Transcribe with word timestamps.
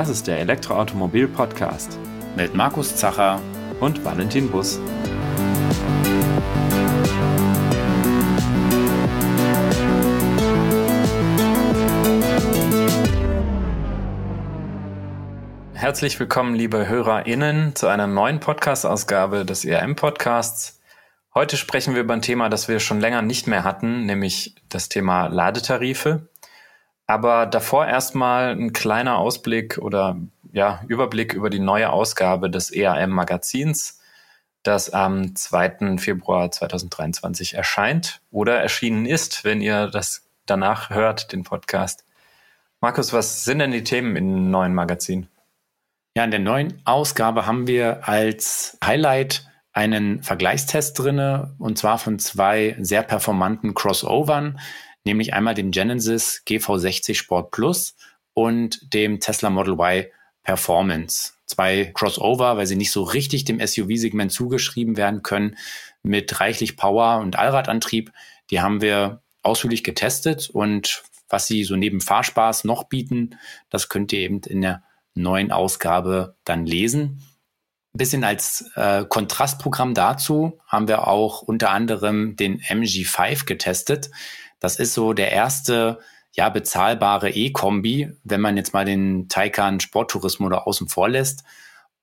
Das 0.00 0.08
ist 0.08 0.28
der 0.28 0.38
Elektroautomobil-Podcast 0.38 1.98
mit 2.34 2.54
Markus 2.54 2.96
Zacher 2.96 3.38
und 3.80 4.02
Valentin 4.02 4.50
Bus. 4.50 4.80
Herzlich 15.74 16.18
willkommen, 16.18 16.54
liebe 16.54 16.88
HörerInnen, 16.88 17.76
zu 17.76 17.86
einer 17.86 18.06
neuen 18.06 18.40
Podcast-Ausgabe 18.40 19.44
des 19.44 19.66
ERM-Podcasts. 19.66 20.80
Heute 21.34 21.58
sprechen 21.58 21.92
wir 21.92 22.00
über 22.00 22.14
ein 22.14 22.22
Thema, 22.22 22.48
das 22.48 22.68
wir 22.68 22.80
schon 22.80 23.00
länger 23.00 23.20
nicht 23.20 23.46
mehr 23.46 23.64
hatten, 23.64 24.06
nämlich 24.06 24.54
das 24.70 24.88
Thema 24.88 25.26
Ladetarife. 25.26 26.26
Aber 27.10 27.44
davor 27.44 27.88
erstmal 27.88 28.52
ein 28.52 28.72
kleiner 28.72 29.18
Ausblick 29.18 29.78
oder 29.78 30.16
ja, 30.52 30.80
Überblick 30.86 31.34
über 31.34 31.50
die 31.50 31.58
neue 31.58 31.90
Ausgabe 31.90 32.48
des 32.48 32.72
EAM 32.72 33.10
Magazins, 33.10 33.98
das 34.62 34.90
am 34.90 35.34
2. 35.34 35.98
Februar 35.98 36.52
2023 36.52 37.54
erscheint 37.54 38.20
oder 38.30 38.60
erschienen 38.60 39.06
ist, 39.06 39.42
wenn 39.42 39.60
ihr 39.60 39.88
das 39.88 40.28
danach 40.46 40.90
hört, 40.90 41.32
den 41.32 41.42
Podcast. 41.42 42.04
Markus, 42.80 43.12
was 43.12 43.44
sind 43.44 43.58
denn 43.58 43.72
die 43.72 43.82
Themen 43.82 44.14
im 44.14 44.52
neuen 44.52 44.72
Magazin? 44.76 45.26
Ja, 46.16 46.22
in 46.22 46.30
der 46.30 46.38
neuen 46.38 46.80
Ausgabe 46.84 47.44
haben 47.44 47.66
wir 47.66 48.06
als 48.06 48.78
Highlight 48.84 49.50
einen 49.72 50.22
Vergleichstest 50.22 50.96
drinne 50.96 51.56
und 51.58 51.76
zwar 51.76 51.98
von 51.98 52.20
zwei 52.20 52.76
sehr 52.78 53.02
performanten 53.02 53.74
Crossovern, 53.74 54.60
nämlich 55.04 55.34
einmal 55.34 55.54
dem 55.54 55.70
Genesis 55.70 56.42
GV60 56.46 57.14
Sport 57.14 57.50
Plus 57.50 57.96
und 58.34 58.92
dem 58.94 59.20
Tesla 59.20 59.50
Model 59.50 59.74
Y 59.74 60.06
Performance. 60.42 61.32
Zwei 61.46 61.90
Crossover, 61.94 62.56
weil 62.56 62.66
sie 62.66 62.76
nicht 62.76 62.92
so 62.92 63.02
richtig 63.02 63.44
dem 63.44 63.64
SUV-Segment 63.64 64.32
zugeschrieben 64.32 64.96
werden 64.96 65.22
können, 65.22 65.56
mit 66.02 66.40
reichlich 66.40 66.76
Power 66.76 67.18
und 67.18 67.38
Allradantrieb. 67.38 68.12
Die 68.50 68.60
haben 68.60 68.80
wir 68.80 69.22
ausführlich 69.42 69.84
getestet 69.84 70.50
und 70.50 71.02
was 71.28 71.46
sie 71.46 71.64
so 71.64 71.76
neben 71.76 72.00
Fahrspaß 72.00 72.64
noch 72.64 72.84
bieten, 72.84 73.38
das 73.68 73.88
könnt 73.88 74.12
ihr 74.12 74.20
eben 74.20 74.40
in 74.40 74.62
der 74.62 74.82
neuen 75.14 75.52
Ausgabe 75.52 76.36
dann 76.44 76.66
lesen. 76.66 77.22
Bisschen 77.92 78.22
als 78.22 78.70
äh, 78.76 79.04
Kontrastprogramm 79.08 79.94
dazu 79.94 80.60
haben 80.66 80.86
wir 80.86 81.08
auch 81.08 81.42
unter 81.42 81.70
anderem 81.70 82.36
den 82.36 82.60
MG5 82.60 83.46
getestet. 83.46 84.10
Das 84.60 84.76
ist 84.76 84.94
so 84.94 85.12
der 85.12 85.32
erste 85.32 85.98
ja, 86.32 86.48
bezahlbare 86.48 87.30
E-Kombi, 87.30 88.12
wenn 88.22 88.40
man 88.40 88.56
jetzt 88.56 88.72
mal 88.72 88.84
den 88.84 89.28
Taycan 89.28 89.80
Sporttourismus 89.80 90.50
da 90.50 90.58
außen 90.58 90.88
vor 90.88 91.08
lässt. 91.08 91.42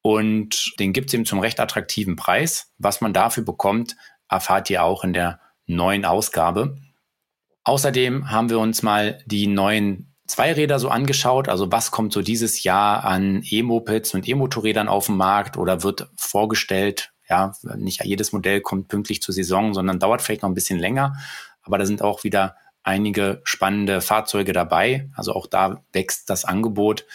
Und 0.01 0.73
den 0.79 0.93
gibt 0.93 1.09
es 1.09 1.13
eben 1.13 1.25
zum 1.25 1.39
recht 1.39 1.59
attraktiven 1.59 2.15
Preis. 2.15 2.73
Was 2.77 3.01
man 3.01 3.13
dafür 3.13 3.43
bekommt, 3.43 3.95
erfahrt 4.29 4.69
ihr 4.69 4.83
auch 4.83 5.03
in 5.03 5.13
der 5.13 5.39
neuen 5.65 6.05
Ausgabe. 6.05 6.77
Außerdem 7.63 8.29
haben 8.31 8.49
wir 8.49 8.59
uns 8.59 8.83
mal 8.83 9.19
die 9.25 9.47
neuen 9.47 10.13
Zweiräder 10.27 10.79
so 10.79 10.89
angeschaut. 10.89 11.49
Also 11.49 11.71
was 11.71 11.91
kommt 11.91 12.13
so 12.13 12.21
dieses 12.21 12.63
Jahr 12.63 13.03
an 13.03 13.43
E-Mopeds 13.49 14.13
und 14.13 14.27
E-Motorrädern 14.27 14.87
auf 14.87 15.07
den 15.07 15.17
Markt 15.17 15.57
oder 15.57 15.83
wird 15.83 16.09
vorgestellt? 16.15 17.11
Ja, 17.29 17.53
nicht 17.75 18.03
jedes 18.05 18.31
Modell 18.31 18.61
kommt 18.61 18.87
pünktlich 18.87 19.21
zur 19.21 19.33
Saison, 19.33 19.73
sondern 19.73 19.99
dauert 19.99 20.21
vielleicht 20.21 20.43
noch 20.43 20.49
ein 20.49 20.55
bisschen 20.55 20.79
länger. 20.79 21.17
Aber 21.67 21.77
da 21.77 21.85
sind 21.85 22.01
auch 22.01 22.23
wieder 22.23 22.55
einige 22.83 23.41
spannende 23.43 24.01
Fahrzeuge 24.01 24.53
dabei. 24.53 25.09
Also 25.15 25.33
auch 25.33 25.45
da 25.45 25.83
wächst 25.93 26.29
das 26.29 26.45
Angebot. 26.45 27.05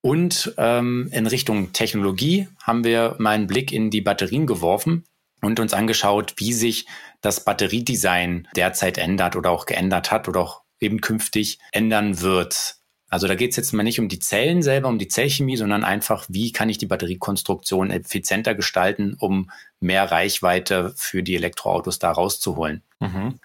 Und 0.00 0.54
ähm, 0.56 1.08
in 1.12 1.26
Richtung 1.26 1.72
Technologie 1.72 2.48
haben 2.62 2.84
wir 2.84 3.16
mal 3.18 3.32
einen 3.32 3.48
Blick 3.48 3.72
in 3.72 3.90
die 3.90 4.00
Batterien 4.00 4.46
geworfen 4.46 5.04
und 5.42 5.58
uns 5.58 5.74
angeschaut, 5.74 6.34
wie 6.36 6.52
sich 6.52 6.86
das 7.20 7.44
Batteriedesign 7.44 8.46
derzeit 8.54 8.98
ändert 8.98 9.34
oder 9.34 9.50
auch 9.50 9.66
geändert 9.66 10.12
hat 10.12 10.28
oder 10.28 10.40
auch 10.40 10.62
eben 10.78 11.00
künftig 11.00 11.58
ändern 11.72 12.20
wird. 12.20 12.76
Also 13.08 13.28
da 13.28 13.34
geht 13.34 13.50
es 13.50 13.56
jetzt 13.56 13.72
mal 13.72 13.82
nicht 13.82 14.00
um 14.00 14.08
die 14.08 14.18
Zellen 14.18 14.62
selber, 14.62 14.88
um 14.88 14.98
die 14.98 15.08
Zellchemie, 15.08 15.56
sondern 15.56 15.84
einfach, 15.84 16.26
wie 16.28 16.52
kann 16.52 16.68
ich 16.68 16.78
die 16.78 16.86
Batteriekonstruktion 16.86 17.90
effizienter 17.90 18.54
gestalten, 18.54 19.16
um 19.18 19.50
mehr 19.80 20.10
Reichweite 20.10 20.92
für 20.96 21.22
die 21.22 21.36
Elektroautos 21.36 21.98
da 21.98 22.10
rauszuholen. 22.10 22.82
Mhm. 23.00 23.38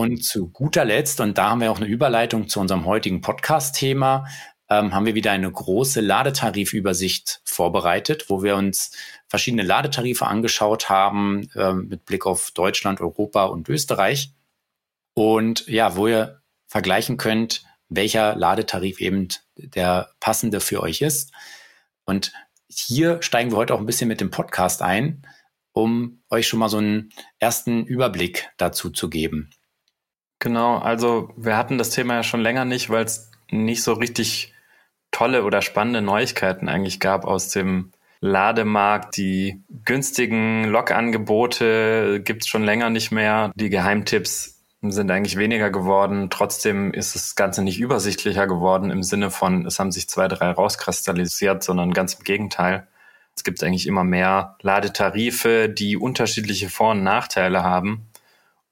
Und 0.00 0.24
zu 0.24 0.48
guter 0.48 0.86
Letzt, 0.86 1.20
und 1.20 1.36
da 1.36 1.50
haben 1.50 1.60
wir 1.60 1.70
auch 1.70 1.76
eine 1.76 1.84
Überleitung 1.84 2.48
zu 2.48 2.58
unserem 2.58 2.86
heutigen 2.86 3.20
Podcast-Thema, 3.20 4.26
ähm, 4.70 4.94
haben 4.94 5.04
wir 5.04 5.14
wieder 5.14 5.30
eine 5.30 5.52
große 5.52 6.00
Ladetarifübersicht 6.00 7.42
vorbereitet, 7.44 8.30
wo 8.30 8.42
wir 8.42 8.56
uns 8.56 8.96
verschiedene 9.28 9.62
Ladetarife 9.62 10.26
angeschaut 10.26 10.88
haben, 10.88 11.50
ähm, 11.54 11.88
mit 11.88 12.06
Blick 12.06 12.24
auf 12.24 12.50
Deutschland, 12.52 13.02
Europa 13.02 13.44
und 13.44 13.68
Österreich. 13.68 14.32
Und 15.12 15.66
ja, 15.66 15.96
wo 15.96 16.08
ihr 16.08 16.40
vergleichen 16.66 17.18
könnt, 17.18 17.64
welcher 17.90 18.34
Ladetarif 18.36 19.02
eben 19.02 19.28
der 19.58 20.12
passende 20.18 20.60
für 20.60 20.80
euch 20.80 21.02
ist. 21.02 21.30
Und 22.06 22.32
hier 22.70 23.20
steigen 23.20 23.50
wir 23.50 23.58
heute 23.58 23.74
auch 23.74 23.80
ein 23.80 23.86
bisschen 23.86 24.08
mit 24.08 24.22
dem 24.22 24.30
Podcast 24.30 24.80
ein, 24.80 25.26
um 25.72 26.22
euch 26.30 26.48
schon 26.48 26.58
mal 26.58 26.70
so 26.70 26.78
einen 26.78 27.12
ersten 27.38 27.84
Überblick 27.84 28.48
dazu 28.56 28.88
zu 28.88 29.10
geben. 29.10 29.50
Genau, 30.40 30.78
also 30.78 31.30
wir 31.36 31.56
hatten 31.56 31.78
das 31.78 31.90
Thema 31.90 32.14
ja 32.14 32.22
schon 32.22 32.40
länger 32.40 32.64
nicht, 32.64 32.88
weil 32.88 33.04
es 33.04 33.30
nicht 33.50 33.82
so 33.82 33.92
richtig 33.92 34.54
tolle 35.10 35.44
oder 35.44 35.60
spannende 35.60 36.00
Neuigkeiten 36.00 36.68
eigentlich 36.68 36.98
gab 36.98 37.26
aus 37.26 37.50
dem 37.50 37.92
Lademarkt. 38.20 39.18
Die 39.18 39.62
günstigen 39.84 40.64
Log-Angebote 40.64 42.22
gibt 42.24 42.42
es 42.42 42.48
schon 42.48 42.64
länger 42.64 42.88
nicht 42.88 43.10
mehr. 43.10 43.52
Die 43.54 43.68
Geheimtipps 43.68 44.64
sind 44.80 45.10
eigentlich 45.10 45.36
weniger 45.36 45.68
geworden. 45.70 46.30
Trotzdem 46.30 46.92
ist 46.94 47.14
das 47.14 47.34
Ganze 47.34 47.62
nicht 47.62 47.78
übersichtlicher 47.78 48.46
geworden 48.46 48.90
im 48.90 49.02
Sinne 49.02 49.30
von, 49.30 49.66
es 49.66 49.78
haben 49.78 49.92
sich 49.92 50.08
zwei, 50.08 50.26
drei 50.26 50.52
rauskristallisiert, 50.52 51.62
sondern 51.62 51.92
ganz 51.92 52.14
im 52.14 52.24
Gegenteil. 52.24 52.86
Es 53.36 53.44
gibt 53.44 53.62
eigentlich 53.62 53.86
immer 53.86 54.04
mehr 54.04 54.56
Ladetarife, 54.62 55.68
die 55.68 55.98
unterschiedliche 55.98 56.70
Vor- 56.70 56.92
und 56.92 57.02
Nachteile 57.02 57.62
haben. 57.62 58.09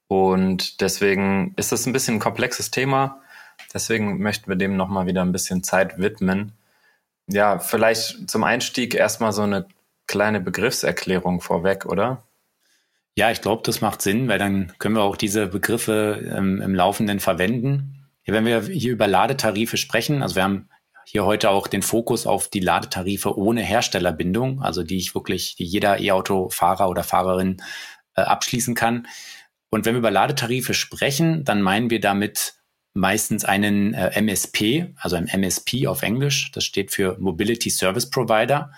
Und 0.09 0.81
deswegen 0.81 1.53
ist 1.55 1.71
es 1.71 1.85
ein 1.85 1.93
bisschen 1.93 2.15
ein 2.15 2.19
komplexes 2.19 2.71
Thema. 2.71 3.21
Deswegen 3.71 4.17
möchten 4.17 4.49
wir 4.49 4.55
dem 4.55 4.75
nochmal 4.75 5.05
wieder 5.05 5.21
ein 5.21 5.31
bisschen 5.31 5.63
Zeit 5.63 5.99
widmen. 5.99 6.53
Ja, 7.27 7.59
vielleicht 7.59 8.27
zum 8.27 8.43
Einstieg 8.43 8.95
erstmal 8.95 9.33
so 9.33 9.43
eine 9.43 9.67
kleine 10.07 10.41
Begriffserklärung 10.41 11.41
vorweg, 11.41 11.85
oder? 11.85 12.23
Ja, 13.15 13.29
ich 13.29 13.41
glaube, 13.41 13.61
das 13.63 13.81
macht 13.81 14.01
Sinn, 14.01 14.27
weil 14.27 14.39
dann 14.39 14.73
können 14.79 14.95
wir 14.95 15.03
auch 15.03 15.15
diese 15.15 15.45
Begriffe 15.45 16.27
ähm, 16.35 16.59
im 16.59 16.73
Laufenden 16.73 17.19
verwenden. 17.19 18.07
Ja, 18.25 18.33
wenn 18.33 18.45
wir 18.45 18.61
hier 18.61 18.93
über 18.93 19.05
Ladetarife 19.05 19.77
sprechen, 19.77 20.23
also 20.23 20.35
wir 20.35 20.43
haben 20.43 20.69
hier 21.05 21.25
heute 21.25 21.51
auch 21.51 21.67
den 21.67 21.83
Fokus 21.83 22.25
auf 22.25 22.47
die 22.47 22.61
Ladetarife 22.61 23.37
ohne 23.37 23.61
Herstellerbindung, 23.61 24.63
also 24.63 24.81
die 24.81 24.97
ich 24.97 25.13
wirklich, 25.13 25.55
die 25.55 25.65
jeder 25.65 25.99
E-Auto-Fahrer 25.99 26.89
oder 26.89 27.03
Fahrerin 27.03 27.57
äh, 28.15 28.21
abschließen 28.21 28.73
kann. 28.73 29.05
Und 29.69 29.85
wenn 29.85 29.93
wir 29.93 29.99
über 29.99 30.11
Ladetarife 30.11 30.73
sprechen, 30.73 31.43
dann 31.43 31.61
meinen 31.61 31.89
wir 31.89 31.99
damit 31.99 32.55
meistens 32.93 33.45
einen 33.45 33.93
äh, 33.93 34.19
MSP, 34.19 34.93
also 34.97 35.15
ein 35.15 35.27
MSP 35.27 35.87
auf 35.87 36.01
Englisch. 36.01 36.51
Das 36.51 36.65
steht 36.65 36.91
für 36.91 37.17
Mobility 37.19 37.69
Service 37.69 38.09
Provider. 38.09 38.71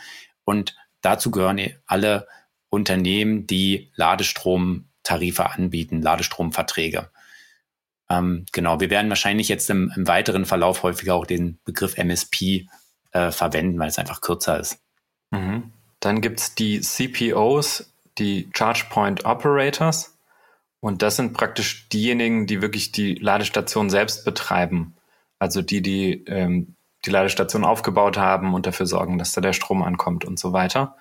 Und 0.43 0.75
dazu 1.01 1.31
gehören 1.31 1.59
alle 1.85 2.27
Unternehmen, 2.69 3.47
die 3.47 3.91
Ladestromtarife 3.95 5.49
anbieten, 5.49 6.01
Ladestromverträge. 6.01 7.09
Ähm, 8.09 8.45
genau, 8.51 8.79
wir 8.79 8.89
werden 8.89 9.09
wahrscheinlich 9.09 9.47
jetzt 9.47 9.69
im, 9.69 9.91
im, 9.95 10.07
weiteren 10.07 10.45
Verlauf 10.45 10.83
häufiger 10.83 11.15
auch 11.15 11.25
den 11.25 11.59
Begriff 11.63 11.97
MSP 11.97 12.67
äh, 13.11 13.31
verwenden, 13.31 13.79
weil 13.79 13.87
es 13.87 13.99
einfach 13.99 14.21
kürzer 14.21 14.59
ist. 14.59 14.79
Mhm. 15.31 15.71
Dann 16.01 16.19
gibt's 16.19 16.55
die 16.55 16.81
CPOs, 16.81 17.93
die 18.17 18.49
Charge 18.53 18.85
Point 18.89 19.23
Operators. 19.25 20.10
Und 20.81 21.01
das 21.01 21.15
sind 21.15 21.33
praktisch 21.33 21.87
diejenigen, 21.89 22.47
die 22.47 22.61
wirklich 22.61 22.91
die 22.91 23.15
Ladestation 23.15 23.89
selbst 23.89 24.25
betreiben. 24.25 24.95
Also 25.39 25.61
die, 25.61 25.81
die 25.81 26.25
ähm, 26.25 26.75
die 27.05 27.09
Ladestation 27.09 27.63
aufgebaut 27.63 28.17
haben 28.17 28.53
und 28.53 28.65
dafür 28.65 28.85
sorgen, 28.85 29.17
dass 29.17 29.33
da 29.33 29.41
der 29.41 29.53
Strom 29.53 29.81
ankommt 29.81 30.25
und 30.25 30.37
so 30.37 30.53
weiter. 30.53 30.95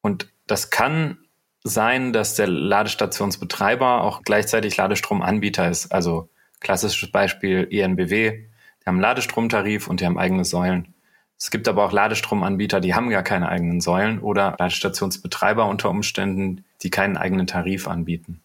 Und 0.00 0.28
das 0.46 0.70
kann 0.70 1.18
sein, 1.62 2.12
dass 2.12 2.34
der 2.34 2.48
Ladestationsbetreiber 2.48 4.02
auch 4.02 4.22
gleichzeitig 4.22 4.76
Ladestromanbieter 4.76 5.68
ist. 5.68 5.92
Also 5.92 6.28
klassisches 6.60 7.10
Beispiel 7.10 7.68
ENBW. 7.70 8.30
Die 8.30 8.86
haben 8.86 8.96
einen 8.96 9.02
Ladestromtarif 9.02 9.86
und 9.86 10.00
die 10.00 10.06
haben 10.06 10.18
eigene 10.18 10.44
Säulen. 10.44 10.94
Es 11.38 11.50
gibt 11.50 11.68
aber 11.68 11.84
auch 11.84 11.92
Ladestromanbieter, 11.92 12.80
die 12.80 12.94
haben 12.94 13.10
gar 13.10 13.22
keine 13.22 13.48
eigenen 13.48 13.80
Säulen 13.80 14.18
oder 14.18 14.56
Ladestationsbetreiber 14.58 15.66
unter 15.66 15.88
Umständen, 15.90 16.64
die 16.82 16.90
keinen 16.90 17.16
eigenen 17.16 17.46
Tarif 17.46 17.86
anbieten. 17.86 18.40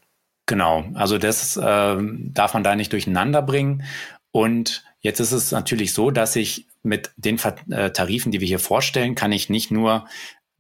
Genau, 0.54 0.86
also 0.94 1.18
das 1.18 1.58
äh, 1.58 1.98
darf 1.98 2.54
man 2.54 2.64
da 2.64 2.76
nicht 2.76 2.94
durcheinander 2.94 3.42
bringen. 3.42 3.82
Und 4.32 4.84
jetzt 5.00 5.20
ist 5.20 5.32
es 5.32 5.52
natürlich 5.52 5.94
so, 5.94 6.12
dass 6.12 6.36
ich 6.36 6.68
mit 6.84 7.10
den 7.18 7.40
äh, 7.72 7.90
Tarifen, 7.90 8.32
die 8.32 8.40
wir 8.40 8.48
hier 8.48 8.60
vorstellen, 8.60 9.16
kann 9.16 9.32
ich 9.32 9.50
nicht 9.50 9.72
nur 9.72 10.06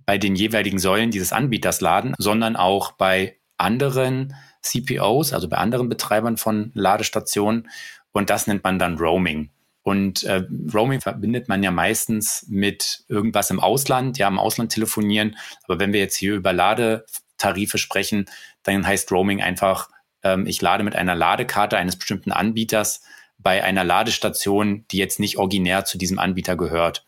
bei 0.08 0.18
den 0.18 0.36
jeweiligen 0.36 0.80
Säulen 0.80 1.12
dieses 1.12 1.32
Anbieters 1.32 1.80
laden, 1.80 2.16
sondern 2.18 2.56
auch 2.56 2.94
bei 2.94 3.38
anderen 3.58 4.34
CPOs, 4.64 5.32
also 5.32 5.48
bei 5.48 5.58
anderen 5.58 5.90
Betreibern 5.90 6.38
von 6.38 6.72
Ladestationen. 6.74 7.70
Und 8.14 8.32
das 8.32 8.48
nennt 8.48 8.64
man 8.64 8.80
dann 8.80 8.98
Roaming. 8.98 9.52
Und 9.84 10.24
äh, 10.24 10.42
Roaming 10.74 11.02
verbindet 11.02 11.50
man 11.50 11.62
ja 11.62 11.70
meistens 11.70 12.48
mit 12.50 13.04
irgendwas 13.10 13.52
im 13.52 13.60
Ausland, 13.60 14.18
ja, 14.18 14.28
im 14.28 14.40
Ausland 14.40 14.72
telefonieren. 14.72 15.38
Aber 15.66 15.80
wenn 15.80 15.94
wir 15.94 16.00
jetzt 16.00 16.16
hier 16.16 16.34
über 16.34 16.52
Ladetarife 16.52 17.78
sprechen, 17.78 18.26
dann 18.64 18.88
heißt 18.88 19.12
Roaming 19.12 19.42
einfach, 19.42 19.90
ähm, 20.24 20.46
ich 20.48 20.62
lade 20.62 20.84
mit 20.84 20.96
einer 20.96 21.16
Ladekarte 21.16 21.78
eines 21.78 21.98
bestimmten 21.98 22.32
Anbieters 22.32 23.02
bei 23.38 23.64
einer 23.64 23.84
Ladestation, 23.84 24.86
die 24.92 24.98
jetzt 24.98 25.20
nicht 25.20 25.38
originär 25.38 25.86
zu 25.86 25.98
diesem 25.98 26.20
Anbieter 26.20 26.56
gehört. 26.56 27.06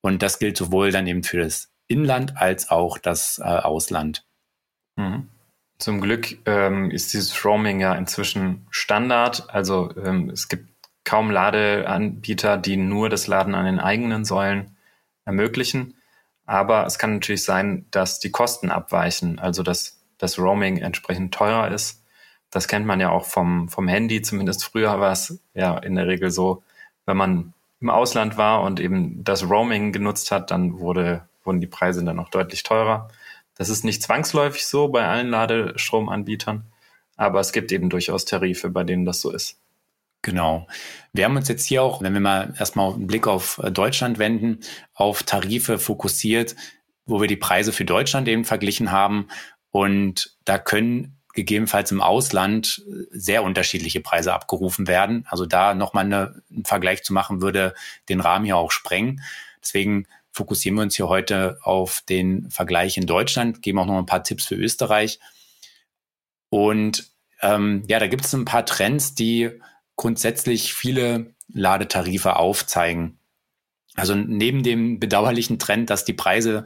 Und 0.00 0.22
das 0.22 0.38
gilt 0.38 0.56
sowohl 0.56 0.90
dann 0.90 1.06
eben 1.06 1.22
für 1.22 1.38
das 1.38 1.70
Inland 1.86 2.36
als 2.36 2.70
auch 2.70 2.98
das 2.98 3.38
äh, 3.38 3.44
Ausland. 3.44 4.24
Mhm. 4.96 5.28
Zum 5.78 6.00
Glück 6.00 6.38
ähm, 6.46 6.90
ist 6.90 7.12
dieses 7.12 7.44
Roaming 7.44 7.80
ja 7.80 7.94
inzwischen 7.94 8.66
Standard. 8.70 9.48
Also 9.48 9.94
ähm, 9.96 10.30
es 10.30 10.48
gibt 10.48 10.68
kaum 11.04 11.30
Ladeanbieter, 11.30 12.58
die 12.58 12.76
nur 12.76 13.08
das 13.08 13.26
Laden 13.26 13.54
an 13.54 13.64
den 13.64 13.80
eigenen 13.80 14.24
Säulen 14.24 14.76
ermöglichen. 15.24 15.94
Aber 16.44 16.84
es 16.84 16.98
kann 16.98 17.14
natürlich 17.14 17.44
sein, 17.44 17.86
dass 17.90 18.20
die 18.20 18.30
Kosten 18.30 18.70
abweichen, 18.70 19.38
also 19.38 19.62
dass 19.62 19.99
das 20.20 20.38
Roaming 20.38 20.76
entsprechend 20.78 21.34
teurer 21.34 21.70
ist. 21.72 22.04
Das 22.50 22.68
kennt 22.68 22.86
man 22.86 23.00
ja 23.00 23.10
auch 23.10 23.24
vom, 23.24 23.68
vom 23.68 23.88
Handy. 23.88 24.22
Zumindest 24.22 24.64
früher 24.64 25.00
war 25.00 25.12
es 25.12 25.40
ja 25.54 25.78
in 25.78 25.94
der 25.94 26.06
Regel 26.06 26.30
so, 26.30 26.62
wenn 27.06 27.16
man 27.16 27.54
im 27.80 27.90
Ausland 27.90 28.36
war 28.36 28.62
und 28.62 28.78
eben 28.78 29.24
das 29.24 29.48
Roaming 29.48 29.92
genutzt 29.92 30.30
hat, 30.30 30.50
dann 30.50 30.78
wurde, 30.78 31.28
wurden 31.44 31.60
die 31.60 31.66
Preise 31.66 32.04
dann 32.04 32.18
auch 32.18 32.28
deutlich 32.28 32.62
teurer. 32.62 33.08
Das 33.56 33.68
ist 33.68 33.84
nicht 33.84 34.02
zwangsläufig 34.02 34.66
so 34.66 34.88
bei 34.88 35.06
allen 35.06 35.30
Ladestromanbietern, 35.30 36.64
aber 37.16 37.40
es 37.40 37.52
gibt 37.52 37.72
eben 37.72 37.88
durchaus 37.88 38.24
Tarife, 38.26 38.68
bei 38.68 38.84
denen 38.84 39.06
das 39.06 39.20
so 39.20 39.30
ist. 39.30 39.58
Genau. 40.22 40.66
Wir 41.14 41.24
haben 41.24 41.36
uns 41.36 41.48
jetzt 41.48 41.64
hier 41.64 41.82
auch, 41.82 42.02
wenn 42.02 42.12
wir 42.12 42.20
mal 42.20 42.54
erstmal 42.58 42.92
einen 42.92 43.06
Blick 43.06 43.26
auf 43.26 43.58
Deutschland 43.72 44.18
wenden, 44.18 44.60
auf 44.92 45.22
Tarife 45.22 45.78
fokussiert, 45.78 46.56
wo 47.06 47.20
wir 47.22 47.28
die 47.28 47.36
Preise 47.36 47.72
für 47.72 47.86
Deutschland 47.86 48.28
eben 48.28 48.44
verglichen 48.44 48.92
haben. 48.92 49.28
Und 49.70 50.36
da 50.44 50.58
können 50.58 51.16
gegebenenfalls 51.34 51.92
im 51.92 52.02
Ausland 52.02 52.82
sehr 53.10 53.42
unterschiedliche 53.44 54.00
Preise 54.00 54.32
abgerufen 54.32 54.88
werden. 54.88 55.26
Also 55.28 55.46
da 55.46 55.74
nochmal 55.74 56.04
eine, 56.04 56.42
einen 56.50 56.64
Vergleich 56.64 57.04
zu 57.04 57.12
machen, 57.12 57.40
würde 57.40 57.74
den 58.08 58.20
Rahmen 58.20 58.44
hier 58.44 58.56
auch 58.56 58.72
sprengen. 58.72 59.22
Deswegen 59.62 60.06
fokussieren 60.32 60.76
wir 60.76 60.82
uns 60.82 60.96
hier 60.96 61.08
heute 61.08 61.58
auf 61.62 62.02
den 62.08 62.50
Vergleich 62.50 62.96
in 62.96 63.06
Deutschland, 63.06 63.62
geben 63.62 63.78
auch 63.78 63.86
noch 63.86 63.98
ein 63.98 64.06
paar 64.06 64.24
Tipps 64.24 64.46
für 64.46 64.56
Österreich. 64.56 65.20
Und 66.48 67.06
ähm, 67.42 67.84
ja, 67.88 67.98
da 67.98 68.06
gibt 68.06 68.24
es 68.24 68.34
ein 68.34 68.44
paar 68.44 68.66
Trends, 68.66 69.14
die 69.14 69.50
grundsätzlich 69.96 70.74
viele 70.74 71.34
Ladetarife 71.52 72.36
aufzeigen. 72.36 73.18
Also 73.94 74.14
neben 74.14 74.62
dem 74.62 75.00
bedauerlichen 75.00 75.58
Trend, 75.58 75.90
dass 75.90 76.04
die 76.04 76.12
Preise 76.12 76.64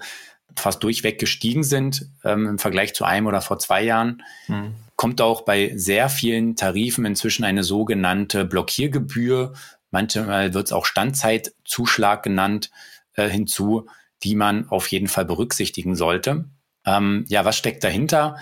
fast 0.56 0.82
durchweg 0.82 1.18
gestiegen 1.18 1.64
sind 1.64 2.06
ähm, 2.24 2.46
im 2.46 2.58
Vergleich 2.58 2.94
zu 2.94 3.04
einem 3.04 3.26
oder 3.26 3.40
vor 3.40 3.58
zwei 3.58 3.82
Jahren, 3.82 4.22
mhm. 4.48 4.74
kommt 4.96 5.20
auch 5.20 5.42
bei 5.42 5.72
sehr 5.76 6.08
vielen 6.08 6.56
Tarifen 6.56 7.04
inzwischen 7.04 7.44
eine 7.44 7.64
sogenannte 7.64 8.44
Blockiergebühr, 8.44 9.54
manchmal 9.90 10.54
wird 10.54 10.66
es 10.66 10.72
auch 10.72 10.86
Standzeitzuschlag 10.86 12.22
genannt, 12.22 12.70
äh, 13.14 13.28
hinzu, 13.28 13.86
die 14.22 14.34
man 14.34 14.68
auf 14.68 14.88
jeden 14.88 15.08
Fall 15.08 15.24
berücksichtigen 15.24 15.96
sollte. 15.96 16.46
Ähm, 16.86 17.24
ja, 17.28 17.44
was 17.44 17.56
steckt 17.56 17.84
dahinter? 17.84 18.36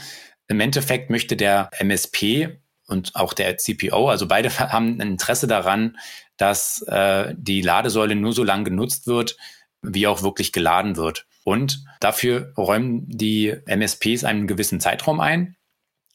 Im 0.49 0.61
Endeffekt 0.61 1.11
möchte 1.11 1.37
der 1.37 1.71
MSP 1.79 2.59
und 2.87 3.15
auch 3.15 3.33
der 3.33 3.57
CPO, 3.57 4.09
also 4.09 4.27
beide 4.27 4.51
haben 4.59 5.01
ein 5.01 5.13
Interesse 5.13 5.47
daran, 5.47 5.97
dass 6.37 6.83
äh, 6.83 7.35
die 7.37 7.63
Ladesäule 7.63 8.15
nur 8.17 8.33
so 8.33 8.45
lange 8.45 8.65
genutzt 8.65 9.07
wird, 9.07 9.37
wie 9.83 10.07
auch 10.07 10.23
wirklich 10.23 10.53
geladen 10.53 10.97
wird. 10.97 11.27
Und 11.45 11.85
dafür 12.01 12.53
räumen 12.57 13.05
die 13.09 13.55
MSPs 13.67 14.25
einen 14.25 14.47
gewissen 14.47 14.81
Zeitraum 14.81 15.21
ein. 15.21 15.57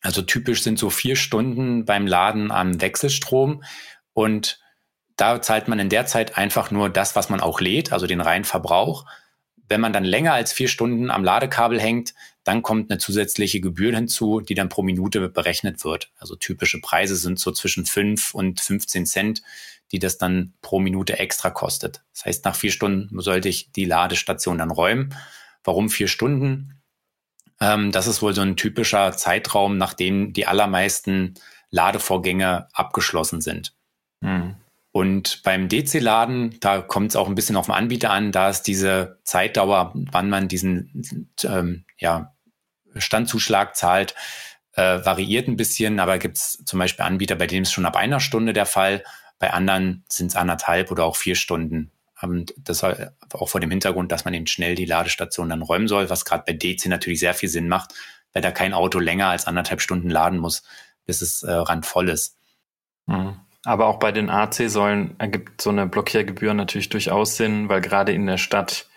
Also 0.01 0.21
typisch 0.21 0.63
sind 0.63 0.79
so 0.79 0.89
vier 0.89 1.15
Stunden 1.15 1.85
beim 1.85 2.07
Laden 2.07 2.51
am 2.51 2.81
Wechselstrom. 2.81 3.63
Und 4.13 4.59
da 5.18 5.41
zahlt 5.41 5.68
man 5.68 5.79
in 5.79 5.89
der 5.89 6.06
Zeit 6.06 6.38
einfach 6.38 6.71
nur 6.71 6.89
das, 6.89 7.15
was 7.15 7.29
man 7.29 7.41
auch 7.41 7.59
lädt, 7.59 7.91
also 7.91 8.07
den 8.07 8.21
reinen 8.21 8.45
Verbrauch. 8.45 9.06
Wenn 9.68 9.81
man 9.81 9.91
dann 9.91 10.06
länger 10.06 10.33
als 10.33 10.53
vier 10.53 10.69
Stunden 10.69 11.12
am 11.12 11.25
Ladekabel 11.25 11.81
hängt, 11.81 12.13
dann 12.45 12.62
kommt 12.62 12.89
eine 12.89 13.00
zusätzliche 13.00 13.59
Gebühr 13.59 13.94
hinzu, 13.94 14.39
die 14.39 14.53
dann 14.53 14.69
pro 14.69 14.83
Minute 14.83 15.27
berechnet 15.27 15.83
wird. 15.83 16.12
Also 16.18 16.35
typische 16.35 16.80
Preise 16.80 17.18
sind 17.18 17.39
so 17.39 17.51
zwischen 17.51 17.85
fünf 17.85 18.33
und 18.33 18.62
15 18.62 19.06
Cent, 19.06 19.41
die 19.91 19.99
das 19.99 20.17
dann 20.17 20.53
pro 20.61 20.79
Minute 20.79 21.19
extra 21.19 21.49
kostet. 21.49 22.03
Das 22.13 22.25
heißt, 22.25 22.45
nach 22.45 22.55
vier 22.55 22.71
Stunden 22.71 23.19
sollte 23.21 23.49
ich 23.49 23.71
die 23.71 23.85
Ladestation 23.85 24.57
dann 24.57 24.71
räumen. 24.71 25.15
Warum 25.63 25.89
vier 25.89 26.07
Stunden? 26.07 26.81
Ähm, 27.59 27.91
das 27.91 28.07
ist 28.07 28.21
wohl 28.21 28.33
so 28.33 28.41
ein 28.41 28.55
typischer 28.57 29.13
Zeitraum, 29.13 29.77
nachdem 29.77 30.33
die 30.33 30.47
allermeisten 30.47 31.35
Ladevorgänge 31.69 32.67
abgeschlossen 32.73 33.41
sind. 33.41 33.73
Mhm. 34.21 34.55
Und 34.91 35.43
beim 35.43 35.69
DC-Laden, 35.69 36.59
da 36.59 36.81
kommt 36.81 37.11
es 37.11 37.15
auch 37.15 37.27
ein 37.27 37.35
bisschen 37.35 37.55
auf 37.55 37.67
den 37.67 37.75
Anbieter 37.75 38.09
an, 38.09 38.31
da 38.31 38.49
ist 38.49 38.63
diese 38.63 39.19
Zeitdauer, 39.23 39.91
wann 39.93 40.29
man 40.29 40.47
diesen 40.47 41.29
ähm, 41.43 41.85
ja, 41.97 42.33
Standzuschlag 42.95 43.75
zahlt, 43.75 44.15
äh, 44.73 45.05
variiert 45.05 45.47
ein 45.47 45.57
bisschen, 45.57 45.99
aber 45.99 46.17
gibt 46.17 46.37
es 46.37 46.63
zum 46.65 46.79
Beispiel 46.79 47.05
Anbieter, 47.05 47.35
bei 47.35 47.47
denen 47.47 47.63
ist 47.63 47.73
schon 47.73 47.85
ab 47.85 47.95
einer 47.95 48.19
Stunde 48.19 48.53
der 48.53 48.65
Fall, 48.65 49.03
bei 49.39 49.53
anderen 49.53 50.03
sind 50.09 50.27
es 50.27 50.35
anderthalb 50.35 50.91
oder 50.91 51.05
auch 51.05 51.15
vier 51.15 51.35
Stunden. 51.35 51.91
Und 52.21 52.53
das 52.57 52.83
auch 52.83 53.49
vor 53.49 53.61
dem 53.61 53.69
Hintergrund, 53.69 54.11
dass 54.11 54.25
man 54.25 54.33
eben 54.33 54.47
schnell 54.47 54.73
die 54.73 54.85
Ladestation 54.85 55.49
dann 55.49 55.61
räumen 55.61 55.87
soll, 55.87 56.09
was 56.09 56.25
gerade 56.25 56.43
bei 56.47 56.53
DC 56.53 56.87
natürlich 56.87 57.19
sehr 57.19 57.35
viel 57.35 57.49
Sinn 57.49 57.67
macht, 57.67 57.93
weil 58.33 58.41
da 58.41 58.51
kein 58.51 58.73
Auto 58.73 58.99
länger 58.99 59.27
als 59.27 59.45
anderthalb 59.45 59.81
Stunden 59.81 60.09
laden 60.09 60.39
muss, 60.39 60.63
bis 61.06 61.21
es 61.21 61.44
äh, 61.44 61.51
randvoll 61.51 62.09
ist. 62.09 62.37
Mhm. 63.06 63.39
Aber 63.63 63.87
auch 63.87 63.99
bei 63.99 64.11
den 64.11 64.29
AC-Säulen 64.29 65.19
ergibt 65.19 65.61
so 65.61 65.69
eine 65.69 65.85
Blockiergebühr 65.87 66.53
natürlich 66.53 66.89
durchaus 66.89 67.35
Sinn, 67.35 67.69
weil 67.69 67.81
gerade 67.81 68.13
in 68.13 68.25
der 68.25 68.37
Stadt 68.37 68.89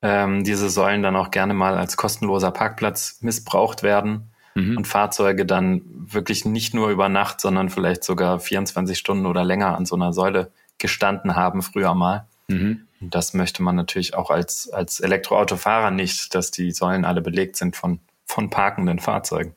ähm, 0.00 0.44
diese 0.44 0.70
Säulen 0.70 1.02
dann 1.02 1.16
auch 1.16 1.30
gerne 1.30 1.54
mal 1.54 1.76
als 1.76 1.96
kostenloser 1.96 2.52
Parkplatz 2.52 3.18
missbraucht 3.20 3.82
werden 3.82 4.31
mhm. 4.54 4.76
und 4.76 4.86
Fahrzeuge 4.86 5.46
dann 5.46 5.82
wirklich 5.86 6.44
nicht 6.44 6.74
nur 6.74 6.90
über 6.90 7.08
Nacht, 7.08 7.40
sondern 7.40 7.68
vielleicht 7.68 8.04
sogar 8.04 8.40
24 8.40 8.98
Stunden 8.98 9.26
oder 9.26 9.44
länger 9.44 9.76
an 9.76 9.86
so 9.86 9.96
einer 9.96 10.12
Säule 10.12 10.50
gestanden 10.78 11.36
haben 11.36 11.62
früher 11.62 11.94
mal. 11.94 12.26
Mhm. 12.48 12.86
Und 13.00 13.14
das 13.14 13.34
möchte 13.34 13.62
man 13.62 13.76
natürlich 13.76 14.14
auch 14.14 14.30
als, 14.30 14.70
als 14.70 15.00
Elektroautofahrer 15.00 15.90
nicht, 15.90 16.34
dass 16.34 16.50
die 16.50 16.70
Säulen 16.70 17.04
alle 17.04 17.20
belegt 17.20 17.56
sind 17.56 17.76
von, 17.76 18.00
von 18.26 18.50
parkenden 18.50 18.98
Fahrzeugen. 18.98 19.54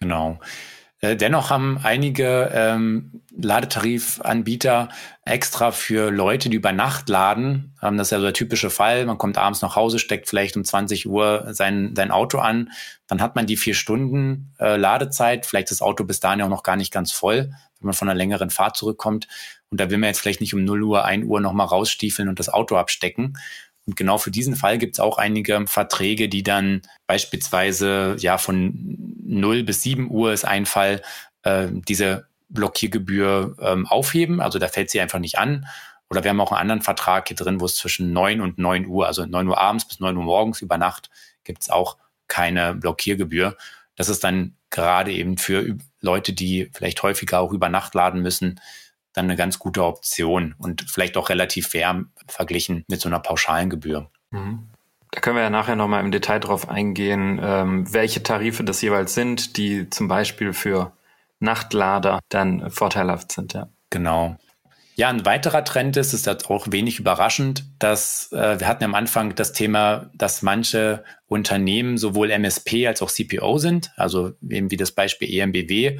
Genau. 0.00 0.38
Äh, 1.00 1.16
dennoch 1.16 1.50
haben 1.50 1.78
einige 1.82 2.50
ähm, 2.54 3.20
Ladetarifanbieter 3.36 4.88
extra 5.24 5.70
für 5.70 6.10
Leute, 6.10 6.48
die 6.48 6.56
über 6.56 6.72
Nacht 6.72 7.08
laden. 7.10 7.74
Ähm, 7.82 7.98
das 7.98 8.08
ist 8.08 8.12
ja 8.12 8.18
so 8.18 8.24
der 8.24 8.32
typische 8.32 8.70
Fall. 8.70 9.04
Man 9.04 9.18
kommt 9.18 9.36
abends 9.36 9.60
nach 9.60 9.76
Hause, 9.76 9.98
steckt 9.98 10.28
vielleicht 10.28 10.56
um 10.56 10.64
20 10.64 11.06
Uhr 11.06 11.48
sein, 11.50 11.94
sein 11.94 12.10
Auto 12.10 12.38
an. 12.38 12.70
Dann 13.08 13.20
hat 13.20 13.36
man 13.36 13.46
die 13.46 13.58
vier 13.58 13.74
Stunden 13.74 14.54
äh, 14.58 14.76
Ladezeit. 14.76 15.44
Vielleicht 15.44 15.70
ist 15.70 15.80
das 15.80 15.86
Auto 15.86 16.04
bis 16.04 16.20
dahin 16.20 16.40
auch 16.40 16.48
noch 16.48 16.62
gar 16.62 16.76
nicht 16.76 16.92
ganz 16.92 17.12
voll, 17.12 17.50
wenn 17.78 17.86
man 17.86 17.94
von 17.94 18.08
einer 18.08 18.16
längeren 18.16 18.48
Fahrt 18.48 18.76
zurückkommt. 18.76 19.28
Und 19.68 19.80
da 19.80 19.90
will 19.90 19.98
man 19.98 20.08
jetzt 20.08 20.20
vielleicht 20.20 20.40
nicht 20.40 20.54
um 20.54 20.64
0 20.64 20.82
Uhr, 20.82 21.04
1 21.04 21.26
Uhr 21.26 21.40
nochmal 21.40 21.66
rausstiefeln 21.66 22.28
und 22.28 22.38
das 22.38 22.48
Auto 22.48 22.76
abstecken. 22.76 23.36
Und 23.86 23.96
genau 23.96 24.18
für 24.18 24.30
diesen 24.30 24.56
Fall 24.56 24.78
gibt 24.78 24.96
es 24.96 25.00
auch 25.00 25.16
einige 25.16 25.64
Verträge, 25.66 26.28
die 26.28 26.42
dann 26.42 26.82
beispielsweise 27.06 28.16
ja 28.18 28.36
von 28.36 28.96
0 29.24 29.62
bis 29.62 29.82
7 29.82 30.10
Uhr 30.10 30.32
ist 30.32 30.44
ein 30.44 30.66
Fall, 30.66 31.02
äh, 31.42 31.68
diese 31.70 32.26
Blockiergebühr 32.48 33.56
ähm, 33.60 33.86
aufheben. 33.86 34.40
Also 34.40 34.58
da 34.58 34.68
fällt 34.68 34.90
sie 34.90 35.00
einfach 35.00 35.20
nicht 35.20 35.38
an. 35.38 35.66
Oder 36.10 36.22
wir 36.22 36.30
haben 36.30 36.40
auch 36.40 36.52
einen 36.52 36.60
anderen 36.60 36.82
Vertrag 36.82 37.28
hier 37.28 37.36
drin, 37.36 37.60
wo 37.60 37.64
es 37.64 37.76
zwischen 37.76 38.12
9 38.12 38.40
und 38.40 38.58
9 38.58 38.86
Uhr, 38.86 39.06
also 39.06 39.24
9 39.24 39.48
Uhr 39.48 39.58
abends 39.58 39.86
bis 39.86 40.00
9 40.00 40.16
Uhr 40.16 40.24
morgens 40.24 40.62
über 40.62 40.78
Nacht, 40.78 41.10
gibt 41.44 41.62
es 41.62 41.70
auch 41.70 41.96
keine 42.28 42.74
Blockiergebühr. 42.74 43.56
Das 43.96 44.08
ist 44.08 44.22
dann 44.22 44.56
gerade 44.70 45.12
eben 45.12 45.38
für 45.38 45.76
Leute, 46.00 46.32
die 46.32 46.70
vielleicht 46.72 47.02
häufiger 47.02 47.40
auch 47.40 47.52
über 47.52 47.68
Nacht 47.68 47.94
laden 47.94 48.22
müssen, 48.22 48.60
dann 49.16 49.26
eine 49.26 49.36
ganz 49.36 49.58
gute 49.58 49.84
Option 49.84 50.54
und 50.58 50.82
vielleicht 50.88 51.16
auch 51.16 51.28
relativ 51.28 51.68
fair 51.68 52.04
verglichen 52.28 52.84
mit 52.88 53.00
so 53.00 53.08
einer 53.08 53.20
pauschalen 53.20 53.70
Gebühr. 53.70 54.10
Mhm. 54.30 54.68
Da 55.10 55.20
können 55.20 55.36
wir 55.36 55.42
ja 55.42 55.50
nachher 55.50 55.76
nochmal 55.76 56.04
im 56.04 56.10
Detail 56.10 56.40
drauf 56.40 56.68
eingehen, 56.68 57.40
ähm, 57.42 57.92
welche 57.92 58.22
Tarife 58.22 58.64
das 58.64 58.82
jeweils 58.82 59.14
sind, 59.14 59.56
die 59.56 59.88
zum 59.88 60.08
Beispiel 60.08 60.52
für 60.52 60.92
Nachtlader 61.38 62.20
dann 62.28 62.70
vorteilhaft 62.70 63.32
sind. 63.32 63.54
Ja. 63.54 63.68
Genau. 63.90 64.36
Ja, 64.96 65.10
ein 65.10 65.26
weiterer 65.26 65.62
Trend 65.62 65.98
ist, 65.98 66.14
ist 66.14 66.26
das 66.26 66.46
auch 66.46 66.68
wenig 66.70 66.98
überraschend, 66.98 67.64
dass 67.78 68.32
äh, 68.32 68.58
wir 68.58 68.66
hatten 68.66 68.84
am 68.84 68.94
Anfang 68.94 69.34
das 69.34 69.52
Thema, 69.52 70.10
dass 70.14 70.40
manche 70.40 71.04
Unternehmen 71.28 71.98
sowohl 71.98 72.30
MSP 72.30 72.86
als 72.86 73.02
auch 73.02 73.10
CPO 73.10 73.58
sind, 73.58 73.92
also 73.96 74.32
eben 74.48 74.70
wie 74.70 74.78
das 74.78 74.92
Beispiel 74.92 75.28
EMBW. 75.30 75.98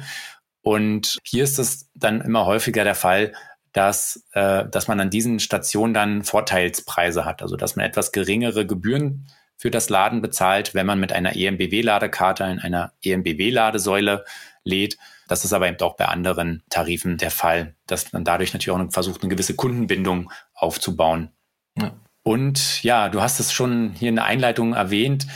Und 0.61 1.17
hier 1.23 1.43
ist 1.43 1.59
es 1.59 1.89
dann 1.93 2.21
immer 2.21 2.45
häufiger 2.45 2.83
der 2.83 2.95
Fall, 2.95 3.33
dass, 3.71 4.23
äh, 4.33 4.65
dass 4.69 4.87
man 4.87 4.99
an 4.99 5.09
diesen 5.09 5.39
Stationen 5.39 5.93
dann 5.93 6.23
Vorteilspreise 6.23 7.25
hat, 7.25 7.41
also 7.41 7.55
dass 7.55 7.75
man 7.75 7.85
etwas 7.85 8.11
geringere 8.11 8.65
Gebühren 8.65 9.27
für 9.55 9.71
das 9.71 9.89
Laden 9.89 10.21
bezahlt, 10.21 10.73
wenn 10.73 10.85
man 10.85 10.99
mit 10.99 11.11
einer 11.11 11.35
EMBW-Ladekarte 11.35 12.43
in 12.45 12.59
einer 12.59 12.93
EMBW-Ladesäule 13.03 14.23
lädt. 14.63 14.97
Das 15.27 15.43
ist 15.43 15.53
aber 15.53 15.67
eben 15.67 15.79
auch 15.81 15.95
bei 15.95 16.05
anderen 16.05 16.63
Tarifen 16.69 17.17
der 17.17 17.31
Fall, 17.31 17.75
dass 17.87 18.13
man 18.13 18.23
dadurch 18.23 18.53
natürlich 18.53 18.79
auch 18.79 18.91
versucht, 18.91 19.21
eine 19.21 19.29
gewisse 19.29 19.55
Kundenbindung 19.55 20.31
aufzubauen. 20.53 21.31
Ja. 21.77 21.93
Und 22.23 22.83
ja, 22.83 23.09
du 23.09 23.21
hast 23.21 23.39
es 23.39 23.53
schon 23.53 23.93
hier 23.93 24.09
in 24.09 24.15
der 24.15 24.25
Einleitung 24.25 24.73
erwähnt. 24.73 25.27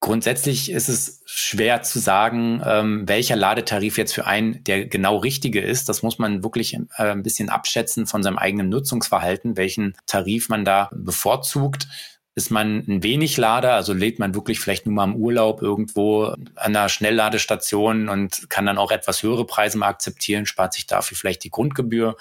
Grundsätzlich 0.00 0.70
ist 0.70 0.88
es 0.88 1.22
schwer 1.26 1.82
zu 1.82 1.98
sagen, 1.98 2.62
ähm, 2.64 3.08
welcher 3.08 3.34
Ladetarif 3.34 3.98
jetzt 3.98 4.14
für 4.14 4.26
einen 4.26 4.62
der 4.62 4.86
genau 4.86 5.16
richtige 5.16 5.60
ist. 5.60 5.88
Das 5.88 6.04
muss 6.04 6.20
man 6.20 6.44
wirklich 6.44 6.74
äh, 6.74 6.80
ein 6.98 7.24
bisschen 7.24 7.48
abschätzen 7.48 8.06
von 8.06 8.22
seinem 8.22 8.38
eigenen 8.38 8.68
Nutzungsverhalten, 8.68 9.56
welchen 9.56 9.96
Tarif 10.06 10.48
man 10.48 10.64
da 10.64 10.88
bevorzugt. 10.92 11.88
Ist 12.36 12.52
man 12.52 12.84
ein 12.86 13.02
wenig 13.02 13.36
Lader, 13.38 13.74
also 13.74 13.92
lädt 13.92 14.20
man 14.20 14.36
wirklich 14.36 14.60
vielleicht 14.60 14.86
nur 14.86 14.94
mal 14.94 15.04
im 15.04 15.16
Urlaub 15.16 15.62
irgendwo 15.62 16.26
an 16.26 16.48
einer 16.54 16.88
Schnellladestation 16.88 18.08
und 18.08 18.48
kann 18.48 18.66
dann 18.66 18.78
auch 18.78 18.92
etwas 18.92 19.24
höhere 19.24 19.44
Preise 19.44 19.78
mal 19.78 19.88
akzeptieren, 19.88 20.46
spart 20.46 20.74
sich 20.74 20.86
dafür 20.86 21.16
vielleicht 21.16 21.42
die 21.42 21.50
Grundgebühr. 21.50 22.16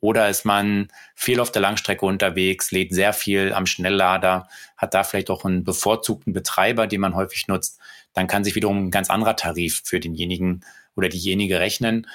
Oder 0.00 0.28
ist 0.28 0.44
man 0.44 0.88
viel 1.14 1.40
auf 1.40 1.52
der 1.52 1.62
Langstrecke 1.62 2.06
unterwegs, 2.06 2.70
lädt 2.70 2.94
sehr 2.94 3.12
viel 3.12 3.52
am 3.52 3.66
Schnelllader, 3.66 4.48
hat 4.76 4.94
da 4.94 5.04
vielleicht 5.04 5.30
auch 5.30 5.44
einen 5.44 5.64
bevorzugten 5.64 6.32
Betreiber, 6.32 6.86
den 6.86 7.00
man 7.02 7.14
häufig 7.14 7.48
nutzt, 7.48 7.78
dann 8.14 8.26
kann 8.26 8.44
sich 8.44 8.54
wiederum 8.54 8.86
ein 8.86 8.90
ganz 8.90 9.10
anderer 9.10 9.36
Tarif 9.36 9.82
für 9.84 10.00
denjenigen 10.00 10.64
oder 10.96 11.08
diejenige 11.08 11.60
rechnen. 11.60 12.06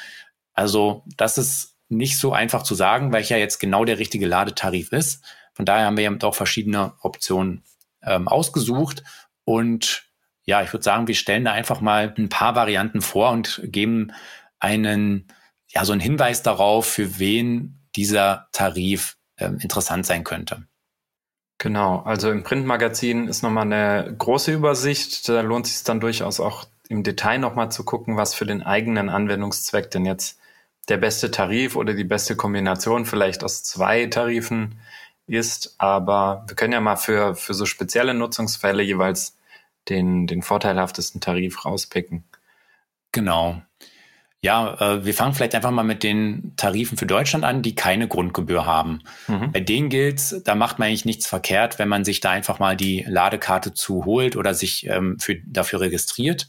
Also 0.53 1.03
das 1.17 1.37
ist 1.37 1.75
nicht 1.89 2.17
so 2.17 2.33
einfach 2.33 2.63
zu 2.63 2.75
sagen, 2.75 3.13
welcher 3.13 3.37
jetzt 3.37 3.59
genau 3.59 3.85
der 3.85 3.99
richtige 3.99 4.25
Ladetarif 4.25 4.91
ist. 4.91 5.23
Von 5.53 5.65
daher 5.65 5.85
haben 5.85 5.97
wir 5.97 6.03
ja 6.03 6.11
auch 6.23 6.35
verschiedene 6.35 6.93
Optionen 7.01 7.63
ähm, 8.03 8.27
ausgesucht. 8.27 9.03
Und 9.43 10.05
ja, 10.43 10.61
ich 10.61 10.73
würde 10.73 10.83
sagen, 10.83 11.07
wir 11.07 11.15
stellen 11.15 11.45
da 11.45 11.51
einfach 11.51 11.81
mal 11.81 12.13
ein 12.17 12.29
paar 12.29 12.55
Varianten 12.55 13.01
vor 13.01 13.31
und 13.31 13.61
geben 13.63 14.11
einen, 14.59 15.27
ja, 15.75 15.85
so 15.85 15.91
einen 15.91 16.01
Hinweis 16.01 16.41
darauf, 16.41 16.85
für 16.85 17.19
wen 17.19 17.79
dieser 17.95 18.47
Tarif 18.51 19.17
ähm, 19.37 19.59
interessant 19.59 20.05
sein 20.05 20.23
könnte. 20.23 20.63
Genau, 21.57 21.99
also 22.01 22.31
im 22.31 22.43
Printmagazin 22.43 23.27
ist 23.27 23.41
nochmal 23.41 23.65
eine 23.65 24.13
große 24.17 24.51
Übersicht. 24.51 25.27
Da 25.29 25.41
lohnt 25.41 25.67
sich 25.67 25.83
dann 25.83 25.99
durchaus 25.99 26.39
auch 26.39 26.65
im 26.89 27.03
Detail 27.03 27.39
nochmal 27.39 27.71
zu 27.71 27.83
gucken, 27.83 28.17
was 28.17 28.33
für 28.33 28.45
den 28.45 28.61
eigenen 28.61 29.09
Anwendungszweck 29.09 29.89
denn 29.91 30.05
jetzt 30.05 30.39
der 30.89 30.97
beste 30.97 31.31
Tarif 31.31 31.75
oder 31.75 31.93
die 31.93 32.03
beste 32.03 32.35
Kombination 32.35 33.05
vielleicht 33.05 33.43
aus 33.43 33.63
zwei 33.63 34.05
Tarifen 34.05 34.79
ist, 35.27 35.75
aber 35.79 36.43
wir 36.47 36.55
können 36.55 36.73
ja 36.73 36.81
mal 36.81 36.97
für, 36.97 37.35
für 37.35 37.55
so 37.55 37.65
spezielle 37.65 38.13
Nutzungsfälle 38.13 38.83
jeweils 38.83 39.37
den, 39.89 40.27
den 40.27 40.43
vorteilhaftesten 40.43 41.21
Tarif 41.21 41.65
rauspicken. 41.65 42.23
Genau. 43.11 43.61
Ja, 44.45 44.75
äh, 44.79 45.03
wir 45.03 45.15
fangen 45.15 45.33
vielleicht 45.33 45.55
einfach 45.55 45.71
mal 45.71 45.81
mit 45.81 46.03
den 46.03 46.53
Tarifen 46.55 46.99
für 46.99 47.07
Deutschland 47.07 47.43
an, 47.43 47.63
die 47.63 47.73
keine 47.73 48.07
Grundgebühr 48.07 48.63
haben. 48.63 49.01
Mhm. 49.27 49.51
Bei 49.51 49.59
denen 49.59 49.89
gilt, 49.89 50.47
da 50.47 50.53
macht 50.53 50.77
man 50.77 50.87
eigentlich 50.87 51.03
nichts 51.03 51.25
verkehrt, 51.25 51.79
wenn 51.79 51.89
man 51.89 52.05
sich 52.05 52.19
da 52.19 52.29
einfach 52.29 52.59
mal 52.59 52.77
die 52.77 53.03
Ladekarte 53.07 53.73
zu 53.73 54.05
holt 54.05 54.35
oder 54.35 54.53
sich 54.53 54.85
ähm, 54.85 55.17
für, 55.19 55.37
dafür 55.47 55.81
registriert. 55.81 56.47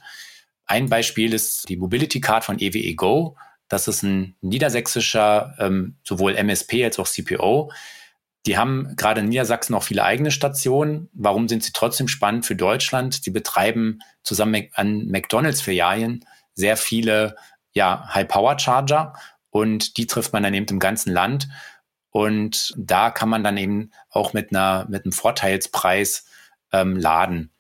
Ein 0.67 0.91
Beispiel 0.91 1.33
ist 1.33 1.71
die 1.71 1.79
Mobility 1.79 2.21
Card 2.21 2.45
von 2.45 2.59
EWE 2.59 2.95
Go. 2.97 3.39
Das 3.67 3.89
ist 3.89 4.03
ein 4.03 4.37
niedersächsischer, 4.43 5.55
ähm, 5.59 5.97
sowohl 6.05 6.35
MSP 6.35 6.85
als 6.85 6.99
auch 6.99 7.09
CPO. 7.09 7.73
Die 8.45 8.59
haben 8.59 8.93
gerade 8.97 9.23
in 9.23 9.31
Niedersachsen 9.31 9.75
auch 9.75 9.85
viele 9.85 10.05
eigene 10.05 10.33
Stationen. 10.33 11.09
Warum 11.15 11.49
sind 11.49 11.63
sie 11.63 11.73
trotzdem 11.73 12.09
spannend 12.09 12.45
für 12.45 12.57
Deutschland? 12.57 13.15
Sie 13.25 13.31
betreiben 13.31 14.01
zusammen 14.23 14.69
an 14.75 15.07
McDonalds-Filialen 15.07 16.27
sehr 16.57 16.77
viele 16.77 17.37
ja, 17.77 18.09
High-Power-Charger 18.15 19.13
und 19.51 19.97
die 19.97 20.07
trifft 20.07 20.33
man 20.33 20.43
dann 20.43 20.55
eben 20.55 20.67
im 20.67 20.79
ganzen 20.79 21.13
Land. 21.13 21.49
Und 22.11 22.73
da 22.77 23.11
kann 23.11 23.29
man 23.29 23.45
dann 23.45 23.57
eben 23.57 23.91
auch 24.11 24.33
mit 24.33 24.51
einer 24.51 24.87
mit 24.89 25.05
einem 25.05 25.13
Vorteilspreis 25.13 26.27
ähm, 26.73 26.97
laden. 26.97 27.53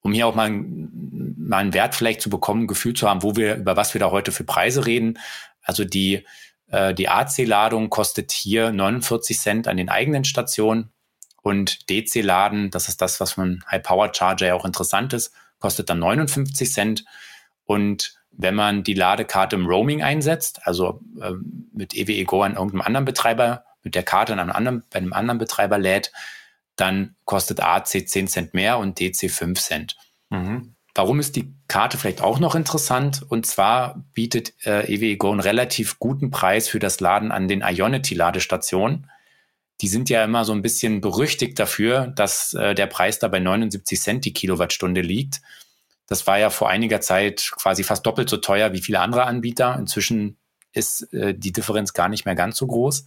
Um 0.00 0.12
hier 0.12 0.26
auch 0.26 0.34
mal, 0.34 0.50
mal 0.50 1.58
einen 1.58 1.74
Wert 1.74 1.94
vielleicht 1.94 2.20
zu 2.20 2.30
bekommen, 2.30 2.64
ein 2.64 2.66
Gefühl 2.68 2.94
zu 2.94 3.08
haben, 3.08 3.22
wo 3.22 3.34
wir, 3.34 3.56
über 3.56 3.76
was 3.76 3.94
wir 3.94 3.98
da 3.98 4.10
heute 4.10 4.30
für 4.30 4.44
Preise 4.44 4.86
reden. 4.86 5.18
Also 5.62 5.84
die 5.84 6.24
äh, 6.68 6.94
die 6.94 7.08
AC-Ladung 7.08 7.90
kostet 7.90 8.32
hier 8.32 8.70
49 8.72 9.38
Cent 9.38 9.68
an 9.68 9.78
den 9.78 9.88
eigenen 9.88 10.24
Stationen 10.24 10.92
und 11.46 11.88
DC-Laden, 11.88 12.70
das 12.70 12.88
ist 12.88 13.00
das, 13.00 13.20
was 13.20 13.34
von 13.34 13.64
High-Power-Charger 13.70 14.48
ja 14.48 14.54
auch 14.54 14.64
interessant 14.64 15.12
ist, 15.12 15.32
kostet 15.60 15.88
dann 15.88 16.00
59 16.00 16.72
Cent. 16.72 17.04
Und 17.64 18.15
wenn 18.38 18.54
man 18.54 18.82
die 18.82 18.94
Ladekarte 18.94 19.56
im 19.56 19.66
Roaming 19.66 20.02
einsetzt, 20.02 20.60
also 20.64 21.00
äh, 21.20 21.32
mit 21.72 21.94
EWE 21.94 22.24
Go 22.24 22.42
an 22.42 22.54
irgendeinem 22.54 22.82
anderen 22.82 23.04
Betreiber, 23.04 23.64
mit 23.82 23.94
der 23.94 24.02
Karte 24.02 24.32
an 24.32 24.40
einem 24.40 24.52
anderen, 24.52 24.82
bei 24.90 24.98
einem 24.98 25.12
anderen 25.12 25.38
Betreiber 25.38 25.78
lädt, 25.78 26.12
dann 26.76 27.16
kostet 27.24 27.60
AC 27.60 28.08
10 28.08 28.28
Cent 28.28 28.54
mehr 28.54 28.78
und 28.78 29.00
DC 29.00 29.30
5 29.30 29.58
Cent. 29.60 29.96
Mhm. 30.30 30.74
Warum 30.94 31.20
ist 31.20 31.36
die 31.36 31.52
Karte 31.68 31.98
vielleicht 31.98 32.22
auch 32.22 32.38
noch 32.38 32.54
interessant? 32.54 33.24
Und 33.28 33.46
zwar 33.46 34.02
bietet 34.14 34.54
äh, 34.64 34.92
EWE 34.92 35.30
einen 35.30 35.40
relativ 35.40 35.98
guten 35.98 36.30
Preis 36.30 36.68
für 36.68 36.78
das 36.78 37.00
Laden 37.00 37.32
an 37.32 37.48
den 37.48 37.60
Ionity-Ladestationen. 37.60 39.10
Die 39.82 39.88
sind 39.88 40.08
ja 40.08 40.24
immer 40.24 40.46
so 40.46 40.52
ein 40.52 40.62
bisschen 40.62 41.02
berüchtigt 41.02 41.58
dafür, 41.58 42.06
dass 42.06 42.54
äh, 42.54 42.74
der 42.74 42.86
Preis 42.86 43.18
da 43.18 43.28
bei 43.28 43.40
79 43.40 44.00
Cent 44.00 44.24
die 44.24 44.32
Kilowattstunde 44.32 45.02
liegt. 45.02 45.42
Das 46.06 46.26
war 46.26 46.38
ja 46.38 46.50
vor 46.50 46.68
einiger 46.68 47.00
Zeit 47.00 47.50
quasi 47.56 47.82
fast 47.82 48.06
doppelt 48.06 48.28
so 48.28 48.36
teuer 48.36 48.72
wie 48.72 48.80
viele 48.80 49.00
andere 49.00 49.24
Anbieter. 49.24 49.76
Inzwischen 49.78 50.38
ist 50.72 51.12
äh, 51.12 51.34
die 51.34 51.52
Differenz 51.52 51.92
gar 51.92 52.08
nicht 52.08 52.24
mehr 52.24 52.34
ganz 52.34 52.56
so 52.56 52.66
groß. 52.66 53.06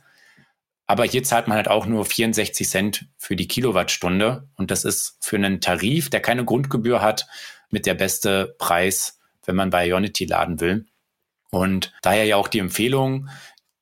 Aber 0.85 1.05
hier 1.05 1.23
zahlt 1.23 1.47
man 1.47 1.55
halt 1.55 1.67
auch 1.67 1.85
nur 1.85 2.03
64 2.03 2.67
Cent 2.67 3.05
für 3.17 3.35
die 3.35 3.47
Kilowattstunde. 3.47 4.49
Und 4.55 4.71
das 4.71 4.85
ist 4.85 5.17
für 5.21 5.35
einen 5.35 5.61
Tarif, 5.61 6.09
der 6.09 6.19
keine 6.19 6.43
Grundgebühr 6.43 7.01
hat, 7.01 7.27
mit 7.69 7.85
der 7.85 7.93
beste 7.93 8.55
Preis, 8.57 9.19
wenn 9.45 9.55
man 9.55 9.69
bei 9.69 9.87
Ionity 9.87 10.25
laden 10.25 10.59
will. 10.59 10.87
Und 11.51 11.93
daher 12.01 12.25
ja 12.25 12.37
auch 12.37 12.47
die 12.47 12.59
Empfehlung, 12.59 13.29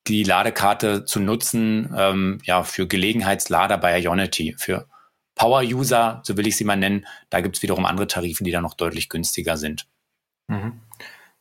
die 0.06 0.22
Ladekarte 0.22 1.06
zu 1.06 1.20
nutzen, 1.20 1.94
ähm, 1.96 2.40
ja, 2.44 2.62
für 2.62 2.86
Gelegenheitslader 2.86 3.78
bei 3.78 3.98
Ionity. 3.98 4.54
Für 4.58 4.86
Power-User, 5.38 6.20
so 6.24 6.36
will 6.36 6.46
ich 6.46 6.56
sie 6.56 6.64
mal 6.64 6.76
nennen, 6.76 7.06
da 7.30 7.40
gibt 7.40 7.56
es 7.56 7.62
wiederum 7.62 7.86
andere 7.86 8.06
Tarife, 8.06 8.44
die 8.44 8.50
da 8.50 8.60
noch 8.60 8.74
deutlich 8.74 9.08
günstiger 9.08 9.56
sind. 9.56 9.86
Mhm. 10.48 10.80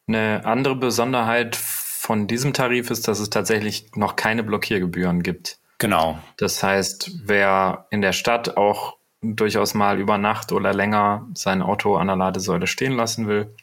Eine 0.08 0.46
andere 0.46 0.76
Besonderheit 0.76 1.58
von 1.58 2.28
diesem 2.28 2.54
Tarif 2.54 2.90
ist, 2.92 3.08
dass 3.10 3.20
es 3.20 3.30
tatsächlich 3.30 3.92
noch 3.96 4.16
keine 4.16 4.44
Blockiergebühren 4.44 5.24
gibt. 5.24 5.60
Genau. 5.80 6.18
Das 6.38 6.64
heißt, 6.64 7.12
wer 7.26 7.88
in 7.90 8.02
der 8.02 8.14
Stadt 8.14 8.56
auch 8.56 8.98
durchaus 9.22 9.74
mal 9.74 10.00
über 10.00 10.18
Nacht 10.18 10.52
oder 10.52 10.74
länger 10.74 11.28
sein 11.34 11.62
Auto 11.62 11.98
an 11.98 12.08
der 12.08 12.16
Ladesäule 12.16 12.68
stehen 12.68 12.94
lassen 12.94 13.28
will. 13.28 13.54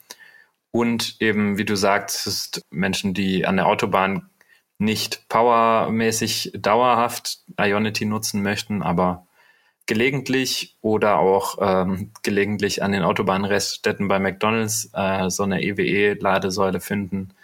Und 0.72 1.16
eben, 1.20 1.56
wie 1.56 1.64
du 1.64 1.76
sagst, 1.76 2.60
Menschen, 2.70 3.14
die 3.14 3.46
an 3.46 3.56
der 3.56 3.66
Autobahn 3.66 4.30
nicht 4.78 5.28
powermäßig 5.28 6.52
dauerhaft 6.56 7.38
Ionity 7.58 8.04
nutzen 8.04 8.42
möchten, 8.42 8.82
aber 8.82 9.26
gelegentlich 9.86 10.76
oder 10.80 11.18
auch 11.18 11.58
ähm, 11.60 12.10
gelegentlich 12.22 12.82
an 12.82 12.92
den 12.92 13.02
Autobahnreststätten 13.02 14.08
bei 14.08 14.18
McDonalds 14.18 14.90
äh, 14.94 15.28
so 15.30 15.42
eine 15.42 15.62
EWE-Ladesäule 15.62 16.80
finden, 16.80 17.34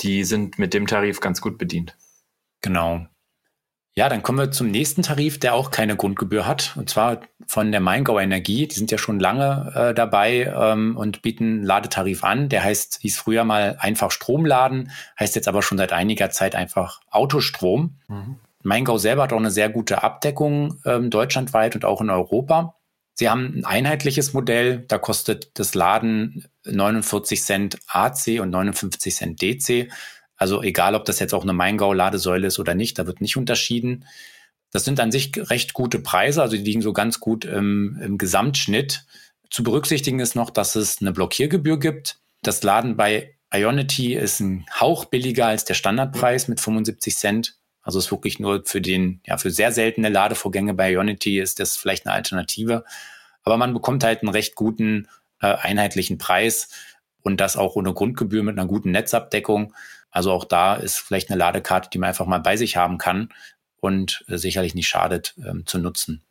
die 0.00 0.24
sind 0.24 0.58
mit 0.58 0.72
dem 0.74 0.86
Tarif 0.86 1.20
ganz 1.20 1.40
gut 1.40 1.58
bedient. 1.58 1.96
Genau. 2.60 3.06
Ja, 3.96 4.08
dann 4.08 4.22
kommen 4.22 4.38
wir 4.38 4.52
zum 4.52 4.70
nächsten 4.70 5.02
Tarif, 5.02 5.40
der 5.40 5.52
auch 5.52 5.72
keine 5.72 5.96
Grundgebühr 5.96 6.46
hat, 6.46 6.76
und 6.76 6.88
zwar 6.88 7.22
von 7.46 7.72
der 7.72 7.80
Maingau 7.80 8.20
Energie. 8.20 8.68
Die 8.68 8.74
sind 8.74 8.92
ja 8.92 8.98
schon 8.98 9.18
lange 9.18 9.72
äh, 9.74 9.94
dabei 9.94 10.52
ähm, 10.56 10.96
und 10.96 11.22
bieten 11.22 11.64
Ladetarif 11.64 12.22
an. 12.22 12.48
Der 12.48 12.62
heißt, 12.62 13.00
hieß 13.02 13.18
früher 13.18 13.42
mal 13.44 13.76
einfach 13.80 14.12
Stromladen, 14.12 14.92
heißt 15.18 15.34
jetzt 15.34 15.48
aber 15.48 15.60
schon 15.62 15.76
seit 15.76 15.92
einiger 15.92 16.30
Zeit 16.30 16.54
einfach 16.54 17.00
Autostrom. 17.10 17.96
Mhm. 18.06 18.36
Maingau 18.62 18.98
selber 18.98 19.22
hat 19.22 19.32
auch 19.32 19.38
eine 19.38 19.50
sehr 19.50 19.70
gute 19.70 20.02
Abdeckung 20.02 20.80
ähm, 20.84 21.10
deutschlandweit 21.10 21.74
und 21.74 21.84
auch 21.84 22.00
in 22.00 22.10
Europa. 22.10 22.76
Sie 23.14 23.28
haben 23.28 23.54
ein 23.54 23.64
einheitliches 23.64 24.32
Modell, 24.32 24.84
da 24.88 24.98
kostet 24.98 25.58
das 25.58 25.74
Laden 25.74 26.46
49 26.64 27.42
Cent 27.42 27.78
AC 27.88 28.40
und 28.40 28.50
59 28.50 29.14
Cent 29.14 29.42
DC. 29.42 29.90
Also 30.36 30.62
egal, 30.62 30.94
ob 30.94 31.04
das 31.04 31.18
jetzt 31.18 31.34
auch 31.34 31.42
eine 31.42 31.52
Maingau-Ladesäule 31.52 32.46
ist 32.46 32.58
oder 32.58 32.74
nicht, 32.74 32.98
da 32.98 33.06
wird 33.06 33.20
nicht 33.20 33.36
unterschieden. 33.36 34.06
Das 34.70 34.84
sind 34.84 35.00
an 35.00 35.12
sich 35.12 35.32
recht 35.36 35.74
gute 35.74 35.98
Preise, 35.98 36.40
also 36.40 36.56
die 36.56 36.62
liegen 36.62 36.80
so 36.80 36.92
ganz 36.92 37.20
gut 37.20 37.44
im, 37.44 37.98
im 38.02 38.16
Gesamtschnitt. 38.16 39.04
Zu 39.50 39.64
berücksichtigen 39.64 40.20
ist 40.20 40.36
noch, 40.36 40.48
dass 40.48 40.76
es 40.76 41.00
eine 41.00 41.12
Blockiergebühr 41.12 41.78
gibt. 41.78 42.20
Das 42.42 42.62
Laden 42.62 42.96
bei 42.96 43.34
Ionity 43.52 44.14
ist 44.14 44.40
ein 44.40 44.64
Hauch 44.78 45.06
billiger 45.06 45.46
als 45.46 45.64
der 45.64 45.74
Standardpreis 45.74 46.48
mit 46.48 46.60
75 46.60 47.16
Cent. 47.16 47.59
Also 47.82 47.98
ist 47.98 48.10
wirklich 48.10 48.38
nur 48.38 48.62
für 48.64 48.80
den, 48.80 49.20
ja, 49.26 49.38
für 49.38 49.50
sehr 49.50 49.72
seltene 49.72 50.08
Ladevorgänge 50.08 50.74
bei 50.74 50.92
Ionity 50.92 51.38
ist 51.40 51.60
das 51.60 51.76
vielleicht 51.76 52.06
eine 52.06 52.14
Alternative. 52.14 52.84
Aber 53.42 53.56
man 53.56 53.72
bekommt 53.72 54.04
halt 54.04 54.22
einen 54.22 54.30
recht 54.30 54.54
guten 54.54 55.08
äh, 55.40 55.46
einheitlichen 55.46 56.18
Preis 56.18 56.68
und 57.22 57.40
das 57.40 57.56
auch 57.56 57.76
ohne 57.76 57.94
Grundgebühr 57.94 58.42
mit 58.42 58.58
einer 58.58 58.68
guten 58.68 58.90
Netzabdeckung. 58.90 59.74
Also 60.10 60.32
auch 60.32 60.44
da 60.44 60.74
ist 60.74 60.98
vielleicht 60.98 61.30
eine 61.30 61.38
Ladekarte, 61.38 61.88
die 61.90 61.98
man 61.98 62.08
einfach 62.08 62.26
mal 62.26 62.38
bei 62.38 62.56
sich 62.56 62.76
haben 62.76 62.98
kann 62.98 63.30
und 63.80 64.24
äh, 64.28 64.36
sicherlich 64.36 64.74
nicht 64.74 64.88
schadet 64.88 65.34
ähm, 65.44 65.66
zu 65.66 65.78
nutzen. 65.78 66.22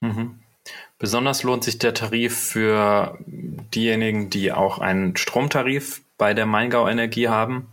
Mhm. 0.00 0.40
Besonders 0.98 1.42
lohnt 1.42 1.62
sich 1.62 1.78
der 1.78 1.94
Tarif 1.94 2.36
für 2.36 3.18
diejenigen, 3.26 4.30
die 4.30 4.52
auch 4.52 4.78
einen 4.78 5.16
Stromtarif 5.16 6.02
bei 6.18 6.34
der 6.34 6.46
Maingau 6.46 6.88
Energie 6.88 7.28
haben. 7.28 7.68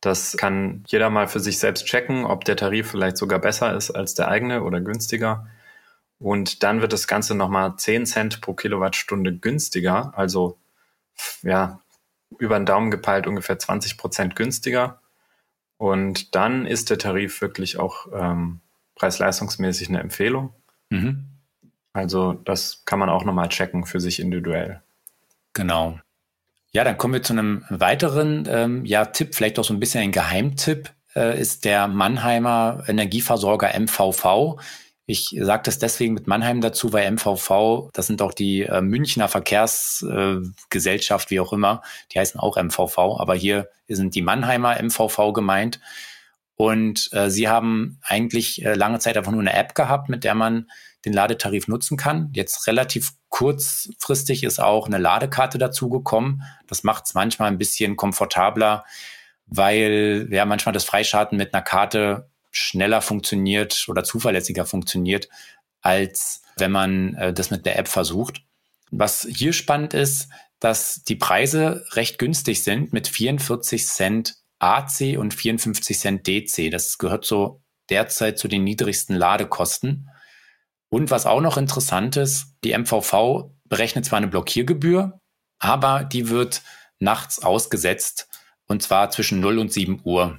Das 0.00 0.36
kann 0.36 0.84
jeder 0.86 1.10
mal 1.10 1.26
für 1.26 1.40
sich 1.40 1.58
selbst 1.58 1.86
checken, 1.86 2.24
ob 2.24 2.44
der 2.44 2.56
Tarif 2.56 2.90
vielleicht 2.90 3.16
sogar 3.16 3.38
besser 3.38 3.74
ist 3.74 3.90
als 3.90 4.14
der 4.14 4.28
eigene 4.28 4.62
oder 4.62 4.80
günstiger. 4.80 5.48
Und 6.18 6.62
dann 6.62 6.80
wird 6.80 6.92
das 6.92 7.06
Ganze 7.06 7.34
nochmal 7.34 7.76
10 7.76 8.06
Cent 8.06 8.40
pro 8.40 8.54
Kilowattstunde 8.54 9.36
günstiger, 9.36 10.12
also 10.16 10.58
ja, 11.42 11.80
über 12.38 12.58
den 12.58 12.66
Daumen 12.66 12.90
gepeilt 12.90 13.26
ungefähr 13.26 13.58
20 13.58 13.96
Prozent 13.96 14.36
günstiger. 14.36 15.00
Und 15.78 16.34
dann 16.34 16.66
ist 16.66 16.90
der 16.90 16.98
Tarif 16.98 17.40
wirklich 17.40 17.78
auch 17.78 18.06
ähm, 18.12 18.60
preis-leistungsmäßig 18.94 19.88
eine 19.88 20.00
Empfehlung. 20.00 20.54
Mhm. 20.90 21.26
Also 21.92 22.32
das 22.32 22.84
kann 22.84 22.98
man 22.98 23.08
auch 23.08 23.24
nochmal 23.24 23.48
checken 23.48 23.84
für 23.84 24.00
sich 24.00 24.20
individuell. 24.20 24.82
Genau. 25.52 25.98
Ja, 26.76 26.84
dann 26.84 26.98
kommen 26.98 27.14
wir 27.14 27.22
zu 27.22 27.32
einem 27.32 27.64
weiteren 27.70 28.46
ähm, 28.50 28.84
ja, 28.84 29.06
Tipp, 29.06 29.34
vielleicht 29.34 29.58
auch 29.58 29.64
so 29.64 29.72
ein 29.72 29.80
bisschen 29.80 30.02
ein 30.02 30.12
Geheimtipp, 30.12 30.90
äh, 31.14 31.40
ist 31.40 31.64
der 31.64 31.88
Mannheimer 31.88 32.84
Energieversorger 32.86 33.72
MVV. 33.80 34.58
Ich 35.06 35.34
sage 35.40 35.62
das 35.64 35.78
deswegen 35.78 36.12
mit 36.12 36.26
Mannheim 36.26 36.60
dazu, 36.60 36.92
weil 36.92 37.10
MVV, 37.10 37.88
das 37.94 38.06
sind 38.06 38.20
auch 38.20 38.34
die 38.34 38.64
äh, 38.64 38.82
Münchner 38.82 39.28
Verkehrsgesellschaft, 39.28 41.28
äh, 41.28 41.30
wie 41.30 41.40
auch 41.40 41.54
immer, 41.54 41.80
die 42.12 42.18
heißen 42.18 42.38
auch 42.38 42.62
MVV, 42.62 42.98
aber 42.98 43.34
hier 43.34 43.70
sind 43.88 44.14
die 44.14 44.20
Mannheimer 44.20 44.76
MVV 44.78 45.32
gemeint. 45.32 45.80
Und 46.56 47.08
äh, 47.12 47.30
sie 47.30 47.48
haben 47.48 48.00
eigentlich 48.02 48.62
äh, 48.66 48.74
lange 48.74 48.98
Zeit 48.98 49.16
einfach 49.16 49.32
nur 49.32 49.40
eine 49.40 49.54
App 49.54 49.74
gehabt, 49.74 50.10
mit 50.10 50.24
der 50.24 50.34
man 50.34 50.68
den 51.06 51.12
Ladetarif 51.12 51.68
nutzen 51.68 51.96
kann. 51.96 52.30
Jetzt 52.34 52.66
relativ 52.66 53.12
kurzfristig 53.28 54.42
ist 54.42 54.58
auch 54.58 54.86
eine 54.86 54.98
Ladekarte 54.98 55.56
dazugekommen. 55.56 56.42
Das 56.66 56.82
macht 56.82 57.04
es 57.06 57.14
manchmal 57.14 57.48
ein 57.48 57.58
bisschen 57.58 57.96
komfortabler, 57.96 58.84
weil 59.46 60.28
ja 60.30 60.44
manchmal 60.44 60.72
das 60.72 60.84
Freischalten 60.84 61.38
mit 61.38 61.54
einer 61.54 61.62
Karte 61.62 62.28
schneller 62.50 63.00
funktioniert 63.00 63.86
oder 63.88 64.02
zuverlässiger 64.02 64.66
funktioniert, 64.66 65.28
als 65.80 66.42
wenn 66.56 66.72
man 66.72 67.14
äh, 67.14 67.32
das 67.32 67.50
mit 67.50 67.64
der 67.66 67.78
App 67.78 67.88
versucht. 67.88 68.42
Was 68.90 69.26
hier 69.30 69.52
spannend 69.52 69.94
ist, 69.94 70.28
dass 70.58 71.04
die 71.04 71.16
Preise 71.16 71.84
recht 71.92 72.18
günstig 72.18 72.64
sind 72.64 72.92
mit 72.92 73.08
44 73.08 73.86
Cent 73.86 74.36
AC 74.58 75.18
und 75.18 75.34
54 75.34 75.98
Cent 75.98 76.26
DC. 76.26 76.70
Das 76.70 76.98
gehört 76.98 77.24
so 77.24 77.62
derzeit 77.90 78.38
zu 78.38 78.48
den 78.48 78.64
niedrigsten 78.64 79.14
Ladekosten. 79.14 80.08
Und 80.88 81.10
was 81.10 81.26
auch 81.26 81.40
noch 81.40 81.56
interessant 81.56 82.16
ist, 82.16 82.54
die 82.64 82.76
MVV 82.76 83.50
berechnet 83.64 84.04
zwar 84.04 84.18
eine 84.18 84.28
Blockiergebühr, 84.28 85.20
aber 85.58 86.04
die 86.04 86.28
wird 86.28 86.62
nachts 86.98 87.42
ausgesetzt 87.42 88.28
und 88.66 88.82
zwar 88.82 89.10
zwischen 89.10 89.40
0 89.40 89.58
und 89.58 89.72
7 89.72 90.00
Uhr. 90.04 90.38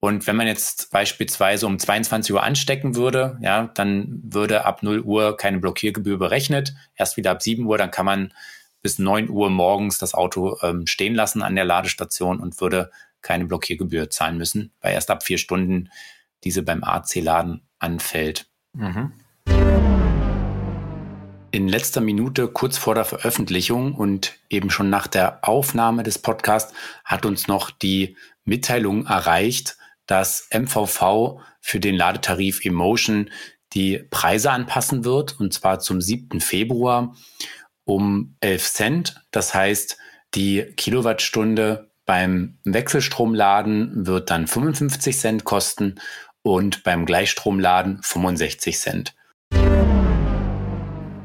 Und 0.00 0.26
wenn 0.26 0.36
man 0.36 0.46
jetzt 0.46 0.90
beispielsweise 0.90 1.66
um 1.66 1.78
22 1.78 2.34
Uhr 2.34 2.42
anstecken 2.42 2.94
würde, 2.94 3.38
ja, 3.40 3.70
dann 3.74 4.20
würde 4.22 4.66
ab 4.66 4.82
0 4.82 5.00
Uhr 5.00 5.36
keine 5.36 5.60
Blockiergebühr 5.60 6.18
berechnet. 6.18 6.74
Erst 6.94 7.16
wieder 7.16 7.30
ab 7.30 7.42
7 7.42 7.64
Uhr, 7.64 7.78
dann 7.78 7.90
kann 7.90 8.04
man 8.04 8.34
bis 8.82 8.98
9 8.98 9.30
Uhr 9.30 9.48
morgens 9.48 9.96
das 9.96 10.12
Auto 10.12 10.58
ähm, 10.62 10.86
stehen 10.86 11.14
lassen 11.14 11.42
an 11.42 11.54
der 11.54 11.64
Ladestation 11.64 12.38
und 12.38 12.60
würde 12.60 12.90
keine 13.22 13.46
Blockiergebühr 13.46 14.10
zahlen 14.10 14.36
müssen, 14.36 14.72
weil 14.82 14.92
erst 14.92 15.10
ab 15.10 15.22
vier 15.22 15.38
Stunden 15.38 15.88
diese 16.44 16.62
beim 16.62 16.84
AC-Laden 16.84 17.66
anfällt. 17.78 18.46
Mhm. 18.74 19.12
In 21.54 21.68
letzter 21.68 22.00
Minute, 22.00 22.48
kurz 22.48 22.78
vor 22.78 22.96
der 22.96 23.04
Veröffentlichung 23.04 23.94
und 23.94 24.34
eben 24.50 24.70
schon 24.70 24.90
nach 24.90 25.06
der 25.06 25.38
Aufnahme 25.48 26.02
des 26.02 26.18
Podcasts, 26.18 26.74
hat 27.04 27.24
uns 27.24 27.46
noch 27.46 27.70
die 27.70 28.16
Mitteilung 28.44 29.06
erreicht, 29.06 29.76
dass 30.06 30.48
MVV 30.52 31.38
für 31.60 31.78
den 31.78 31.94
Ladetarif 31.94 32.64
Emotion 32.64 33.30
die 33.72 33.98
Preise 34.10 34.50
anpassen 34.50 35.04
wird, 35.04 35.38
und 35.38 35.54
zwar 35.54 35.78
zum 35.78 36.00
7. 36.00 36.40
Februar 36.40 37.14
um 37.84 38.34
11 38.40 38.72
Cent. 38.72 39.22
Das 39.30 39.54
heißt, 39.54 39.96
die 40.34 40.64
Kilowattstunde 40.76 41.88
beim 42.04 42.58
Wechselstromladen 42.64 44.08
wird 44.08 44.28
dann 44.32 44.48
55 44.48 45.16
Cent 45.16 45.44
kosten 45.44 46.00
und 46.42 46.82
beim 46.82 47.06
Gleichstromladen 47.06 48.02
65 48.02 48.76
Cent. 48.76 49.14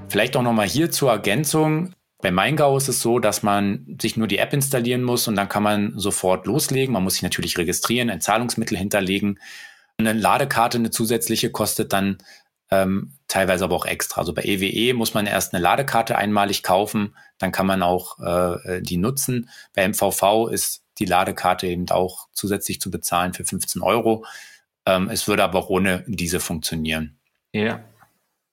Vielleicht 0.09 0.35
auch 0.35 0.41
nochmal 0.41 0.67
hier 0.67 0.91
zur 0.91 1.11
Ergänzung. 1.11 1.93
Bei 2.21 2.31
Maingau 2.31 2.75
ist 2.75 2.89
es 2.89 3.01
so, 3.01 3.19
dass 3.19 3.43
man 3.43 3.97
sich 4.01 4.17
nur 4.17 4.27
die 4.27 4.39
App 4.39 4.51
installieren 4.51 5.03
muss 5.03 5.27
und 5.27 5.35
dann 5.35 5.47
kann 5.47 5.63
man 5.63 5.97
sofort 5.97 6.47
loslegen. 6.47 6.93
Man 6.93 7.03
muss 7.03 7.13
sich 7.13 7.23
natürlich 7.23 7.57
registrieren, 7.57 8.09
ein 8.09 8.19
Zahlungsmittel 8.19 8.77
hinterlegen. 8.77 9.39
Eine 9.97 10.13
Ladekarte, 10.13 10.77
eine 10.77 10.89
zusätzliche, 10.89 11.51
kostet 11.51 11.93
dann 11.93 12.17
ähm, 12.71 13.13
teilweise 13.27 13.63
aber 13.63 13.75
auch 13.75 13.85
extra. 13.85 14.21
Also 14.21 14.33
bei 14.33 14.43
EWE 14.43 14.69
e 14.69 14.93
muss 14.93 15.13
man 15.13 15.27
erst 15.27 15.53
eine 15.53 15.63
Ladekarte 15.63 16.17
einmalig 16.17 16.63
kaufen, 16.63 17.15
dann 17.37 17.51
kann 17.51 17.65
man 17.65 17.81
auch 17.81 18.19
äh, 18.19 18.81
die 18.81 18.97
nutzen. 18.97 19.49
Bei 19.73 19.87
MVV 19.87 20.49
ist 20.51 20.83
die 20.99 21.05
Ladekarte 21.05 21.67
eben 21.67 21.89
auch 21.89 22.27
zusätzlich 22.33 22.81
zu 22.81 22.91
bezahlen 22.91 23.33
für 23.33 23.45
15 23.45 23.81
Euro. 23.81 24.25
Ähm, 24.85 25.09
es 25.09 25.27
würde 25.27 25.43
aber 25.43 25.59
auch 25.59 25.69
ohne 25.69 26.03
diese 26.07 26.39
funktionieren. 26.39 27.17
Ja. 27.53 27.83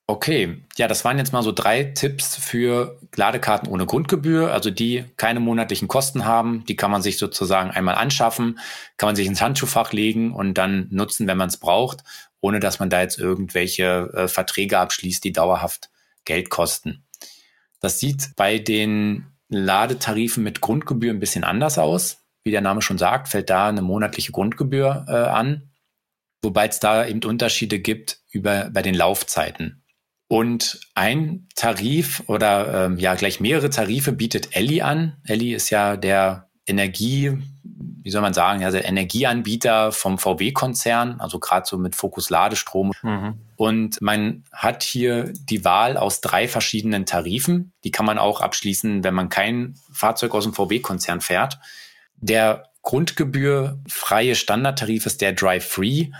Okay, 0.08 0.62
ja, 0.76 0.86
das 0.86 1.04
waren 1.04 1.18
jetzt 1.18 1.32
mal 1.32 1.42
so 1.42 1.50
drei 1.50 1.82
Tipps 1.82 2.36
für 2.36 3.00
Ladekarten 3.16 3.68
ohne 3.68 3.86
Grundgebühr, 3.86 4.52
also 4.52 4.70
die 4.70 5.04
keine 5.16 5.40
monatlichen 5.40 5.88
Kosten 5.88 6.24
haben. 6.24 6.64
Die 6.66 6.76
kann 6.76 6.92
man 6.92 7.02
sich 7.02 7.18
sozusagen 7.18 7.72
einmal 7.72 7.96
anschaffen, 7.96 8.60
kann 8.98 9.08
man 9.08 9.16
sich 9.16 9.26
ins 9.26 9.42
Handschuhfach 9.42 9.92
legen 9.92 10.32
und 10.32 10.54
dann 10.54 10.86
nutzen, 10.90 11.26
wenn 11.26 11.36
man 11.36 11.48
es 11.48 11.56
braucht, 11.56 12.04
ohne 12.40 12.60
dass 12.60 12.78
man 12.78 12.88
da 12.88 13.00
jetzt 13.00 13.18
irgendwelche 13.18 14.12
äh, 14.14 14.28
Verträge 14.28 14.78
abschließt, 14.78 15.24
die 15.24 15.32
dauerhaft 15.32 15.90
Geld 16.24 16.50
kosten. 16.50 17.04
Das 17.80 17.98
sieht 17.98 18.36
bei 18.36 18.60
den 18.60 19.26
Ladetarifen 19.48 20.44
mit 20.44 20.60
Grundgebühr 20.60 21.12
ein 21.12 21.20
bisschen 21.20 21.42
anders 21.42 21.78
aus. 21.78 22.18
Wie 22.44 22.52
der 22.52 22.60
Name 22.60 22.80
schon 22.80 22.98
sagt, 22.98 23.26
fällt 23.26 23.50
da 23.50 23.68
eine 23.68 23.82
monatliche 23.82 24.30
Grundgebühr 24.30 25.06
äh, 25.08 25.12
an, 25.12 25.72
wobei 26.42 26.68
es 26.68 26.78
da 26.78 27.04
eben 27.04 27.24
Unterschiede 27.24 27.80
gibt 27.80 28.20
über, 28.30 28.70
bei 28.70 28.82
den 28.82 28.94
Laufzeiten. 28.94 29.82
Und 30.28 30.80
ein 30.94 31.46
Tarif 31.54 32.22
oder 32.26 32.86
ähm, 32.86 32.98
ja 32.98 33.14
gleich 33.14 33.38
mehrere 33.38 33.70
Tarife 33.70 34.12
bietet 34.12 34.56
Elli 34.56 34.82
an. 34.82 35.16
Elli 35.24 35.54
ist 35.54 35.70
ja 35.70 35.96
der 35.96 36.48
Energie, 36.66 37.32
wie 37.62 38.10
soll 38.10 38.22
man 38.22 38.34
sagen, 38.34 38.60
ja, 38.60 38.70
der 38.70 38.86
Energieanbieter 38.86 39.92
vom 39.92 40.18
VW-Konzern, 40.18 41.20
also 41.20 41.38
gerade 41.38 41.66
so 41.66 41.78
mit 41.78 41.94
Fokus 41.94 42.28
Ladestrom. 42.28 42.92
Mhm. 43.02 43.34
Und 43.54 44.02
man 44.02 44.42
hat 44.52 44.82
hier 44.82 45.32
die 45.32 45.64
Wahl 45.64 45.96
aus 45.96 46.20
drei 46.20 46.48
verschiedenen 46.48 47.06
Tarifen. 47.06 47.72
Die 47.84 47.92
kann 47.92 48.06
man 48.06 48.18
auch 48.18 48.40
abschließen, 48.40 49.04
wenn 49.04 49.14
man 49.14 49.28
kein 49.28 49.74
Fahrzeug 49.92 50.34
aus 50.34 50.44
dem 50.44 50.54
VW-Konzern 50.54 51.20
fährt. 51.20 51.58
Der 52.16 52.64
Grundgebührfreie 52.82 54.34
Standardtarif 54.34 55.06
ist 55.06 55.20
der 55.20 55.32
Drive 55.32 55.66
Free. 55.66 56.10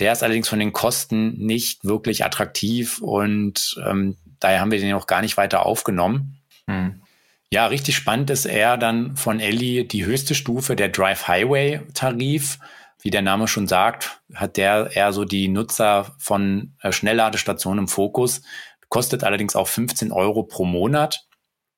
Der 0.00 0.12
ist 0.12 0.22
allerdings 0.22 0.48
von 0.48 0.58
den 0.58 0.72
Kosten 0.72 1.34
nicht 1.38 1.84
wirklich 1.84 2.24
attraktiv 2.24 3.00
und 3.00 3.76
ähm, 3.86 4.16
daher 4.40 4.60
haben 4.60 4.70
wir 4.70 4.80
den 4.80 4.94
auch 4.94 5.06
gar 5.06 5.22
nicht 5.22 5.36
weiter 5.36 5.66
aufgenommen. 5.66 6.40
Hm. 6.66 7.02
Ja, 7.50 7.66
richtig 7.66 7.94
spannend 7.94 8.30
ist 8.30 8.46
er 8.46 8.76
dann 8.76 9.16
von 9.16 9.38
Elli 9.38 9.86
die 9.86 10.04
höchste 10.04 10.34
Stufe, 10.34 10.74
der 10.74 10.88
Drive 10.88 11.28
Highway 11.28 11.82
Tarif. 11.94 12.58
Wie 13.00 13.10
der 13.10 13.22
Name 13.22 13.46
schon 13.46 13.68
sagt, 13.68 14.22
hat 14.34 14.56
der 14.56 14.90
eher 14.92 15.12
so 15.12 15.24
die 15.24 15.48
Nutzer 15.48 16.16
von 16.18 16.74
äh, 16.80 16.90
Schnellladestationen 16.90 17.84
im 17.84 17.88
Fokus, 17.88 18.42
kostet 18.88 19.24
allerdings 19.24 19.56
auch 19.56 19.68
15 19.68 20.10
Euro 20.10 20.42
pro 20.42 20.64
Monat. 20.64 21.26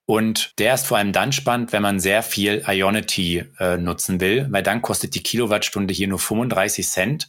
Und 0.06 0.52
der 0.58 0.74
ist 0.74 0.86
vor 0.86 0.98
allem 0.98 1.12
dann 1.12 1.32
spannend, 1.32 1.72
wenn 1.72 1.82
man 1.82 1.98
sehr 1.98 2.22
viel 2.22 2.62
Ionity 2.66 3.44
äh, 3.58 3.76
nutzen 3.76 4.20
will, 4.20 4.46
weil 4.50 4.62
dann 4.62 4.80
kostet 4.80 5.16
die 5.16 5.22
Kilowattstunde 5.22 5.92
hier 5.92 6.06
nur 6.06 6.20
35 6.20 6.86
Cent. 6.86 7.28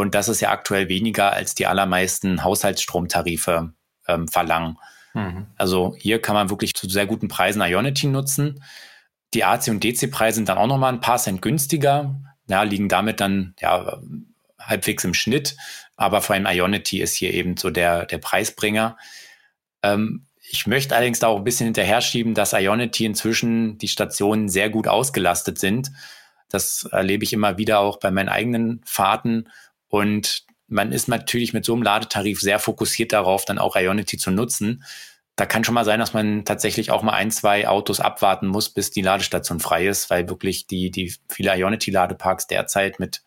Und 0.00 0.14
das 0.14 0.28
ist 0.28 0.40
ja 0.40 0.50
aktuell 0.50 0.88
weniger, 0.88 1.32
als 1.32 1.54
die 1.54 1.66
allermeisten 1.66 2.42
Haushaltsstromtarife 2.42 3.74
ähm, 4.08 4.28
verlangen. 4.28 4.78
Mhm. 5.12 5.46
Also 5.56 5.94
hier 5.98 6.22
kann 6.22 6.34
man 6.34 6.48
wirklich 6.48 6.74
zu 6.74 6.88
sehr 6.88 7.06
guten 7.06 7.28
Preisen 7.28 7.60
Ionity 7.60 8.06
nutzen. 8.06 8.64
Die 9.34 9.44
AC- 9.44 9.70
und 9.70 9.84
DC-Preise 9.84 10.36
sind 10.36 10.48
dann 10.48 10.56
auch 10.56 10.66
nochmal 10.66 10.92
ein 10.92 11.00
paar 11.00 11.18
Cent 11.18 11.42
günstiger, 11.42 12.18
ja, 12.48 12.62
liegen 12.62 12.88
damit 12.88 13.20
dann 13.20 13.54
ja 13.60 14.00
halbwegs 14.58 15.04
im 15.04 15.12
Schnitt. 15.12 15.56
Aber 15.96 16.22
vor 16.22 16.34
allem 16.34 16.46
Ionity 16.46 17.00
ist 17.00 17.14
hier 17.14 17.34
eben 17.34 17.58
so 17.58 17.68
der, 17.68 18.06
der 18.06 18.18
Preisbringer. 18.18 18.96
Ähm, 19.82 20.26
ich 20.50 20.66
möchte 20.66 20.96
allerdings 20.96 21.18
da 21.18 21.26
auch 21.28 21.36
ein 21.36 21.44
bisschen 21.44 21.66
hinterher 21.66 22.00
schieben, 22.00 22.34
dass 22.34 22.54
Ionity 22.54 23.04
inzwischen 23.04 23.76
die 23.76 23.88
Stationen 23.88 24.48
sehr 24.48 24.70
gut 24.70 24.88
ausgelastet 24.88 25.58
sind. 25.58 25.92
Das 26.48 26.88
erlebe 26.90 27.22
ich 27.22 27.34
immer 27.34 27.58
wieder 27.58 27.80
auch 27.80 27.98
bei 27.98 28.10
meinen 28.10 28.30
eigenen 28.30 28.80
Fahrten. 28.84 29.48
Und 29.90 30.46
man 30.66 30.92
ist 30.92 31.08
natürlich 31.08 31.52
mit 31.52 31.66
so 31.66 31.74
einem 31.74 31.82
Ladetarif 31.82 32.40
sehr 32.40 32.58
fokussiert 32.58 33.12
darauf, 33.12 33.44
dann 33.44 33.58
auch 33.58 33.76
Ionity 33.76 34.16
zu 34.16 34.30
nutzen. 34.30 34.84
Da 35.36 35.44
kann 35.44 35.64
schon 35.64 35.74
mal 35.74 35.84
sein, 35.84 36.00
dass 36.00 36.14
man 36.14 36.46
tatsächlich 36.46 36.90
auch 36.90 37.02
mal 37.02 37.12
ein, 37.12 37.30
zwei 37.30 37.68
Autos 37.68 38.00
abwarten 38.00 38.46
muss, 38.46 38.70
bis 38.70 38.90
die 38.90 39.02
Ladestation 39.02 39.60
frei 39.60 39.86
ist, 39.86 40.08
weil 40.08 40.28
wirklich 40.28 40.66
die, 40.66 40.90
die 40.90 41.14
viele 41.28 41.54
Ionity-Ladeparks 41.54 42.46
derzeit 42.46 42.98
mit 42.98 43.22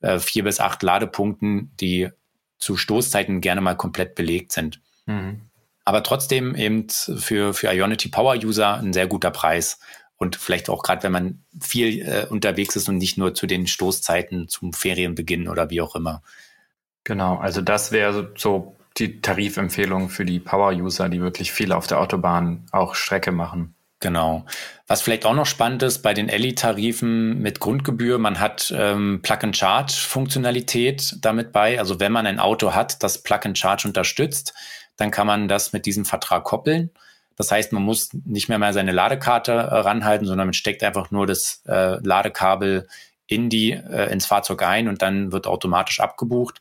äh, 0.00 0.20
vier 0.20 0.44
bis 0.44 0.60
acht 0.60 0.82
Ladepunkten, 0.82 1.72
die 1.80 2.10
zu 2.58 2.76
Stoßzeiten 2.76 3.40
gerne 3.40 3.60
mal 3.60 3.74
komplett 3.74 4.14
belegt 4.14 4.52
sind. 4.52 4.80
Mhm 5.06 5.42
aber 5.84 6.02
trotzdem 6.02 6.54
eben 6.54 6.88
für, 6.88 7.54
für 7.54 7.72
Ionity 7.72 8.08
Power 8.08 8.36
User 8.36 8.78
ein 8.78 8.92
sehr 8.92 9.06
guter 9.06 9.30
Preis. 9.30 9.78
Und 10.24 10.36
vielleicht 10.36 10.70
auch 10.70 10.82
gerade, 10.82 11.02
wenn 11.02 11.12
man 11.12 11.44
viel 11.60 12.00
äh, 12.00 12.26
unterwegs 12.30 12.76
ist 12.76 12.88
und 12.88 12.96
nicht 12.96 13.18
nur 13.18 13.34
zu 13.34 13.46
den 13.46 13.66
Stoßzeiten 13.66 14.48
zum 14.48 14.72
Ferienbeginn 14.72 15.48
oder 15.48 15.68
wie 15.68 15.82
auch 15.82 15.94
immer. 15.94 16.22
Genau, 17.04 17.36
also 17.36 17.60
das 17.60 17.92
wäre 17.92 18.32
so 18.38 18.74
die 18.96 19.20
Tarifempfehlung 19.20 20.08
für 20.08 20.24
die 20.24 20.40
Power-User, 20.40 21.10
die 21.10 21.20
wirklich 21.20 21.52
viel 21.52 21.72
auf 21.72 21.86
der 21.86 22.00
Autobahn 22.00 22.64
auch 22.72 22.94
Strecke 22.94 23.32
machen. 23.32 23.74
Genau. 24.00 24.46
Was 24.86 25.02
vielleicht 25.02 25.26
auch 25.26 25.34
noch 25.34 25.44
spannend 25.44 25.82
ist 25.82 25.98
bei 25.98 26.14
den 26.14 26.30
Elli-Tarifen 26.30 27.42
mit 27.42 27.60
Grundgebühr, 27.60 28.18
man 28.18 28.40
hat 28.40 28.72
ähm, 28.74 29.20
Plug-and-Charge-Funktionalität 29.22 31.18
damit 31.20 31.52
bei. 31.52 31.78
Also 31.78 32.00
wenn 32.00 32.12
man 32.12 32.26
ein 32.26 32.40
Auto 32.40 32.72
hat, 32.72 33.02
das 33.02 33.22
Plug-and-Charge 33.22 33.88
unterstützt, 33.88 34.54
dann 34.96 35.10
kann 35.10 35.26
man 35.26 35.48
das 35.48 35.74
mit 35.74 35.84
diesem 35.84 36.06
Vertrag 36.06 36.44
koppeln. 36.44 36.90
Das 37.36 37.50
heißt, 37.50 37.72
man 37.72 37.82
muss 37.82 38.10
nicht 38.24 38.48
mehr 38.48 38.58
mal 38.58 38.72
seine 38.72 38.92
Ladekarte 38.92 39.52
äh, 39.52 39.56
ranhalten, 39.56 40.26
sondern 40.26 40.48
man 40.48 40.54
steckt 40.54 40.82
einfach 40.82 41.10
nur 41.10 41.26
das 41.26 41.62
äh, 41.66 41.96
Ladekabel 42.06 42.88
in 43.26 43.48
die, 43.50 43.72
äh, 43.72 44.12
ins 44.12 44.26
Fahrzeug 44.26 44.62
ein 44.62 44.88
und 44.88 45.02
dann 45.02 45.32
wird 45.32 45.46
automatisch 45.46 46.00
abgebucht. 46.00 46.60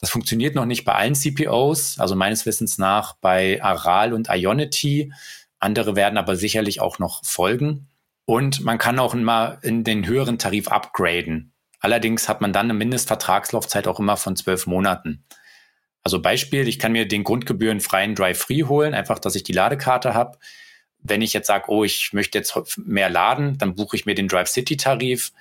Das 0.00 0.10
funktioniert 0.10 0.54
noch 0.54 0.64
nicht 0.64 0.84
bei 0.84 0.94
allen 0.94 1.14
CPOs, 1.14 1.98
also 2.00 2.16
meines 2.16 2.46
Wissens 2.46 2.78
nach 2.78 3.14
bei 3.20 3.62
Aral 3.62 4.14
und 4.14 4.28
Ionity. 4.30 5.12
Andere 5.58 5.94
werden 5.94 6.16
aber 6.16 6.36
sicherlich 6.36 6.80
auch 6.80 6.98
noch 6.98 7.22
folgen. 7.24 7.88
Und 8.24 8.64
man 8.64 8.78
kann 8.78 8.98
auch 8.98 9.14
immer 9.14 9.58
in 9.62 9.84
den 9.84 10.06
höheren 10.06 10.38
Tarif 10.38 10.68
upgraden. 10.68 11.52
Allerdings 11.80 12.28
hat 12.28 12.40
man 12.40 12.52
dann 12.52 12.66
eine 12.66 12.74
Mindestvertragslaufzeit 12.74 13.88
auch 13.88 13.98
immer 13.98 14.16
von 14.16 14.36
zwölf 14.36 14.66
Monaten. 14.66 15.24
Also 16.02 16.20
Beispiel, 16.20 16.66
ich 16.66 16.78
kann 16.78 16.92
mir 16.92 17.06
den 17.06 17.24
grundgebührenfreien 17.24 18.14
Drive-Free 18.14 18.64
holen, 18.64 18.94
einfach, 18.94 19.18
dass 19.18 19.34
ich 19.34 19.42
die 19.42 19.52
Ladekarte 19.52 20.14
habe. 20.14 20.38
Wenn 21.02 21.22
ich 21.22 21.32
jetzt 21.32 21.46
sage, 21.46 21.66
oh, 21.68 21.84
ich 21.84 22.12
möchte 22.12 22.38
jetzt 22.38 22.56
mehr 22.78 23.10
laden, 23.10 23.58
dann 23.58 23.74
buche 23.74 23.96
ich 23.96 24.06
mir 24.06 24.14
den 24.14 24.28
Drive 24.28 24.48
City-Tarif, 24.48 25.32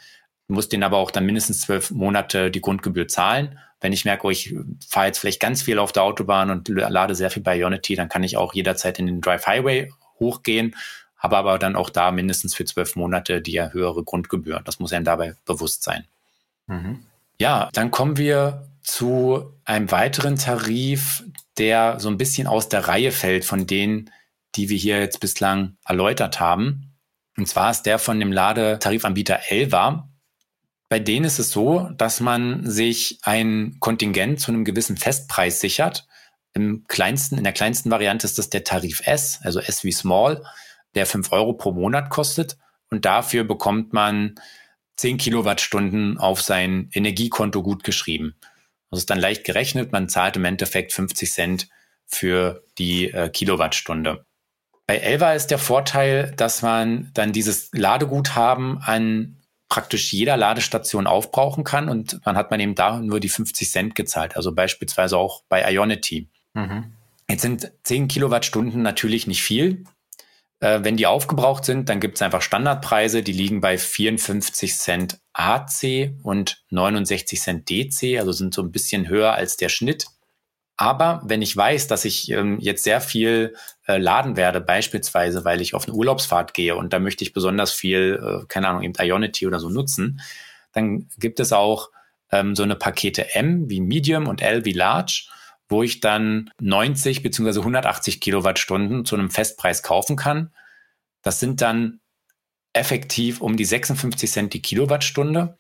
muss 0.48 0.70
den 0.70 0.84
aber 0.84 0.98
auch 0.98 1.12
dann 1.12 1.26
mindestens 1.26 1.62
zwölf 1.62 1.92
Monate 1.92 2.52
die 2.52 2.62
Grundgebühr 2.62 3.08
zahlen. 3.08 3.60
Wenn 3.82 3.94
ich 3.94 4.04
merke, 4.04 4.28
oh, 4.28 4.30
ich 4.30 4.54
fahre 4.88 5.08
jetzt 5.08 5.20
vielleicht 5.20 5.40
ganz 5.40 5.62
viel 5.62 5.80
auf 5.80 5.92
der 5.92 6.04
Autobahn 6.04 6.50
und 6.50 6.68
lade 6.68 7.16
sehr 7.16 7.30
viel 7.30 7.44
bei 7.44 7.58
Ionity, 7.58 7.96
dann 7.96 8.10
kann 8.10 8.24
ich 8.24 8.36
auch 8.36 8.54
jederzeit 8.54 9.00
in 9.00 9.06
den 9.06 9.22
Drive 9.22 9.48
Highway 9.48 9.92
hochgehen, 10.20 10.76
habe 11.18 11.38
aber 11.38 11.60
dann 11.60 11.76
auch 11.76 11.90
da 11.90 12.12
mindestens 12.12 12.56
für 12.56 12.66
zwölf 12.66 12.96
Monate 12.96 13.42
die 13.42 13.62
höhere 13.62 14.04
Grundgebühr. 14.04 14.62
Das 14.66 14.80
muss 14.80 14.92
einem 14.92 15.06
dabei 15.06 15.36
bewusst 15.46 15.84
sein. 15.84 16.06
Mhm. 16.68 17.06
Ja, 17.40 17.70
dann 17.74 17.92
kommen 17.92 18.18
wir 18.18 18.69
zu 18.82 19.54
einem 19.66 19.92
weiteren 19.92 20.36
Tarif, 20.36 21.24
der 21.58 22.00
so 22.00 22.10
ein 22.10 22.18
bisschen 22.18 22.48
aus 22.48 22.70
der 22.70 22.88
Reihe 22.88 23.12
fällt 23.12 23.46
von 23.46 23.68
denen, 23.68 24.12
die 24.56 24.70
wir 24.70 24.78
hier 24.78 25.00
jetzt 25.00 25.20
bislang 25.20 25.78
erläutert 25.86 26.40
haben. 26.40 26.96
Und 27.38 27.48
zwar 27.48 27.72
ist 27.72 27.84
der 27.84 28.00
von 28.00 28.20
dem 28.20 28.32
Ladetarifanbieter 28.32 29.40
Elva. 29.50 30.10
Bei 30.90 31.00
denen 31.00 31.26
ist 31.26 31.40
es 31.40 31.52
so, 31.52 31.90
dass 31.96 32.20
man 32.20 32.70
sich 32.70 33.20
ein 33.24 33.78
Kontingent 33.80 34.40
zu 34.40 34.52
einem 34.52 34.66
gewissen 34.66 34.98
Festpreis 34.98 35.60
sichert. 35.60 36.08
Im 36.54 36.86
kleinsten, 36.88 37.38
in 37.38 37.44
der 37.44 37.54
kleinsten 37.54 37.92
Variante 37.92 38.26
ist 38.26 38.40
das 38.40 38.50
der 38.50 38.64
Tarif 38.64 39.02
S, 39.06 39.40
also 39.44 39.60
S 39.60 39.84
wie 39.84 39.92
Small, 39.92 40.44
der 40.96 41.06
fünf 41.06 41.32
Euro 41.32 41.54
pro 41.54 41.72
Monat 41.72 42.10
kostet. 42.10 42.58
Und 42.90 43.06
dafür 43.06 43.44
bekommt 43.44 43.94
man 43.94 44.36
zehn 44.98 45.18
Kilowattstunden 45.18 46.18
auf 46.18 46.42
sein 46.42 46.90
Energiekonto 46.92 47.62
gut 47.62 47.84
geschrieben. 47.84 48.36
Das 48.92 49.00
ist 49.00 49.10
dann 49.10 49.20
leicht 49.20 49.44
gerechnet. 49.44 49.92
Man 49.92 50.10
zahlt 50.10 50.36
im 50.36 50.46
Endeffekt 50.46 50.94
50 50.94 51.32
Cent 51.32 51.70
für 52.06 52.64
die 52.78 53.12
äh, 53.12 53.30
Kilowattstunde. 53.30 54.26
Bei 54.88 54.98
Elva 54.98 55.34
ist 55.34 55.52
der 55.52 55.60
Vorteil, 55.60 56.34
dass 56.36 56.64
man 56.64 57.12
dann 57.14 57.32
dieses 57.32 57.70
Ladeguthaben 57.74 58.80
an 58.80 59.38
praktisch 59.70 60.12
jeder 60.12 60.36
Ladestation 60.36 61.06
aufbrauchen 61.06 61.64
kann 61.64 61.90
und 61.90 62.26
man 62.26 62.36
hat 62.36 62.50
man 62.50 62.60
eben 62.60 62.74
da 62.74 63.00
nur 63.00 63.20
die 63.20 63.30
50 63.30 63.70
Cent 63.70 63.96
gezahlt, 63.96 64.36
also 64.36 64.52
beispielsweise 64.52 65.16
auch 65.16 65.44
bei 65.48 65.72
Ionity. 65.72 66.28
Mhm. 66.56 66.94
Jetzt 67.30 67.44
sind 67.44 67.72
10 67.84 68.08
Kilowattstunden 68.08 68.82
natürlich 68.82 69.28
nicht 69.28 69.44
viel, 69.44 69.84
äh, 70.60 70.80
wenn 70.84 70.98
die 70.98 71.08
aufgebraucht 71.08 71.66
sind, 71.66 71.90
dann 71.90 72.00
gibt 72.00 72.16
es 72.16 72.22
einfach 72.22 72.42
Standardpreise, 72.42 73.24
die 73.24 73.32
liegen 73.32 73.62
bei 73.62 73.78
54 73.78 74.76
Cent 74.76 75.20
AC 75.34 76.12
und 76.24 76.64
69 76.70 77.40
Cent 77.40 77.70
DC, 77.70 78.20
also 78.20 78.32
sind 78.32 78.54
so 78.54 78.62
ein 78.62 78.72
bisschen 78.72 79.08
höher 79.08 79.34
als 79.34 79.58
der 79.58 79.70
Schnitt. 79.70 80.08
Aber 80.76 81.22
wenn 81.26 81.42
ich 81.42 81.56
weiß, 81.56 81.88
dass 81.88 82.06
ich 82.06 82.32
ähm, 82.32 82.58
jetzt 82.62 82.84
sehr 82.84 83.02
viel 83.02 83.56
äh, 83.86 83.98
laden 83.98 84.38
werde, 84.38 84.62
beispielsweise, 84.62 85.44
weil 85.44 85.60
ich 85.60 85.74
auf 85.74 85.86
eine 85.86 85.94
Urlaubsfahrt 85.94 86.54
gehe 86.54 86.76
und 86.76 86.94
da 86.94 87.00
möchte 87.00 87.24
ich 87.24 87.34
besonders 87.34 87.74
viel, 87.74 88.20
äh, 88.24 88.46
keine 88.48 88.70
Ahnung, 88.70 88.84
eben 88.84 88.94
Ionity 88.98 89.46
oder 89.46 89.60
so 89.60 89.70
nutzen, 89.70 90.22
dann 90.72 91.10
gibt 91.18 91.40
es 91.42 91.52
auch 91.52 91.90
ähm, 92.32 92.56
so 92.56 92.64
eine 92.64 92.76
Pakete 92.76 93.36
M 93.36 93.70
wie 93.70 93.82
Medium 93.82 94.28
und 94.28 94.42
L 94.42 94.64
wie 94.64 94.72
Large 94.74 95.30
wo 95.70 95.84
ich 95.84 96.02
dann 96.02 96.52
90 96.60 97.22
bzw. 97.22 97.60
180 97.60 98.20
Kilowattstunden 98.20 99.06
zu 99.06 99.16
einem 99.16 99.30
Festpreis 99.30 99.84
kaufen 99.84 100.16
kann. 100.16 100.52
Das 101.22 101.40
sind 101.40 101.62
dann 101.62 102.02
effektiv 102.74 103.40
um 103.40 103.56
die 103.56 103.66
56 103.66 104.30
Cent 104.30 104.54
die 104.54 104.62
Kilowattstunde. 104.62 105.58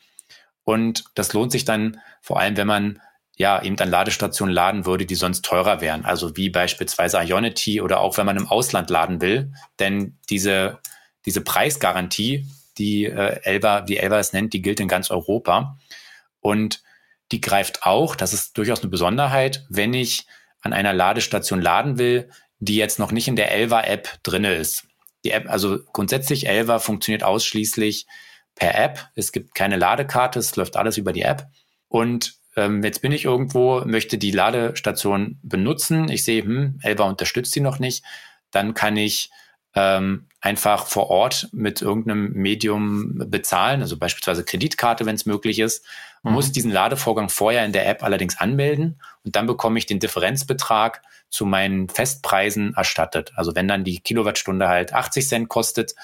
Und 0.63 1.06
das 1.15 1.34
lohnt 1.34 1.52
sich 1.52 1.63
dann 1.63 2.00
vor 2.22 2.39
allem, 2.39 2.58
wenn 2.58 2.67
man 2.67 3.02
ja 3.38 3.62
eben 3.62 3.80
an 3.80 3.89
Ladestationen 3.89 4.54
laden 4.54 4.86
würde, 4.86 5.06
die 5.06 5.15
sonst 5.15 5.45
teurer 5.45 5.80
wären. 5.80 6.06
Also 6.06 6.36
wie 6.36 6.50
beispielsweise 6.50 7.17
Ionity 7.19 7.80
oder 7.80 8.02
auch 8.02 8.17
wenn 8.17 8.26
man 8.26 8.38
im 8.38 8.48
Ausland 8.48 8.89
laden 8.89 9.22
will. 9.22 9.54
Denn 9.80 10.17
diese, 10.30 10.80
diese 11.26 11.41
Preisgarantie, 11.41 12.45
die 12.78 13.06
äh, 13.06 13.39
Elva, 13.43 13.88
wie 13.88 13.98
Elva 13.98 14.19
es 14.19 14.34
nennt, 14.34 14.54
die 14.54 14.62
gilt 14.62 14.80
in 14.80 14.88
ganz 14.88 15.10
Europa. 15.10 15.78
Und 16.41 16.82
die 17.32 17.42
greift 17.42 17.84
auch, 17.84 18.15
das 18.15 18.34
ist 18.34 18.58
durchaus 18.58 18.82
eine 18.82 18.89
Besonderheit, 18.89 19.65
wenn 19.70 19.94
ich 19.94 20.26
an 20.62 20.74
einer 20.74 20.94
Ladestation 20.94 21.62
laden 21.62 21.98
will, 21.98 22.30
die 22.60 22.76
jetzt 22.76 23.00
noch 23.00 23.12
nicht 23.12 23.28
in 23.28 23.36
der 23.36 23.52
Elva-App 23.52 24.20
drinne 24.24 24.56
ist. 24.56 24.86
Die 25.24 25.32
App, 25.32 25.50
also 25.50 25.80
grundsätzlich 25.94 26.48
Elva 26.48 26.80
funktioniert 26.80 27.24
ausschließlich 27.24 28.08
per 28.56 28.78
App. 28.78 29.10
Es 29.15 29.32
gibt 29.32 29.56
keine 29.56 29.78
Ladekarte, 29.78 30.39
es 30.39 30.56
läuft 30.56 30.76
alles 30.76 30.98
über 30.98 31.13
die 31.13 31.22
App. 31.22 31.48
Und 31.88 32.36
ähm, 32.56 32.84
jetzt 32.84 33.02
bin 33.02 33.12
ich 33.12 33.26
irgendwo, 33.26 33.82
möchte 33.86 34.18
die 34.18 34.32
Ladestation 34.32 35.39
benutzen. 35.42 36.10
Ich 36.10 36.24
sehe, 36.24 36.44
hm, 36.44 36.80
Elva 36.84 37.06
unterstützt 37.06 37.54
sie 37.54 37.62
noch 37.62 37.80
nicht. 37.80 38.04
Dann 38.52 38.74
kann 38.74 38.98
ich 38.98 39.30
ähm, 39.76 40.28
einfach 40.42 40.88
vor 40.88 41.10
Ort 41.10 41.48
mit 41.52 41.82
irgendeinem 41.82 42.32
Medium 42.34 43.24
bezahlen, 43.30 43.82
also 43.82 43.98
beispielsweise 43.98 44.44
Kreditkarte, 44.44 45.06
wenn 45.06 45.15
es 45.15 45.26
möglich 45.26 45.60
ist. 45.60 45.86
Man 46.24 46.34
mhm. 46.34 46.36
muss 46.36 46.52
diesen 46.52 46.72
Ladevorgang 46.72 47.30
vorher 47.30 47.66
in 47.66 47.72
der 47.72 47.88
App 47.88 48.04
allerdings 48.04 48.40
anmelden 48.40 49.02
und 49.24 49.36
dann 49.36 49.48
bekomme 49.48 49.80
ich 49.80 49.86
den 49.86 50.00
Differenzbetrag 50.00 51.02
zu 51.30 51.46
meinen 51.46 51.90
Festpreisen 51.90 52.74
erstattet. 52.76 53.32
Also 53.36 53.56
wenn 53.56 53.68
dann 53.68 53.84
die 53.84 54.00
Kilowattstunde 54.00 54.68
halt 54.68 54.94
80 54.94 55.28
Cent 55.28 55.50
kostet, 55.50 55.96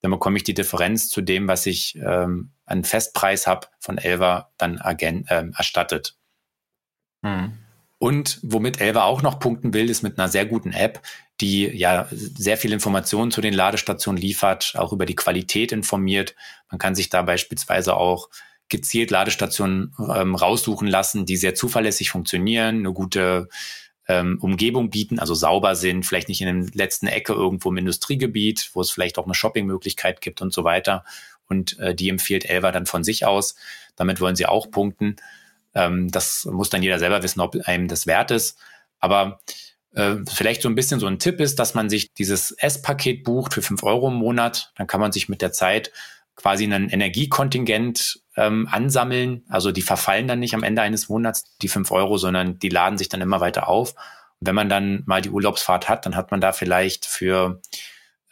dann 0.00 0.10
bekomme 0.10 0.36
ich 0.36 0.44
die 0.44 0.54
Differenz 0.54 1.08
zu 1.08 1.20
dem, 1.20 1.48
was 1.48 1.66
ich 1.66 1.96
ähm, 1.96 2.50
an 2.66 2.84
Festpreis 2.84 3.46
habe 3.46 3.68
von 3.78 3.98
Elva 3.98 4.50
dann 4.58 4.80
agen, 4.80 5.26
ähm, 5.30 5.54
erstattet. 5.56 6.16
Mhm. 7.22 7.58
Und 7.98 8.40
womit 8.42 8.80
Elva 8.80 9.04
auch 9.04 9.22
noch 9.22 9.38
punkten 9.38 9.74
will, 9.74 9.88
ist 9.88 10.02
mit 10.02 10.18
einer 10.18 10.28
sehr 10.28 10.44
guten 10.44 10.72
App, 10.72 11.00
die 11.40 11.68
ja 11.68 12.08
sehr 12.10 12.56
viel 12.56 12.72
Informationen 12.72 13.30
zu 13.30 13.40
den 13.40 13.54
Ladestationen 13.54 14.20
liefert, 14.20 14.74
auch 14.76 14.92
über 14.92 15.06
die 15.06 15.14
Qualität 15.14 15.70
informiert. 15.70 16.34
Man 16.68 16.80
kann 16.80 16.96
sich 16.96 17.10
da 17.10 17.22
beispielsweise 17.22 17.96
auch 17.96 18.28
gezielt 18.72 19.12
Ladestationen 19.12 19.94
ähm, 20.12 20.34
raussuchen 20.34 20.88
lassen, 20.88 21.26
die 21.26 21.36
sehr 21.36 21.54
zuverlässig 21.54 22.10
funktionieren, 22.10 22.78
eine 22.78 22.92
gute 22.92 23.48
ähm, 24.08 24.38
Umgebung 24.40 24.90
bieten, 24.90 25.20
also 25.20 25.34
sauber 25.34 25.76
sind, 25.76 26.04
vielleicht 26.04 26.28
nicht 26.28 26.40
in 26.40 26.64
der 26.64 26.70
letzten 26.74 27.06
Ecke 27.06 27.34
irgendwo 27.34 27.70
im 27.70 27.76
Industriegebiet, 27.76 28.70
wo 28.74 28.80
es 28.80 28.90
vielleicht 28.90 29.18
auch 29.18 29.26
eine 29.26 29.34
Shoppingmöglichkeit 29.34 30.20
gibt 30.20 30.42
und 30.42 30.52
so 30.52 30.64
weiter. 30.64 31.04
Und 31.48 31.78
äh, 31.78 31.94
die 31.94 32.08
empfiehlt 32.08 32.44
Elva 32.44 32.72
dann 32.72 32.86
von 32.86 33.04
sich 33.04 33.24
aus. 33.24 33.54
Damit 33.94 34.20
wollen 34.20 34.36
sie 34.36 34.46
auch 34.46 34.70
punkten. 34.70 35.16
Ähm, 35.74 36.10
das 36.10 36.46
muss 36.46 36.70
dann 36.70 36.82
jeder 36.82 36.98
selber 36.98 37.22
wissen, 37.22 37.40
ob 37.40 37.56
einem 37.66 37.88
das 37.88 38.06
wert 38.06 38.30
ist. 38.30 38.58
Aber 38.98 39.40
äh, 39.94 40.16
vielleicht 40.28 40.62
so 40.62 40.68
ein 40.68 40.74
bisschen 40.74 40.98
so 40.98 41.06
ein 41.06 41.18
Tipp 41.18 41.40
ist, 41.40 41.58
dass 41.58 41.74
man 41.74 41.90
sich 41.90 42.12
dieses 42.14 42.52
S-Paket 42.52 43.24
bucht 43.24 43.54
für 43.54 43.62
fünf 43.62 43.82
Euro 43.82 44.08
im 44.08 44.14
Monat. 44.14 44.72
Dann 44.76 44.86
kann 44.86 45.00
man 45.00 45.12
sich 45.12 45.28
mit 45.28 45.42
der 45.42 45.52
Zeit 45.52 45.92
quasi 46.34 46.64
einen 46.64 46.88
Energiekontingent 46.88 48.21
ähm, 48.36 48.68
ansammeln. 48.70 49.44
Also 49.48 49.72
die 49.72 49.82
verfallen 49.82 50.28
dann 50.28 50.40
nicht 50.40 50.54
am 50.54 50.62
Ende 50.62 50.82
eines 50.82 51.08
Monats, 51.08 51.56
die 51.58 51.68
fünf 51.68 51.90
Euro, 51.90 52.16
sondern 52.16 52.58
die 52.58 52.68
laden 52.68 52.98
sich 52.98 53.08
dann 53.08 53.20
immer 53.20 53.40
weiter 53.40 53.68
auf. 53.68 53.94
Und 54.40 54.46
wenn 54.46 54.54
man 54.54 54.68
dann 54.68 55.02
mal 55.06 55.20
die 55.20 55.30
Urlaubsfahrt 55.30 55.88
hat, 55.88 56.06
dann 56.06 56.16
hat 56.16 56.30
man 56.30 56.40
da 56.40 56.52
vielleicht 56.52 57.06
für 57.06 57.60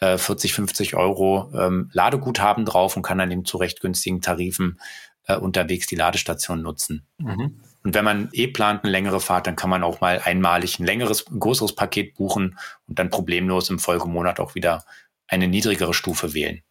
äh, 0.00 0.18
40, 0.18 0.54
50 0.54 0.96
Euro 0.96 1.52
ähm, 1.54 1.90
Ladeguthaben 1.92 2.64
drauf 2.64 2.96
und 2.96 3.02
kann 3.02 3.18
dann 3.18 3.30
eben 3.30 3.44
zu 3.44 3.58
recht 3.58 3.80
günstigen 3.80 4.20
Tarifen 4.20 4.80
äh, 5.26 5.36
unterwegs 5.36 5.86
die 5.86 5.96
Ladestation 5.96 6.62
nutzen. 6.62 7.06
Mhm. 7.18 7.60
Und 7.82 7.94
wenn 7.94 8.04
man 8.04 8.28
eh 8.32 8.46
plant 8.46 8.84
eine 8.84 8.90
längere 8.90 9.20
Fahrt, 9.20 9.46
dann 9.46 9.56
kann 9.56 9.70
man 9.70 9.82
auch 9.82 10.00
mal 10.00 10.20
einmalig 10.22 10.78
ein 10.78 10.84
längeres, 10.84 11.26
ein 11.30 11.40
größeres 11.40 11.74
Paket 11.74 12.14
buchen 12.14 12.58
und 12.86 12.98
dann 12.98 13.10
problemlos 13.10 13.70
im 13.70 13.78
Folgemonat 13.78 14.38
auch 14.38 14.54
wieder 14.54 14.84
eine 15.28 15.48
niedrigere 15.48 15.94
Stufe 15.94 16.34
wählen. 16.34 16.62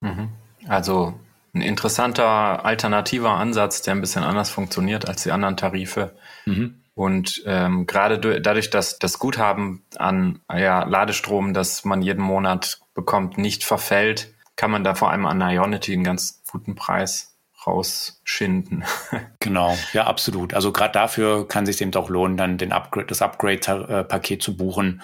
Mhm. 0.00 0.30
Also 0.66 1.18
ein 1.56 1.62
interessanter 1.62 2.64
alternativer 2.64 3.30
Ansatz, 3.30 3.82
der 3.82 3.94
ein 3.94 4.00
bisschen 4.00 4.22
anders 4.22 4.50
funktioniert 4.50 5.08
als 5.08 5.22
die 5.22 5.32
anderen 5.32 5.56
Tarife. 5.56 6.14
Mhm. 6.44 6.82
Und 6.94 7.42
ähm, 7.46 7.86
gerade 7.86 8.40
dadurch, 8.40 8.70
dass 8.70 8.98
das 8.98 9.18
Guthaben 9.18 9.84
an 9.98 10.40
ja, 10.50 10.84
Ladestrom, 10.84 11.52
das 11.52 11.84
man 11.84 12.00
jeden 12.00 12.22
Monat 12.22 12.80
bekommt, 12.94 13.36
nicht 13.36 13.64
verfällt, 13.64 14.34
kann 14.56 14.70
man 14.70 14.82
da 14.82 14.94
vor 14.94 15.10
allem 15.10 15.26
an 15.26 15.42
Ionity 15.42 15.92
einen 15.92 16.04
ganz 16.04 16.42
guten 16.50 16.74
Preis 16.74 17.36
rausschinden. 17.66 18.84
genau, 19.40 19.76
ja, 19.92 20.06
absolut. 20.06 20.54
Also 20.54 20.72
gerade 20.72 20.92
dafür 20.92 21.46
kann 21.46 21.66
sich 21.66 21.80
eben 21.82 21.94
auch 21.94 22.08
lohnen, 22.08 22.36
dann 22.36 22.58
den 22.58 22.72
Upgrade, 22.72 23.06
das 23.06 23.22
Upgrade-Paket 23.22 24.42
zu 24.42 24.56
buchen. 24.56 25.02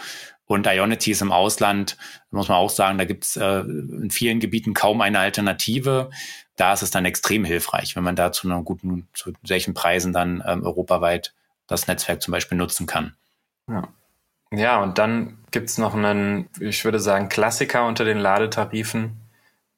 Und 0.52 0.66
Ionity 0.66 1.12
ist 1.12 1.22
im 1.22 1.32
Ausland, 1.32 1.96
muss 2.30 2.48
man 2.48 2.58
auch 2.58 2.68
sagen, 2.68 2.98
da 2.98 3.06
gibt 3.06 3.24
es 3.24 3.36
äh, 3.36 3.60
in 3.60 4.10
vielen 4.10 4.38
Gebieten 4.38 4.74
kaum 4.74 5.00
eine 5.00 5.18
Alternative. 5.18 6.10
Da 6.56 6.74
ist 6.74 6.82
es 6.82 6.90
dann 6.90 7.06
extrem 7.06 7.46
hilfreich, 7.46 7.96
wenn 7.96 8.04
man 8.04 8.16
da 8.16 8.32
zu 8.32 8.46
einer 8.46 8.62
guten, 8.62 9.08
zu 9.14 9.32
solchen 9.42 9.72
Preisen 9.72 10.12
dann 10.12 10.44
ähm, 10.46 10.62
europaweit 10.62 11.32
das 11.68 11.86
Netzwerk 11.86 12.20
zum 12.20 12.32
Beispiel 12.32 12.58
nutzen 12.58 12.86
kann. 12.86 13.16
Ja. 13.66 13.88
Ja, 14.50 14.82
und 14.82 14.98
dann 14.98 15.38
gibt 15.52 15.70
es 15.70 15.78
noch 15.78 15.94
einen, 15.94 16.50
ich 16.60 16.84
würde 16.84 17.00
sagen, 17.00 17.30
Klassiker 17.30 17.86
unter 17.86 18.04
den 18.04 18.18
Ladetarifen, 18.18 19.22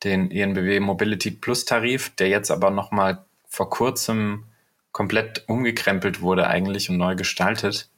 den 0.02 0.32
ENBW 0.32 0.80
Mobility 0.80 1.30
Plus 1.30 1.66
Tarif, 1.66 2.16
der 2.16 2.30
jetzt 2.30 2.50
aber 2.50 2.70
nochmal 2.70 3.24
vor 3.46 3.70
kurzem 3.70 4.46
komplett 4.90 5.44
umgekrempelt 5.46 6.20
wurde 6.20 6.48
eigentlich 6.48 6.90
und 6.90 6.96
neu 6.96 7.14
gestaltet. 7.14 7.90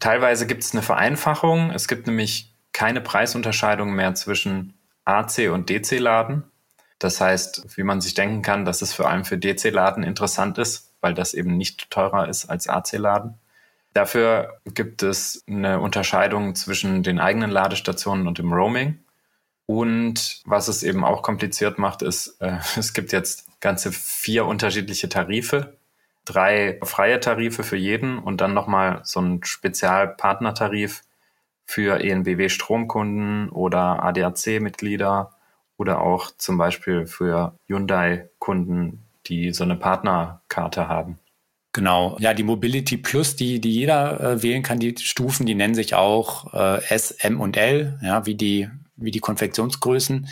Teilweise 0.00 0.46
gibt 0.46 0.62
es 0.64 0.72
eine 0.72 0.82
Vereinfachung. 0.82 1.70
Es 1.70 1.88
gibt 1.88 2.06
nämlich 2.06 2.54
keine 2.72 3.00
Preisunterscheidung 3.00 3.94
mehr 3.94 4.14
zwischen 4.14 4.74
AC 5.04 5.50
und 5.50 5.68
DC-Laden. 5.68 6.44
Das 6.98 7.20
heißt, 7.20 7.76
wie 7.76 7.82
man 7.82 8.00
sich 8.00 8.14
denken 8.14 8.42
kann, 8.42 8.64
dass 8.64 8.80
es 8.80 8.92
vor 8.92 9.08
allem 9.08 9.24
für 9.24 9.36
DC-Laden 9.36 10.04
interessant 10.04 10.58
ist, 10.58 10.94
weil 11.00 11.14
das 11.14 11.34
eben 11.34 11.56
nicht 11.56 11.90
teurer 11.90 12.28
ist 12.28 12.48
als 12.48 12.68
AC-Laden. 12.68 13.34
Dafür 13.92 14.58
gibt 14.64 15.02
es 15.02 15.42
eine 15.48 15.80
Unterscheidung 15.80 16.54
zwischen 16.54 17.02
den 17.02 17.18
eigenen 17.18 17.50
Ladestationen 17.50 18.26
und 18.26 18.38
dem 18.38 18.52
Roaming. 18.52 18.98
Und 19.66 20.42
was 20.44 20.68
es 20.68 20.82
eben 20.82 21.04
auch 21.04 21.22
kompliziert 21.22 21.78
macht, 21.78 22.02
ist, 22.02 22.40
äh, 22.40 22.58
es 22.76 22.92
gibt 22.94 23.12
jetzt 23.12 23.60
ganze 23.60 23.92
vier 23.92 24.46
unterschiedliche 24.46 25.08
Tarife, 25.08 25.76
drei 26.24 26.78
freie 26.82 27.20
Tarife 27.20 27.62
für 27.62 27.76
jeden 27.76 28.18
und 28.18 28.40
dann 28.40 28.54
nochmal 28.54 29.00
so 29.04 29.20
ein 29.20 29.42
Spezialpartnertarif 29.42 31.02
für 31.64 32.00
ENBW 32.02 32.48
Stromkunden 32.48 33.48
oder 33.50 34.02
ADAC-Mitglieder 34.02 35.32
oder 35.76 36.00
auch 36.00 36.30
zum 36.36 36.58
Beispiel 36.58 37.06
für 37.06 37.54
Hyundai-Kunden, 37.66 39.04
die 39.26 39.52
so 39.52 39.64
eine 39.64 39.76
Partnerkarte 39.76 40.88
haben. 40.88 41.18
Genau, 41.72 42.16
ja, 42.20 42.34
die 42.34 42.42
Mobility 42.42 42.98
Plus, 42.98 43.34
die, 43.34 43.60
die 43.60 43.72
jeder 43.72 44.20
äh, 44.20 44.42
wählen 44.42 44.62
kann, 44.62 44.78
die 44.78 44.94
Stufen, 44.98 45.46
die 45.46 45.54
nennen 45.54 45.74
sich 45.74 45.94
auch 45.94 46.52
äh, 46.52 46.84
S, 46.94 47.12
M 47.12 47.40
und 47.40 47.56
L, 47.56 47.98
ja, 48.02 48.26
wie 48.26 48.34
die 48.34 48.68
wie 48.96 49.10
die 49.10 49.20
Konfektionsgrößen. 49.20 50.28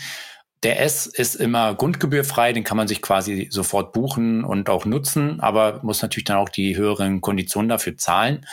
Der 0.62 0.81
S 0.81 1.07
ist 1.07 1.37
immer 1.37 1.75
grundgebührfrei, 1.75 2.53
den 2.53 2.64
kann 2.64 2.77
man 2.77 2.87
sich 2.87 3.01
quasi 3.01 3.49
sofort 3.51 3.92
buchen 3.92 4.44
und 4.44 4.68
auch 4.68 4.85
nutzen, 4.85 5.40
aber 5.40 5.81
muss 5.83 6.03
natürlich 6.03 6.27
dann 6.27 6.37
auch 6.37 6.51
die 6.51 6.77
höheren 6.77 7.23
Konditionen 7.23 7.70
dafür 7.70 7.96
zahlen. 7.96 8.46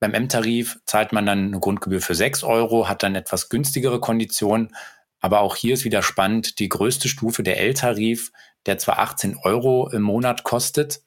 Beim 0.00 0.14
M-Tarif 0.14 0.80
zahlt 0.84 1.12
man 1.12 1.26
dann 1.26 1.46
eine 1.46 1.60
Grundgebühr 1.60 2.00
für 2.00 2.16
6 2.16 2.42
Euro, 2.42 2.88
hat 2.88 3.04
dann 3.04 3.14
etwas 3.14 3.48
günstigere 3.48 4.00
Konditionen. 4.00 4.74
Aber 5.20 5.40
auch 5.40 5.54
hier 5.54 5.74
ist 5.74 5.84
wieder 5.84 6.02
spannend, 6.02 6.58
die 6.58 6.68
größte 6.68 7.08
Stufe, 7.08 7.44
der 7.44 7.60
L-Tarif, 7.60 8.32
der 8.66 8.76
zwar 8.78 8.98
18 8.98 9.38
Euro 9.42 9.88
im 9.90 10.02
Monat 10.02 10.42
kostet, 10.42 11.02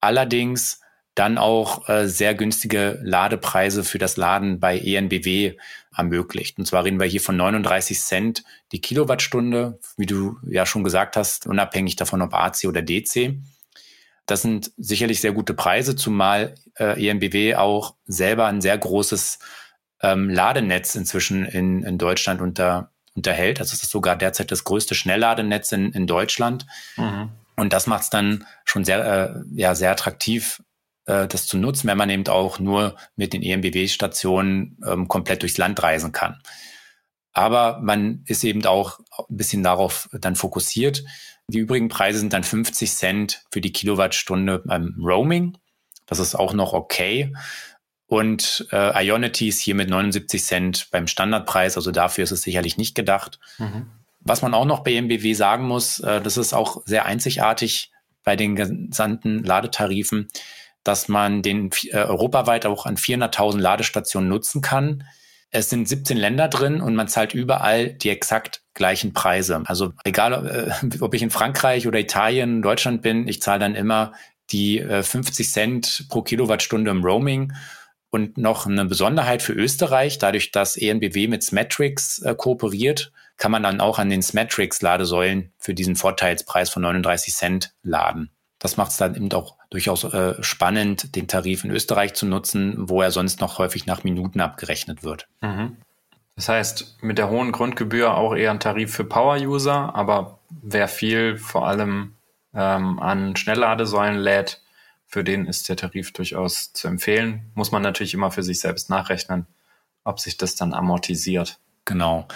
allerdings 0.00 0.81
dann 1.14 1.36
auch 1.36 1.88
äh, 1.88 2.08
sehr 2.08 2.34
günstige 2.34 2.98
Ladepreise 3.02 3.84
für 3.84 3.98
das 3.98 4.16
Laden 4.16 4.60
bei 4.60 4.78
ENBW 4.78 5.54
ermöglicht. 5.94 6.58
Und 6.58 6.66
zwar 6.66 6.84
reden 6.84 6.98
wir 6.98 7.06
hier 7.06 7.20
von 7.20 7.36
39 7.36 8.00
Cent 8.00 8.44
die 8.72 8.80
Kilowattstunde, 8.80 9.78
wie 9.96 10.06
du 10.06 10.38
ja 10.46 10.64
schon 10.64 10.84
gesagt 10.84 11.16
hast, 11.16 11.46
unabhängig 11.46 11.96
davon, 11.96 12.22
ob 12.22 12.32
AC 12.32 12.64
oder 12.66 12.80
DC. 12.80 13.36
Das 14.26 14.42
sind 14.42 14.72
sicherlich 14.78 15.20
sehr 15.20 15.32
gute 15.32 15.52
Preise, 15.52 15.96
zumal 15.96 16.54
äh, 16.78 17.08
ENBW 17.08 17.56
auch 17.56 17.94
selber 18.06 18.46
ein 18.46 18.62
sehr 18.62 18.78
großes 18.78 19.38
ähm, 20.00 20.30
Ladenetz 20.30 20.94
inzwischen 20.94 21.44
in, 21.44 21.82
in 21.82 21.98
Deutschland 21.98 22.40
unter, 22.40 22.90
unterhält. 23.14 23.60
Also 23.60 23.74
es 23.74 23.82
ist 23.82 23.90
sogar 23.90 24.16
derzeit 24.16 24.50
das 24.50 24.64
größte 24.64 24.94
Schnellladenetz 24.94 25.72
in, 25.72 25.92
in 25.92 26.06
Deutschland. 26.06 26.66
Mhm. 26.96 27.30
Und 27.56 27.72
das 27.74 27.86
macht 27.86 28.04
es 28.04 28.10
dann 28.10 28.46
schon 28.64 28.84
sehr, 28.84 29.04
äh, 29.04 29.42
ja, 29.54 29.74
sehr 29.74 29.90
attraktiv, 29.90 30.62
äh, 31.06 31.26
das 31.26 31.46
zu 31.46 31.58
nutzen, 31.58 31.88
wenn 31.88 31.98
man 31.98 32.10
eben 32.10 32.26
auch 32.28 32.58
nur 32.58 32.96
mit 33.16 33.32
den 33.32 33.42
EMBW-Stationen 33.42 34.78
ähm, 34.86 35.08
komplett 35.08 35.42
durchs 35.42 35.58
Land 35.58 35.82
reisen 35.82 36.12
kann. 36.12 36.40
Aber 37.32 37.80
man 37.80 38.22
ist 38.26 38.44
eben 38.44 38.64
auch 38.66 38.98
ein 39.28 39.36
bisschen 39.36 39.62
darauf 39.62 40.08
dann 40.12 40.36
fokussiert. 40.36 41.02
Die 41.48 41.58
übrigen 41.58 41.88
Preise 41.88 42.18
sind 42.18 42.32
dann 42.32 42.44
50 42.44 42.92
Cent 42.92 43.44
für 43.50 43.60
die 43.60 43.72
Kilowattstunde 43.72 44.62
beim 44.64 44.94
Roaming. 44.98 45.56
Das 46.06 46.18
ist 46.18 46.34
auch 46.34 46.52
noch 46.52 46.72
okay. 46.72 47.32
Und 48.06 48.66
äh, 48.70 49.06
Ionity 49.06 49.48
ist 49.48 49.60
hier 49.60 49.74
mit 49.74 49.88
79 49.88 50.44
Cent 50.44 50.88
beim 50.90 51.06
Standardpreis, 51.06 51.76
also 51.76 51.90
dafür 51.90 52.24
ist 52.24 52.30
es 52.30 52.42
sicherlich 52.42 52.76
nicht 52.76 52.94
gedacht. 52.94 53.38
Mhm. 53.56 53.86
Was 54.20 54.42
man 54.42 54.52
auch 54.52 54.66
noch 54.66 54.80
bei 54.80 55.00
MBW 55.00 55.32
sagen 55.32 55.66
muss, 55.66 56.00
äh, 56.00 56.20
das 56.20 56.36
ist 56.36 56.52
auch 56.52 56.82
sehr 56.84 57.06
einzigartig 57.06 57.90
bei 58.22 58.36
den 58.36 58.54
gesamten 58.54 59.42
Ladetarifen 59.42 60.28
dass 60.84 61.08
man 61.08 61.42
den 61.42 61.70
äh, 61.90 61.96
europaweit 61.98 62.66
auch 62.66 62.86
an 62.86 62.96
400.000 62.96 63.58
Ladestationen 63.58 64.28
nutzen 64.28 64.62
kann. 64.62 65.04
Es 65.50 65.68
sind 65.68 65.86
17 65.86 66.16
Länder 66.16 66.48
drin 66.48 66.80
und 66.80 66.94
man 66.94 67.08
zahlt 67.08 67.34
überall 67.34 67.92
die 67.92 68.08
exakt 68.08 68.62
gleichen 68.74 69.12
Preise. 69.12 69.62
Also 69.66 69.92
egal, 70.04 70.72
äh, 70.82 70.96
ob 71.00 71.14
ich 71.14 71.22
in 71.22 71.30
Frankreich 71.30 71.86
oder 71.86 71.98
Italien, 71.98 72.62
Deutschland 72.62 73.02
bin, 73.02 73.28
ich 73.28 73.42
zahle 73.42 73.60
dann 73.60 73.74
immer 73.74 74.12
die 74.50 74.78
äh, 74.78 75.02
50 75.02 75.50
Cent 75.50 76.06
pro 76.08 76.22
Kilowattstunde 76.22 76.90
im 76.90 77.04
Roaming. 77.04 77.52
Und 78.10 78.36
noch 78.36 78.66
eine 78.66 78.84
Besonderheit 78.84 79.40
für 79.40 79.54
Österreich, 79.54 80.18
dadurch, 80.18 80.50
dass 80.50 80.76
ENBW 80.76 81.28
mit 81.28 81.42
Smetrix 81.42 82.18
äh, 82.18 82.34
kooperiert, 82.34 83.10
kann 83.38 83.50
man 83.50 83.62
dann 83.62 83.80
auch 83.80 83.98
an 83.98 84.10
den 84.10 84.22
Smetrix-Ladesäulen 84.22 85.52
für 85.58 85.72
diesen 85.72 85.96
Vorteilspreis 85.96 86.68
von 86.68 86.82
39 86.82 87.34
Cent 87.34 87.74
laden. 87.82 88.30
Das 88.62 88.76
macht 88.76 88.92
es 88.92 88.96
dann 88.96 89.16
eben 89.16 89.32
auch 89.32 89.56
durchaus 89.70 90.04
äh, 90.04 90.40
spannend, 90.40 91.16
den 91.16 91.26
Tarif 91.26 91.64
in 91.64 91.72
Österreich 91.72 92.14
zu 92.14 92.26
nutzen, 92.26 92.88
wo 92.88 93.02
er 93.02 93.10
sonst 93.10 93.40
noch 93.40 93.58
häufig 93.58 93.86
nach 93.86 94.04
Minuten 94.04 94.40
abgerechnet 94.40 95.02
wird. 95.02 95.26
Mhm. 95.40 95.78
Das 96.36 96.48
heißt, 96.48 97.02
mit 97.02 97.18
der 97.18 97.28
hohen 97.28 97.50
Grundgebühr 97.50 98.16
auch 98.16 98.36
eher 98.36 98.52
ein 98.52 98.60
Tarif 98.60 98.94
für 98.94 99.04
Power-User, 99.04 99.96
aber 99.96 100.38
wer 100.48 100.86
viel 100.86 101.38
vor 101.38 101.66
allem 101.66 102.14
ähm, 102.54 103.00
an 103.00 103.34
Schnellladesäulen 103.34 104.20
lädt, 104.20 104.62
für 105.08 105.24
den 105.24 105.46
ist 105.46 105.68
der 105.68 105.76
Tarif 105.76 106.12
durchaus 106.12 106.72
zu 106.72 106.86
empfehlen. 106.86 107.50
Muss 107.54 107.72
man 107.72 107.82
natürlich 107.82 108.14
immer 108.14 108.30
für 108.30 108.44
sich 108.44 108.60
selbst 108.60 108.90
nachrechnen, 108.90 109.46
ob 110.04 110.20
sich 110.20 110.36
das 110.36 110.54
dann 110.54 110.72
amortisiert. 110.72 111.58
Genau. 111.84 112.28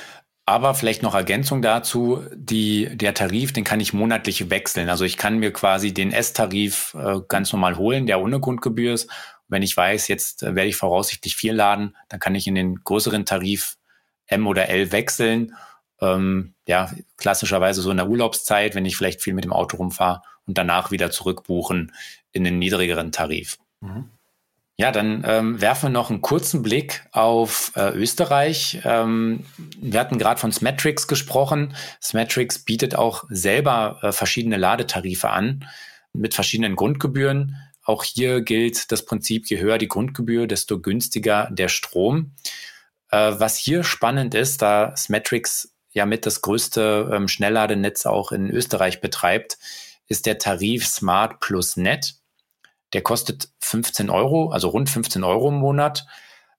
Aber 0.48 0.74
vielleicht 0.74 1.02
noch 1.02 1.16
Ergänzung 1.16 1.60
dazu, 1.60 2.22
die, 2.32 2.96
der 2.96 3.14
Tarif, 3.14 3.52
den 3.52 3.64
kann 3.64 3.80
ich 3.80 3.92
monatlich 3.92 4.48
wechseln. 4.48 4.88
Also 4.88 5.04
ich 5.04 5.16
kann 5.16 5.38
mir 5.38 5.52
quasi 5.52 5.92
den 5.92 6.12
S-Tarif 6.12 6.94
äh, 6.94 7.20
ganz 7.26 7.52
normal 7.52 7.76
holen, 7.76 8.06
der 8.06 8.20
ohne 8.20 8.38
Grundgebühr 8.38 8.94
ist. 8.94 9.10
Wenn 9.48 9.64
ich 9.64 9.76
weiß, 9.76 10.06
jetzt 10.06 10.44
äh, 10.44 10.54
werde 10.54 10.68
ich 10.68 10.76
voraussichtlich 10.76 11.34
viel 11.34 11.52
laden, 11.52 11.96
dann 12.08 12.20
kann 12.20 12.36
ich 12.36 12.46
in 12.46 12.54
den 12.54 12.76
größeren 12.76 13.24
Tarif 13.24 13.76
M 14.26 14.46
oder 14.46 14.68
L 14.68 14.92
wechseln. 14.92 15.56
Ähm, 16.00 16.54
ja, 16.68 16.92
klassischerweise 17.16 17.82
so 17.82 17.90
in 17.90 17.96
der 17.96 18.08
Urlaubszeit, 18.08 18.76
wenn 18.76 18.86
ich 18.86 18.96
vielleicht 18.96 19.22
viel 19.22 19.34
mit 19.34 19.44
dem 19.44 19.52
Auto 19.52 19.78
rumfahre 19.78 20.22
und 20.46 20.56
danach 20.56 20.92
wieder 20.92 21.10
zurückbuchen 21.10 21.92
in 22.30 22.44
den 22.44 22.60
niedrigeren 22.60 23.10
Tarif. 23.10 23.58
Mhm. 23.80 24.10
Ja, 24.78 24.92
dann 24.92 25.24
ähm, 25.26 25.60
werfen 25.60 25.84
wir 25.84 25.90
noch 25.90 26.10
einen 26.10 26.20
kurzen 26.20 26.62
Blick 26.62 27.06
auf 27.12 27.72
äh, 27.76 27.92
Österreich. 27.92 28.80
Ähm, 28.84 29.44
wir 29.78 29.98
hatten 29.98 30.18
gerade 30.18 30.38
von 30.38 30.52
Smetrix 30.52 31.08
gesprochen. 31.08 31.74
Smetrix 32.02 32.58
bietet 32.58 32.94
auch 32.94 33.24
selber 33.30 34.00
äh, 34.02 34.12
verschiedene 34.12 34.58
Ladetarife 34.58 35.30
an 35.30 35.66
mit 36.12 36.34
verschiedenen 36.34 36.76
Grundgebühren. 36.76 37.56
Auch 37.84 38.04
hier 38.04 38.42
gilt 38.42 38.92
das 38.92 39.06
Prinzip, 39.06 39.48
je 39.48 39.60
höher 39.60 39.78
die 39.78 39.88
Grundgebühr, 39.88 40.46
desto 40.46 40.78
günstiger 40.78 41.48
der 41.50 41.68
Strom. 41.68 42.32
Äh, 43.10 43.32
was 43.38 43.56
hier 43.56 43.82
spannend 43.82 44.34
ist, 44.34 44.60
da 44.60 44.94
Smetrix 44.94 45.72
ja 45.92 46.04
mit 46.04 46.26
das 46.26 46.42
größte 46.42 47.10
ähm, 47.14 47.28
Schnellladenetz 47.28 48.04
auch 48.04 48.30
in 48.30 48.50
Österreich 48.50 49.00
betreibt, 49.00 49.56
ist 50.06 50.26
der 50.26 50.36
Tarif 50.36 50.86
Smart 50.86 51.40
Plus 51.40 51.78
Net. 51.78 52.16
Der 52.92 53.02
kostet 53.02 53.48
15 53.60 54.10
Euro, 54.10 54.50
also 54.50 54.68
rund 54.68 54.88
15 54.88 55.24
Euro 55.24 55.48
im 55.48 55.56
Monat. 55.56 56.06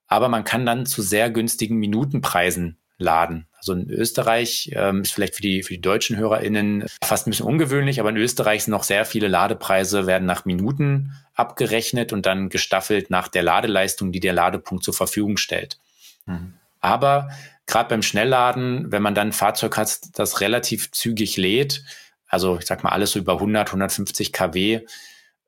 Aber 0.07 0.29
man 0.29 0.43
kann 0.43 0.65
dann 0.65 0.85
zu 0.85 1.01
sehr 1.01 1.29
günstigen 1.29 1.77
Minutenpreisen 1.77 2.77
laden. 2.97 3.47
Also 3.57 3.73
in 3.73 3.89
Österreich 3.89 4.71
ähm, 4.73 5.01
ist 5.01 5.11
vielleicht 5.11 5.35
für 5.35 5.41
die, 5.41 5.63
für 5.63 5.73
die 5.73 5.81
deutschen 5.81 6.17
HörerInnen 6.17 6.85
fast 7.03 7.27
ein 7.27 7.31
bisschen 7.31 7.45
ungewöhnlich, 7.45 7.99
aber 7.99 8.09
in 8.09 8.17
Österreich 8.17 8.63
sind 8.63 8.71
noch 8.71 8.83
sehr 8.83 9.05
viele 9.05 9.27
Ladepreise, 9.27 10.07
werden 10.07 10.25
nach 10.25 10.45
Minuten 10.45 11.13
abgerechnet 11.33 12.13
und 12.13 12.25
dann 12.25 12.49
gestaffelt 12.49 13.09
nach 13.09 13.27
der 13.27 13.43
Ladeleistung, 13.43 14.11
die 14.11 14.19
der 14.19 14.33
Ladepunkt 14.33 14.83
zur 14.83 14.93
Verfügung 14.93 15.37
stellt. 15.37 15.79
Mhm. 16.25 16.53
Aber 16.79 17.29
gerade 17.65 17.89
beim 17.89 18.01
Schnellladen, 18.01 18.91
wenn 18.91 19.03
man 19.03 19.15
dann 19.15 19.29
ein 19.29 19.33
Fahrzeug 19.33 19.77
hat, 19.77 19.99
das 20.13 20.41
relativ 20.41 20.91
zügig 20.91 21.37
lädt, 21.37 21.83
also 22.27 22.57
ich 22.57 22.65
sag 22.65 22.83
mal 22.83 22.91
alles 22.91 23.11
so 23.11 23.19
über 23.19 23.33
100, 23.33 23.67
150 23.67 24.33
kW, 24.33 24.81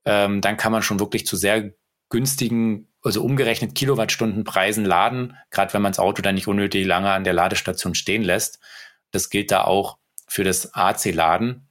ähm, 0.05 0.41
dann 0.41 0.57
kann 0.57 0.71
man 0.71 0.81
schon 0.81 0.99
wirklich 0.99 1.25
zu 1.25 1.35
sehr 1.35 1.73
günstigen, 2.09 2.87
also 3.01 3.23
umgerechnet 3.23 3.75
Kilowattstundenpreisen 3.75 4.85
laden, 4.85 5.37
gerade 5.51 5.73
wenn 5.73 5.81
man 5.81 5.91
das 5.91 5.99
Auto 5.99 6.21
dann 6.21 6.35
nicht 6.35 6.47
unnötig 6.47 6.85
lange 6.85 7.11
an 7.11 7.23
der 7.23 7.33
Ladestation 7.33 7.95
stehen 7.95 8.23
lässt. 8.23 8.59
Das 9.11 9.29
gilt 9.29 9.51
da 9.51 9.63
auch 9.63 9.97
für 10.27 10.43
das 10.43 10.73
AC-Laden. 10.73 11.65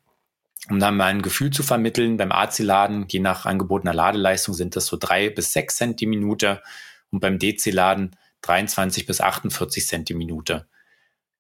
Um 0.70 0.80
dann 0.80 0.96
mal 0.96 1.06
ein 1.06 1.22
Gefühl 1.22 1.50
zu 1.50 1.62
vermitteln, 1.62 2.16
beim 2.16 2.32
AC-Laden, 2.32 3.06
je 3.08 3.20
nach 3.20 3.46
angebotener 3.46 3.94
Ladeleistung, 3.94 4.54
sind 4.54 4.76
das 4.76 4.86
so 4.86 4.96
drei 4.98 5.30
bis 5.30 5.52
sechs 5.52 5.76
Cent 5.76 6.00
die 6.00 6.06
Minute 6.06 6.62
und 7.10 7.20
beim 7.20 7.38
DC-Laden 7.38 8.16
23 8.42 9.06
bis 9.06 9.20
48 9.20 9.86
Cent 9.86 10.08
die 10.08 10.14
Minute. 10.14 10.66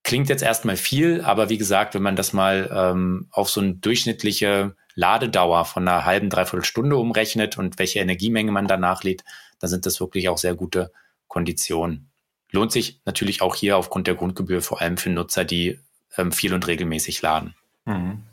Klingt 0.02 0.28
jetzt 0.28 0.42
erstmal 0.42 0.76
viel, 0.76 1.20
aber 1.22 1.50
wie 1.50 1.58
gesagt, 1.58 1.94
wenn 1.94 2.02
man 2.02 2.16
das 2.16 2.32
mal 2.32 2.70
ähm, 2.72 3.28
auf 3.30 3.50
so 3.50 3.60
eine 3.60 3.74
durchschnittliche 3.74 4.76
Ladedauer 4.98 5.64
von 5.64 5.86
einer 5.86 6.04
halben, 6.04 6.28
dreiviertel 6.28 6.64
Stunde 6.64 6.96
umrechnet 6.96 7.56
und 7.56 7.78
welche 7.78 8.00
Energiemenge 8.00 8.50
man 8.50 8.66
danach 8.66 9.04
lädt, 9.04 9.22
dann 9.60 9.70
sind 9.70 9.86
das 9.86 10.00
wirklich 10.00 10.28
auch 10.28 10.38
sehr 10.38 10.56
gute 10.56 10.90
Konditionen. 11.28 12.10
Lohnt 12.50 12.72
sich 12.72 13.00
natürlich 13.04 13.40
auch 13.40 13.54
hier 13.54 13.76
aufgrund 13.76 14.08
der 14.08 14.16
Grundgebühr 14.16 14.60
vor 14.60 14.80
allem 14.80 14.96
für 14.96 15.10
Nutzer, 15.10 15.44
die 15.44 15.78
ähm, 16.16 16.32
viel 16.32 16.52
und 16.52 16.66
regelmäßig 16.66 17.22
laden. 17.22 17.54
Mhm. 17.84 18.24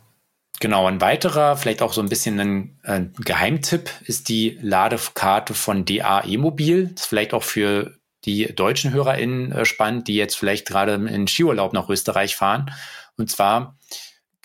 Genau, 0.60 0.88
ein 0.88 1.02
weiterer, 1.02 1.56
vielleicht 1.56 1.84
auch 1.84 1.94
so 1.94 2.02
ein 2.02 2.10
bisschen 2.10 2.40
ein, 2.40 2.80
ein 2.82 3.14
Geheimtipp 3.20 3.92
ist 4.06 4.30
die 4.30 4.58
Ladekarte 4.60 5.54
von 5.54 5.86
DAE 5.86 6.38
Mobil. 6.40 6.88
Das 6.88 7.04
ist 7.04 7.08
vielleicht 7.10 7.36
auch 7.36 7.44
für 7.44 7.94
die 8.24 8.56
deutschen 8.56 8.92
HörerInnen 8.92 9.52
äh, 9.52 9.66
spannend, 9.66 10.08
die 10.08 10.16
jetzt 10.16 10.36
vielleicht 10.36 10.66
gerade 10.66 10.94
in 10.94 11.28
Skiurlaub 11.28 11.74
nach 11.74 11.90
Österreich 11.90 12.36
fahren. 12.36 12.72
Und 13.18 13.30
zwar 13.30 13.78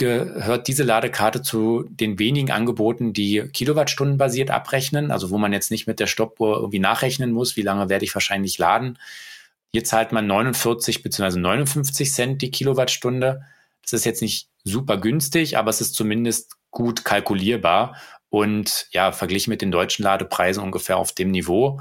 gehört 0.01 0.67
diese 0.67 0.83
Ladekarte 0.83 1.43
zu 1.43 1.85
den 1.89 2.19
wenigen 2.19 2.51
Angeboten, 2.51 3.13
die 3.13 3.43
Kilowattstunden 3.53 4.17
basiert 4.17 4.51
abrechnen, 4.51 5.11
also 5.11 5.31
wo 5.31 5.39
man 5.39 5.53
jetzt 5.53 5.71
nicht 5.71 5.87
mit 5.87 6.01
der 6.01 6.09
Stoppuhr 6.09 6.57
irgendwie 6.57 6.79
nachrechnen 6.79 7.31
muss, 7.31 7.57
wie 7.57 7.63
lange 7.63 7.89
werde 7.89 8.05
ich 8.05 8.15
wahrscheinlich 8.15 8.59
laden. 8.59 8.99
Hier 9.73 9.85
zahlt 9.85 10.11
man 10.11 10.27
49 10.27 11.03
bzw. 11.03 11.39
59 11.39 12.13
Cent 12.13 12.43
die 12.43 12.51
Kilowattstunde. 12.51 13.43
Das 13.83 13.93
ist 13.93 14.07
jetzt 14.07 14.23
nicht 14.23 14.49
super 14.65 14.97
günstig, 14.97 15.59
aber 15.59 15.69
es 15.69 15.83
ist 15.83 15.95
zumindest 15.95 16.57
gut 16.71 17.05
kalkulierbar 17.05 17.95
und 18.31 18.89
ja, 18.93 19.13
verglichen 19.13 19.51
mit 19.51 19.61
den 19.61 19.71
deutschen 19.71 20.03
Ladepreisen 20.03 20.63
ungefähr 20.63 20.97
auf 20.97 21.13
dem 21.13 21.31
Niveau. 21.31 21.81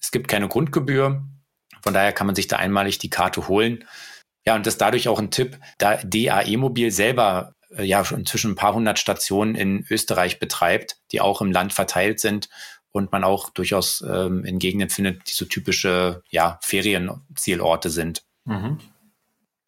Es 0.00 0.12
gibt 0.12 0.28
keine 0.28 0.48
Grundgebühr. 0.48 1.24
Von 1.82 1.94
daher 1.94 2.12
kann 2.12 2.26
man 2.26 2.36
sich 2.36 2.46
da 2.46 2.56
einmalig 2.56 2.98
die 2.98 3.10
Karte 3.10 3.48
holen. 3.48 3.84
Ja, 4.46 4.54
und 4.54 4.66
das 4.66 4.74
ist 4.74 4.80
dadurch 4.80 5.08
auch 5.08 5.18
ein 5.18 5.30
Tipp, 5.30 5.58
da 5.78 5.96
DAE 5.96 6.56
Mobil 6.56 6.90
selber 6.90 7.54
äh, 7.76 7.84
ja 7.84 8.04
schon 8.04 8.20
inzwischen 8.20 8.52
ein 8.52 8.56
paar 8.56 8.74
hundert 8.74 8.98
Stationen 8.98 9.54
in 9.54 9.86
Österreich 9.90 10.38
betreibt, 10.38 10.96
die 11.12 11.20
auch 11.20 11.40
im 11.40 11.52
Land 11.52 11.72
verteilt 11.72 12.20
sind 12.20 12.48
und 12.92 13.10
man 13.10 13.24
auch 13.24 13.50
durchaus 13.50 14.04
ähm, 14.08 14.44
in 14.44 14.58
Gegenden 14.58 14.90
findet, 14.90 15.28
die 15.28 15.34
so 15.34 15.44
typische 15.44 16.22
ja, 16.30 16.58
Ferienzielorte 16.62 17.90
sind. 17.90 18.22
Mhm. 18.44 18.78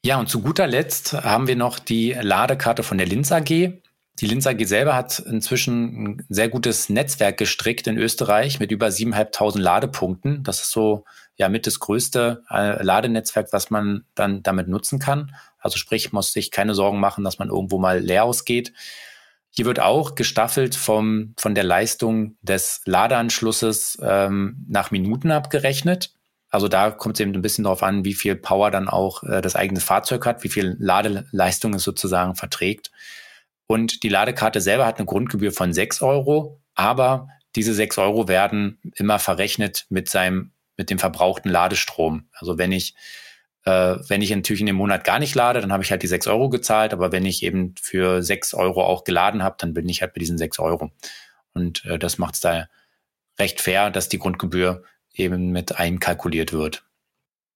Ja, 0.04 0.20
und 0.20 0.28
zu 0.28 0.40
guter 0.40 0.68
Letzt 0.68 1.14
haben 1.14 1.48
wir 1.48 1.56
noch 1.56 1.80
die 1.80 2.12
Ladekarte 2.12 2.84
von 2.84 2.98
der 2.98 3.08
Linz 3.08 3.32
AG. 3.32 3.48
Die 3.48 4.26
Linz 4.26 4.46
AG 4.46 4.64
selber 4.64 4.94
hat 4.94 5.18
inzwischen 5.18 6.04
ein 6.04 6.26
sehr 6.28 6.48
gutes 6.48 6.88
Netzwerk 6.88 7.36
gestrickt 7.38 7.88
in 7.88 7.98
Österreich 7.98 8.60
mit 8.60 8.70
über 8.70 8.86
7.500 8.86 9.58
Ladepunkten. 9.58 10.44
Das 10.44 10.60
ist 10.60 10.70
so 10.70 11.04
ja 11.36 11.48
mit 11.48 11.66
das 11.66 11.80
größte 11.80 12.42
äh, 12.50 12.82
Ladenetzwerk, 12.82 13.52
was 13.52 13.70
man 13.70 14.04
dann 14.14 14.42
damit 14.42 14.68
nutzen 14.68 14.98
kann. 14.98 15.34
Also 15.58 15.78
sprich, 15.78 16.12
muss 16.12 16.32
sich 16.32 16.50
keine 16.50 16.74
Sorgen 16.74 17.00
machen, 17.00 17.24
dass 17.24 17.38
man 17.38 17.48
irgendwo 17.48 17.78
mal 17.78 18.00
leer 18.00 18.24
ausgeht. 18.24 18.72
Hier 19.50 19.64
wird 19.66 19.80
auch 19.80 20.14
gestaffelt 20.14 20.74
vom, 20.74 21.34
von 21.38 21.54
der 21.54 21.64
Leistung 21.64 22.36
des 22.42 22.82
Ladeanschlusses 22.84 23.98
ähm, 24.02 24.66
nach 24.68 24.90
Minuten 24.90 25.30
abgerechnet. 25.30 26.12
Also 26.50 26.68
da 26.68 26.90
kommt 26.90 27.16
es 27.16 27.20
eben 27.20 27.34
ein 27.34 27.42
bisschen 27.42 27.64
darauf 27.64 27.82
an, 27.82 28.04
wie 28.04 28.14
viel 28.14 28.36
Power 28.36 28.70
dann 28.70 28.88
auch 28.88 29.22
äh, 29.24 29.40
das 29.40 29.56
eigene 29.56 29.80
Fahrzeug 29.80 30.24
hat, 30.26 30.44
wie 30.44 30.48
viel 30.48 30.76
Ladeleistung 30.78 31.74
es 31.74 31.82
sozusagen 31.82 32.34
verträgt. 32.34 32.90
Und 33.66 34.02
die 34.02 34.08
Ladekarte 34.08 34.60
selber 34.60 34.86
hat 34.86 34.98
eine 34.98 35.06
Grundgebühr 35.06 35.52
von 35.52 35.72
6 35.72 36.02
Euro, 36.02 36.60
aber 36.74 37.28
diese 37.56 37.74
6 37.74 37.98
Euro 37.98 38.28
werden 38.28 38.78
immer 38.94 39.18
verrechnet 39.18 39.86
mit 39.88 40.08
seinem 40.08 40.52
mit 40.76 40.90
dem 40.90 40.98
verbrauchten 40.98 41.50
Ladestrom. 41.50 42.28
Also 42.32 42.58
wenn 42.58 42.72
ich, 42.72 42.94
äh, 43.64 43.96
wenn 44.08 44.22
ich 44.22 44.30
natürlich 44.30 44.60
in 44.60 44.66
dem 44.66 44.76
Monat 44.76 45.04
gar 45.04 45.18
nicht 45.18 45.34
lade, 45.34 45.60
dann 45.60 45.72
habe 45.72 45.82
ich 45.82 45.90
halt 45.90 46.02
die 46.02 46.06
sechs 46.06 46.26
Euro 46.26 46.48
gezahlt, 46.48 46.92
aber 46.92 47.12
wenn 47.12 47.24
ich 47.24 47.42
eben 47.42 47.74
für 47.80 48.22
sechs 48.22 48.54
Euro 48.54 48.84
auch 48.84 49.04
geladen 49.04 49.42
habe, 49.42 49.56
dann 49.58 49.74
bin 49.74 49.88
ich 49.88 50.02
halt 50.02 50.14
bei 50.14 50.20
diesen 50.20 50.38
sechs 50.38 50.58
Euro. 50.58 50.90
Und 51.54 51.84
äh, 51.86 51.98
das 51.98 52.18
macht 52.18 52.34
es 52.34 52.40
da 52.40 52.68
recht 53.38 53.60
fair, 53.60 53.90
dass 53.90 54.08
die 54.08 54.18
Grundgebühr 54.18 54.82
eben 55.14 55.50
mit 55.50 55.78
einkalkuliert 55.78 56.52
wird. 56.52 56.84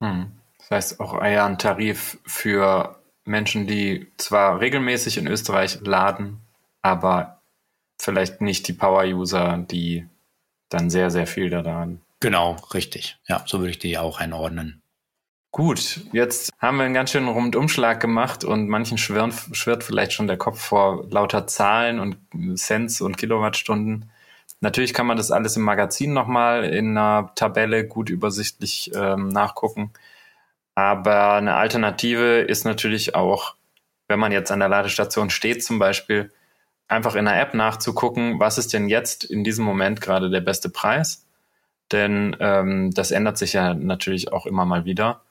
Hm. 0.00 0.32
Das 0.58 0.70
heißt 0.70 1.00
auch 1.00 1.20
eher 1.22 1.44
ein 1.44 1.58
Tarif 1.58 2.18
für 2.24 3.00
Menschen, 3.24 3.66
die 3.66 4.10
zwar 4.16 4.60
regelmäßig 4.60 5.18
in 5.18 5.26
Österreich 5.26 5.80
laden, 5.82 6.40
aber 6.82 7.40
vielleicht 7.98 8.40
nicht 8.40 8.66
die 8.68 8.72
Power-User, 8.72 9.58
die 9.70 10.06
dann 10.68 10.90
sehr, 10.90 11.10
sehr 11.10 11.26
viel 11.26 11.50
da 11.50 11.60
laden. 11.60 12.00
Genau, 12.20 12.56
richtig. 12.74 13.18
Ja, 13.26 13.42
so 13.46 13.60
würde 13.60 13.70
ich 13.70 13.78
die 13.78 13.96
auch 13.96 14.20
einordnen. 14.20 14.82
Gut, 15.52 16.02
jetzt 16.12 16.52
haben 16.60 16.76
wir 16.76 16.84
einen 16.84 16.94
ganz 16.94 17.10
schönen 17.10 17.26
Rundumschlag 17.28 17.98
gemacht 17.98 18.44
und 18.44 18.68
manchen 18.68 18.98
schwirren, 18.98 19.32
schwirrt 19.32 19.82
vielleicht 19.82 20.12
schon 20.12 20.28
der 20.28 20.36
Kopf 20.36 20.60
vor 20.60 21.06
lauter 21.10 21.48
Zahlen 21.48 21.98
und 21.98 22.18
Cents 22.56 23.00
und 23.00 23.16
Kilowattstunden. 23.16 24.12
Natürlich 24.60 24.94
kann 24.94 25.06
man 25.06 25.16
das 25.16 25.32
alles 25.32 25.56
im 25.56 25.62
Magazin 25.62 26.12
nochmal 26.12 26.64
in 26.64 26.96
einer 26.96 27.32
Tabelle 27.34 27.84
gut 27.84 28.10
übersichtlich 28.10 28.92
ähm, 28.94 29.28
nachgucken. 29.28 29.92
Aber 30.76 31.34
eine 31.34 31.56
Alternative 31.56 32.40
ist 32.42 32.64
natürlich 32.64 33.14
auch, 33.16 33.56
wenn 34.06 34.20
man 34.20 34.30
jetzt 34.30 34.52
an 34.52 34.60
der 34.60 34.68
Ladestation 34.68 35.30
steht 35.30 35.64
zum 35.64 35.78
Beispiel, 35.78 36.32
einfach 36.86 37.14
in 37.16 37.24
der 37.24 37.40
App 37.40 37.54
nachzugucken, 37.54 38.38
was 38.38 38.58
ist 38.58 38.72
denn 38.72 38.88
jetzt 38.88 39.24
in 39.24 39.42
diesem 39.42 39.64
Moment 39.64 40.00
gerade 40.00 40.30
der 40.30 40.40
beste 40.40 40.68
Preis 40.68 41.26
denn 41.92 42.36
ähm, 42.40 42.90
das 42.92 43.10
ändert 43.10 43.38
sich 43.38 43.52
ja 43.52 43.74
natürlich 43.74 44.32
auch 44.32 44.46
immer 44.46 44.64
mal 44.64 44.84
wieder. 44.84 45.22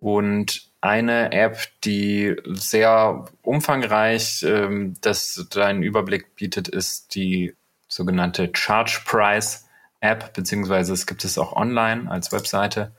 Und 0.00 0.70
eine 0.80 1.32
App, 1.32 1.58
die 1.84 2.36
sehr 2.44 3.24
umfangreich 3.42 4.42
ähm, 4.42 4.94
das, 5.00 5.48
einen 5.56 5.82
Überblick 5.82 6.36
bietet, 6.36 6.68
ist 6.68 7.14
die 7.14 7.54
sogenannte 7.88 8.50
Charge 8.52 9.00
Price 9.06 9.66
App, 10.00 10.34
beziehungsweise 10.34 10.92
es 10.92 11.06
gibt 11.06 11.24
es 11.24 11.38
auch 11.38 11.54
online 11.54 12.10
als 12.10 12.32
Webseite. 12.32 12.92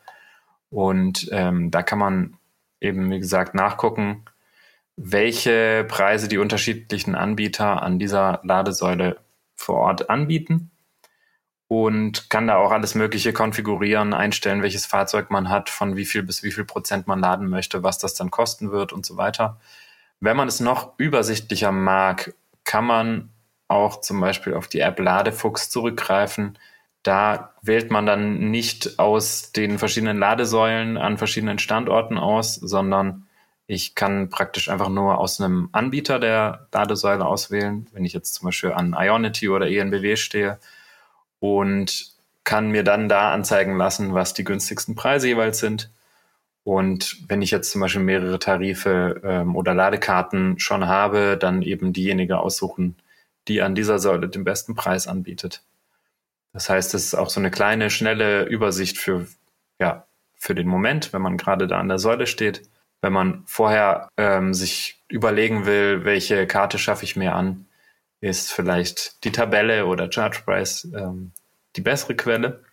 Und 0.72 1.30
ähm, 1.32 1.70
da 1.70 1.84
kann 1.84 2.00
man 2.00 2.38
eben, 2.82 3.12
wie 3.12 3.20
gesagt, 3.20 3.54
nachgucken, 3.54 4.26
welche 4.96 5.86
Preise 5.88 6.28
die 6.28 6.38
unterschiedlichen 6.38 7.16
Anbieter 7.16 7.84
an 7.84 8.00
dieser 8.00 8.40
Ladesäule 8.44 9.18
vor 9.56 9.78
Ort 9.78 10.10
anbieten 10.10 10.72
und 11.68 12.30
kann 12.30 12.48
da 12.48 12.58
auch 12.58 12.72
alles 12.72 12.96
Mögliche 12.96 13.34
konfigurieren, 13.34 14.14
einstellen, 14.14 14.62
welches 14.62 14.86
Fahrzeug 14.86 15.32
man 15.32 15.50
hat, 15.50 15.70
von 15.70 15.96
wie 15.96 16.06
viel 16.06 16.24
bis 16.24 16.44
wie 16.44 16.52
viel 16.52 16.66
Prozent 16.66 17.08
man 17.08 17.20
laden 17.20 17.50
möchte, 17.50 17.84
was 17.84 17.98
das 17.98 18.14
dann 18.14 18.32
kosten 18.32 18.72
wird 18.72 18.94
und 18.94 19.06
so 19.06 19.18
weiter. 19.18 19.58
Wenn 20.20 20.38
man 20.38 20.48
es 20.48 20.60
noch 20.60 20.94
übersichtlicher 20.98 21.72
mag, 21.72 22.34
kann 22.64 22.86
man 22.86 23.30
auch 23.68 24.02
zum 24.02 24.22
Beispiel 24.22 24.54
auf 24.54 24.68
die 24.68 24.80
App 24.80 25.00
Ladefuchs 25.00 25.70
zurückgreifen. 25.70 26.58
Da 27.02 27.54
wählt 27.62 27.90
man 27.90 28.06
dann 28.06 28.52
nicht 28.52 29.00
aus 29.00 29.52
den 29.52 29.80
verschiedenen 29.80 30.18
Ladesäulen 30.18 30.98
an 30.98 31.18
verschiedenen 31.18 31.60
Standorten 31.60 32.18
aus, 32.18 32.56
sondern 32.56 33.28
ich 33.68 33.96
kann 33.96 34.30
praktisch 34.30 34.70
einfach 34.70 34.90
nur 34.90 35.18
aus 35.18 35.42
einem 35.42 35.70
Anbieter 35.72 36.20
der 36.20 36.68
Ladesäule 36.72 37.26
auswählen, 37.26 37.88
wenn 37.92 38.06
ich 38.06 38.14
jetzt 38.14 38.36
zum 38.36 38.46
Beispiel 38.46 38.72
an 38.72 38.96
Ionity 38.98 39.50
oder 39.50 39.68
ENBW 39.68 40.16
stehe 40.16 40.60
und 41.46 42.16
kann 42.44 42.70
mir 42.70 42.84
dann 42.84 43.10
da 43.10 43.34
anzeigen 43.34 43.78
lassen, 43.78 44.14
was 44.14 44.34
die 44.34 44.44
günstigsten 44.44 44.96
Preise 44.96 45.28
jeweils 45.28 45.60
sind. 45.60 45.92
Und 46.64 47.18
wenn 47.28 47.42
ich 47.42 47.52
jetzt 47.52 47.72
zum 47.72 47.82
Beispiel 47.82 48.02
mehrere 48.02 48.40
Tarife 48.40 49.22
ähm, 49.24 49.56
oder 49.56 49.74
Ladekarten 49.74 50.60
schon 50.60 50.88
habe, 50.88 51.38
dann 51.40 51.62
eben 51.62 51.94
diejenige 51.94 52.40
aussuchen, 52.40 52.96
die 53.48 53.62
an 53.62 53.76
dieser 53.76 54.00
Säule 54.00 54.30
den 54.30 54.44
besten 54.44 54.74
Preis 54.74 55.08
anbietet. 55.08 55.64
Das 56.54 56.70
heißt, 56.70 56.94
es 56.94 57.06
ist 57.06 57.16
auch 57.16 57.30
so 57.30 57.40
eine 57.40 57.52
kleine, 57.52 57.90
schnelle 57.90 58.46
Übersicht 58.46 58.98
für, 58.98 59.28
ja, 59.80 60.06
für 60.36 60.56
den 60.56 60.68
Moment, 60.68 61.14
wenn 61.14 61.22
man 61.22 61.38
gerade 61.38 61.68
da 61.68 61.80
an 61.80 61.90
der 61.90 62.00
Säule 62.00 62.28
steht. 62.28 62.64
Wenn 63.02 63.14
man 63.14 63.44
vorher 63.46 64.10
ähm, 64.18 64.54
sich 64.54 65.04
überlegen 65.08 65.66
will, 65.66 66.06
welche 66.06 66.48
Karte 66.48 66.80
schaffe 66.80 67.04
ich 67.04 67.16
mir 67.16 67.36
an, 67.36 67.66
ist 68.26 68.52
vielleicht 68.52 69.24
die 69.24 69.32
Tabelle 69.32 69.86
oder 69.86 70.12
Charge 70.12 70.42
Price 70.46 70.88
ähm, 70.96 71.32
die 71.76 71.82
bessere 71.82 72.16
Quelle. 72.16 72.64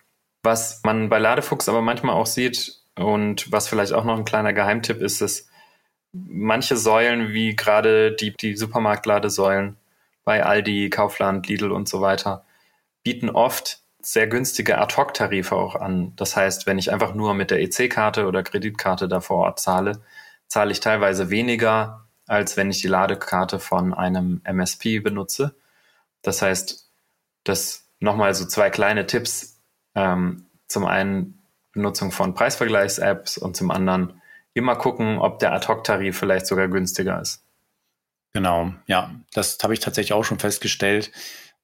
Was 0.43 0.81
man 0.83 1.09
bei 1.09 1.19
Ladefuchs 1.19 1.69
aber 1.69 1.81
manchmal 1.81 2.15
auch 2.15 2.25
sieht 2.25 2.79
und 2.95 3.51
was 3.51 3.67
vielleicht 3.67 3.93
auch 3.93 4.03
noch 4.03 4.17
ein 4.17 4.25
kleiner 4.25 4.53
Geheimtipp 4.53 5.01
ist, 5.01 5.21
ist, 5.21 5.49
manche 6.11 6.77
Säulen, 6.77 7.33
wie 7.33 7.55
gerade 7.55 8.15
die, 8.15 8.35
die 8.35 8.55
Supermarktladesäulen 8.55 9.77
bei 10.23 10.43
Aldi, 10.43 10.89
Kaufland, 10.89 11.47
Lidl 11.47 11.71
und 11.71 11.89
so 11.89 12.01
weiter, 12.01 12.45
bieten 13.03 13.29
oft 13.29 13.79
sehr 14.01 14.27
günstige 14.27 14.77
Ad-Hoc-Tarife 14.79 15.55
auch 15.55 15.75
an. 15.75 16.13
Das 16.15 16.35
heißt, 16.35 16.67
wenn 16.67 16.77
ich 16.77 16.91
einfach 16.91 17.13
nur 17.13 17.33
mit 17.33 17.51
der 17.51 17.61
EC-Karte 17.61 18.27
oder 18.27 18.43
Kreditkarte 18.43 19.07
da 19.07 19.21
vor 19.21 19.37
Ort 19.37 19.59
zahle, 19.59 20.01
zahle 20.47 20.71
ich 20.71 20.81
teilweise 20.81 21.29
weniger 21.29 22.02
als 22.33 22.57
wenn 22.57 22.71
ich 22.71 22.81
die 22.81 22.87
Ladekarte 22.87 23.59
von 23.59 23.93
einem 23.93 24.41
MSP 24.43 24.99
benutze. 24.99 25.55
Das 26.23 26.41
heißt, 26.41 26.89
das 27.43 27.85
nochmal 27.99 28.33
so 28.33 28.45
zwei 28.45 28.69
kleine 28.69 29.05
Tipps. 29.05 29.61
Ähm, 29.95 30.47
zum 30.67 30.85
einen 30.85 31.43
Benutzung 31.73 32.11
von 32.11 32.33
Preisvergleichs-Apps 32.33 33.37
und 33.37 33.55
zum 33.55 33.69
anderen 33.69 34.21
immer 34.53 34.75
gucken, 34.75 35.19
ob 35.19 35.39
der 35.39 35.53
Ad-Hoc-Tarif 35.53 36.17
vielleicht 36.17 36.47
sogar 36.47 36.67
günstiger 36.67 37.21
ist. 37.21 37.43
Genau, 38.33 38.73
ja, 38.87 39.11
das 39.33 39.57
habe 39.61 39.73
ich 39.73 39.79
tatsächlich 39.79 40.13
auch 40.13 40.23
schon 40.23 40.39
festgestellt, 40.39 41.11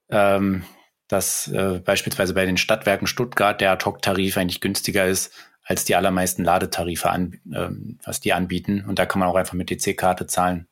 ähm, 0.10 0.64
dass 1.08 1.48
äh, 1.48 1.80
beispielsweise 1.84 2.36
bei 2.36 2.46
den 2.46 2.58
Stadtwerken 2.58 3.08
Stuttgart 3.08 3.60
der 3.60 3.72
Ad-Hoc-Tarif 3.72 4.38
eigentlich 4.38 4.62
günstiger 4.62 5.08
ist 5.08 5.34
als 5.70 5.86
die 5.86 5.96
allermeisten 5.96 6.44
Ladetarife 6.44 7.10
an, 7.10 7.40
äh, 7.54 7.70
was 8.04 8.20
die 8.20 8.34
anbieten. 8.34 8.84
Und 8.86 8.98
da 8.98 9.06
kann 9.06 9.20
man 9.20 9.30
auch 9.30 9.36
einfach 9.36 9.54
mit 9.54 9.70
DC-Karte 9.70 10.26
zahlen. 10.26 10.68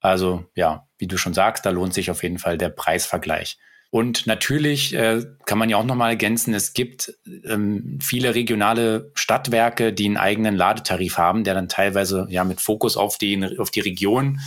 Also 0.00 0.44
ja, 0.54 0.86
wie 0.98 1.06
du 1.06 1.16
schon 1.16 1.32
sagst, 1.32 1.64
da 1.64 1.70
lohnt 1.70 1.94
sich 1.94 2.10
auf 2.10 2.22
jeden 2.22 2.38
Fall 2.38 2.58
der 2.58 2.68
Preisvergleich. 2.68 3.58
Und 3.88 4.26
natürlich 4.26 4.94
äh, 4.94 5.24
kann 5.46 5.56
man 5.56 5.70
ja 5.70 5.78
auch 5.78 5.84
nochmal 5.84 6.10
ergänzen, 6.10 6.52
es 6.52 6.74
gibt 6.74 7.14
ähm, 7.44 7.98
viele 8.02 8.34
regionale 8.34 9.10
Stadtwerke, 9.14 9.94
die 9.94 10.06
einen 10.06 10.18
eigenen 10.18 10.56
Ladetarif 10.56 11.16
haben, 11.16 11.44
der 11.44 11.54
dann 11.54 11.68
teilweise 11.68 12.26
ja 12.28 12.44
mit 12.44 12.60
Fokus 12.60 12.98
auf 12.98 13.16
die, 13.16 13.58
auf 13.58 13.70
die 13.70 13.80
Region 13.80 14.40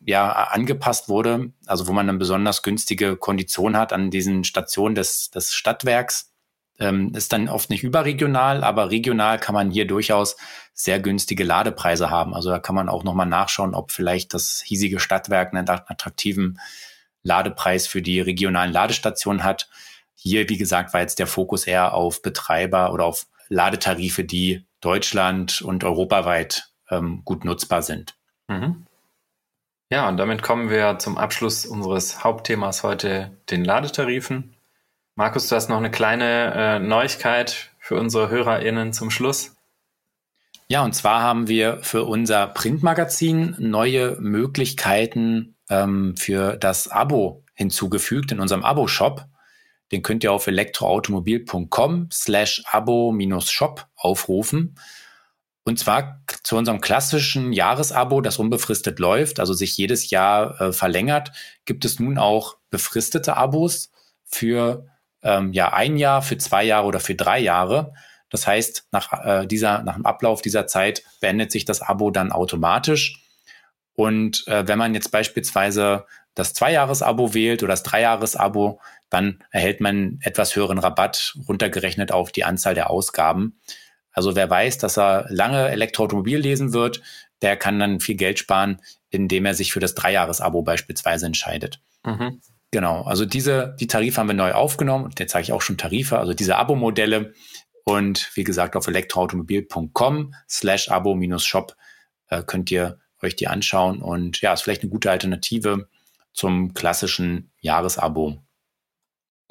ja 0.00 0.32
angepasst 0.32 1.10
wurde, 1.10 1.52
also 1.66 1.88
wo 1.88 1.92
man 1.92 2.06
dann 2.06 2.18
besonders 2.18 2.62
günstige 2.62 3.16
Konditionen 3.16 3.76
hat 3.76 3.92
an 3.92 4.10
diesen 4.10 4.44
Stationen 4.44 4.94
des, 4.94 5.30
des 5.30 5.52
Stadtwerks. 5.52 6.31
Ähm, 6.78 7.12
ist 7.14 7.32
dann 7.32 7.48
oft 7.48 7.70
nicht 7.70 7.84
überregional, 7.84 8.64
aber 8.64 8.90
regional 8.90 9.38
kann 9.38 9.54
man 9.54 9.70
hier 9.70 9.86
durchaus 9.86 10.36
sehr 10.72 11.00
günstige 11.00 11.44
Ladepreise 11.44 12.10
haben. 12.10 12.34
Also 12.34 12.50
da 12.50 12.58
kann 12.58 12.74
man 12.74 12.88
auch 12.88 13.04
nochmal 13.04 13.26
nachschauen, 13.26 13.74
ob 13.74 13.92
vielleicht 13.92 14.34
das 14.34 14.62
hiesige 14.64 14.98
Stadtwerk 14.98 15.54
einen 15.54 15.68
attraktiven 15.68 16.58
Ladepreis 17.22 17.86
für 17.86 18.02
die 18.02 18.20
regionalen 18.20 18.72
Ladestationen 18.72 19.44
hat. 19.44 19.68
Hier, 20.14 20.48
wie 20.48 20.56
gesagt, 20.56 20.92
war 20.94 21.00
jetzt 21.00 21.18
der 21.18 21.26
Fokus 21.26 21.66
eher 21.66 21.94
auf 21.94 22.22
Betreiber 22.22 22.92
oder 22.92 23.04
auf 23.04 23.26
Ladetarife, 23.48 24.24
die 24.24 24.64
Deutschland 24.80 25.62
und 25.62 25.84
europaweit 25.84 26.72
ähm, 26.90 27.22
gut 27.24 27.44
nutzbar 27.44 27.82
sind. 27.82 28.14
Mhm. 28.48 28.86
Ja, 29.90 30.08
und 30.08 30.16
damit 30.16 30.42
kommen 30.42 30.70
wir 30.70 30.98
zum 30.98 31.18
Abschluss 31.18 31.66
unseres 31.66 32.24
Hauptthemas 32.24 32.82
heute, 32.82 33.36
den 33.50 33.64
Ladetarifen. 33.64 34.51
Markus, 35.14 35.48
du 35.48 35.56
hast 35.56 35.68
noch 35.68 35.76
eine 35.76 35.90
kleine 35.90 36.54
äh, 36.54 36.78
Neuigkeit 36.78 37.70
für 37.78 37.96
unsere 37.96 38.30
HörerInnen 38.30 38.92
zum 38.94 39.10
Schluss. 39.10 39.54
Ja, 40.68 40.82
und 40.82 40.94
zwar 40.94 41.20
haben 41.20 41.48
wir 41.48 41.80
für 41.82 42.04
unser 42.04 42.46
Printmagazin 42.46 43.56
neue 43.58 44.16
Möglichkeiten 44.20 45.56
ähm, 45.68 46.16
für 46.16 46.56
das 46.56 46.88
Abo 46.88 47.44
hinzugefügt 47.52 48.32
in 48.32 48.40
unserem 48.40 48.64
Abo-Shop. 48.64 49.26
Den 49.92 50.02
könnt 50.02 50.24
ihr 50.24 50.32
auf 50.32 50.46
elektroautomobil.com 50.46 52.08
slash 52.10 52.62
abo-shop 52.70 53.86
aufrufen. 53.96 54.76
Und 55.64 55.78
zwar 55.78 56.22
zu 56.42 56.56
unserem 56.56 56.80
klassischen 56.80 57.52
Jahresabo, 57.52 58.22
das 58.22 58.38
unbefristet 58.38 58.98
läuft, 58.98 59.40
also 59.40 59.52
sich 59.52 59.76
jedes 59.76 60.08
Jahr 60.08 60.58
äh, 60.58 60.72
verlängert, 60.72 61.32
gibt 61.66 61.84
es 61.84 62.00
nun 62.00 62.16
auch 62.16 62.56
befristete 62.70 63.36
Abos 63.36 63.92
für 64.24 64.86
ähm, 65.22 65.52
ja 65.52 65.72
ein 65.72 65.96
Jahr, 65.96 66.22
für 66.22 66.38
zwei 66.38 66.64
Jahre 66.64 66.86
oder 66.86 67.00
für 67.00 67.14
drei 67.14 67.38
Jahre. 67.38 67.94
Das 68.30 68.46
heißt, 68.46 68.88
nach, 68.92 69.24
äh, 69.24 69.46
dieser, 69.46 69.82
nach 69.82 69.94
dem 69.94 70.06
Ablauf 70.06 70.42
dieser 70.42 70.66
Zeit 70.66 71.02
beendet 71.20 71.52
sich 71.52 71.64
das 71.64 71.82
Abo 71.82 72.10
dann 72.10 72.32
automatisch. 72.32 73.22
Und 73.94 74.46
äh, 74.48 74.66
wenn 74.66 74.78
man 74.78 74.94
jetzt 74.94 75.10
beispielsweise 75.10 76.06
das 76.34 76.54
Zweijahres-Abo 76.54 77.34
wählt 77.34 77.62
oder 77.62 77.74
das 77.74 77.82
Dreijahres-Abo, 77.82 78.80
dann 79.10 79.44
erhält 79.50 79.80
man 79.80 80.18
etwas 80.22 80.56
höheren 80.56 80.78
Rabatt 80.78 81.34
runtergerechnet 81.46 82.10
auf 82.10 82.32
die 82.32 82.44
Anzahl 82.44 82.74
der 82.74 82.88
Ausgaben. 82.88 83.60
Also 84.12 84.34
wer 84.34 84.48
weiß, 84.48 84.78
dass 84.78 84.98
er 84.98 85.26
lange 85.28 85.68
Elektroautomobil 85.68 86.38
lesen 86.38 86.72
wird, 86.72 87.02
der 87.42 87.56
kann 87.56 87.78
dann 87.78 88.00
viel 88.00 88.16
Geld 88.16 88.38
sparen, 88.38 88.80
indem 89.10 89.44
er 89.44 89.54
sich 89.54 89.72
für 89.72 89.80
das 89.80 89.94
Dreijahres-Abo 89.94 90.62
beispielsweise 90.62 91.26
entscheidet. 91.26 91.80
Mhm. 92.04 92.40
Genau, 92.72 93.02
also 93.02 93.26
diese, 93.26 93.76
die 93.78 93.86
Tarife 93.86 94.18
haben 94.18 94.28
wir 94.28 94.34
neu 94.34 94.52
aufgenommen 94.52 95.04
und 95.04 95.20
jetzt 95.20 95.32
zeige 95.32 95.44
ich 95.44 95.52
auch 95.52 95.60
schon 95.60 95.76
Tarife, 95.76 96.18
also 96.18 96.32
diese 96.32 96.56
Abo-Modelle. 96.56 97.34
Und 97.84 98.30
wie 98.34 98.44
gesagt, 98.44 98.76
auf 98.76 98.86
elektroautomobil.com 98.86 100.34
slash 100.48 100.88
abo-shop 100.88 101.76
äh, 102.28 102.42
könnt 102.42 102.70
ihr 102.70 102.98
euch 103.20 103.36
die 103.36 103.46
anschauen. 103.48 104.00
Und 104.00 104.40
ja, 104.40 104.54
ist 104.54 104.62
vielleicht 104.62 104.82
eine 104.82 104.90
gute 104.90 105.10
Alternative 105.10 105.88
zum 106.32 106.72
klassischen 106.72 107.50
Jahresabo. 107.60 108.38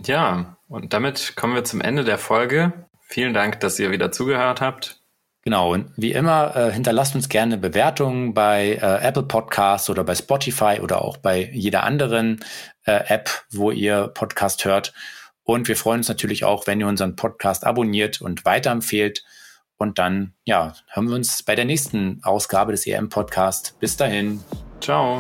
Ja, 0.04 0.58
und 0.68 0.94
damit 0.94 1.36
kommen 1.36 1.54
wir 1.54 1.64
zum 1.64 1.82
Ende 1.82 2.04
der 2.04 2.18
Folge. 2.18 2.88
Vielen 3.02 3.34
Dank, 3.34 3.60
dass 3.60 3.78
ihr 3.78 3.92
wieder 3.92 4.12
zugehört 4.12 4.62
habt. 4.62 5.01
Genau, 5.44 5.74
und 5.74 5.92
wie 5.98 6.12
immer, 6.12 6.56
äh, 6.56 6.72
hinterlasst 6.72 7.16
uns 7.16 7.28
gerne 7.28 7.58
Bewertungen 7.58 8.34
bei 8.36 8.74
äh, 8.74 9.08
Apple 9.08 9.24
Podcasts 9.24 9.90
oder 9.90 10.04
bei 10.04 10.14
Spotify 10.14 10.80
oder 10.82 11.04
auch 11.04 11.18
bei 11.18 11.50
jeder 11.52 11.84
anderen 11.84 12.44
äh, 12.86 12.92
App, 13.08 13.30
wo 13.52 13.72
ihr 13.72 14.10
Podcast 14.10 14.66
hört. 14.66 14.94
Und 15.44 15.68
wir 15.68 15.76
freuen 15.76 16.02
uns 16.02 16.10
natürlich 16.10 16.46
auch, 16.46 16.68
wenn 16.68 16.80
ihr 16.80 16.88
unseren 16.88 17.16
Podcast 17.16 17.66
abonniert 17.66 18.22
und 18.22 18.46
weiterempfehlt. 18.46 19.24
Und 19.78 19.98
dann, 19.98 20.34
ja, 20.46 20.76
hören 20.90 21.10
wir 21.10 21.16
uns 21.16 21.42
bei 21.42 21.56
der 21.56 21.66
nächsten 21.66 22.22
Ausgabe 22.24 22.72
des 22.72 22.86
EM 22.86 23.10
Podcast. 23.10 23.76
Bis 23.80 23.98
dahin. 23.98 24.44
Ciao. 24.80 25.18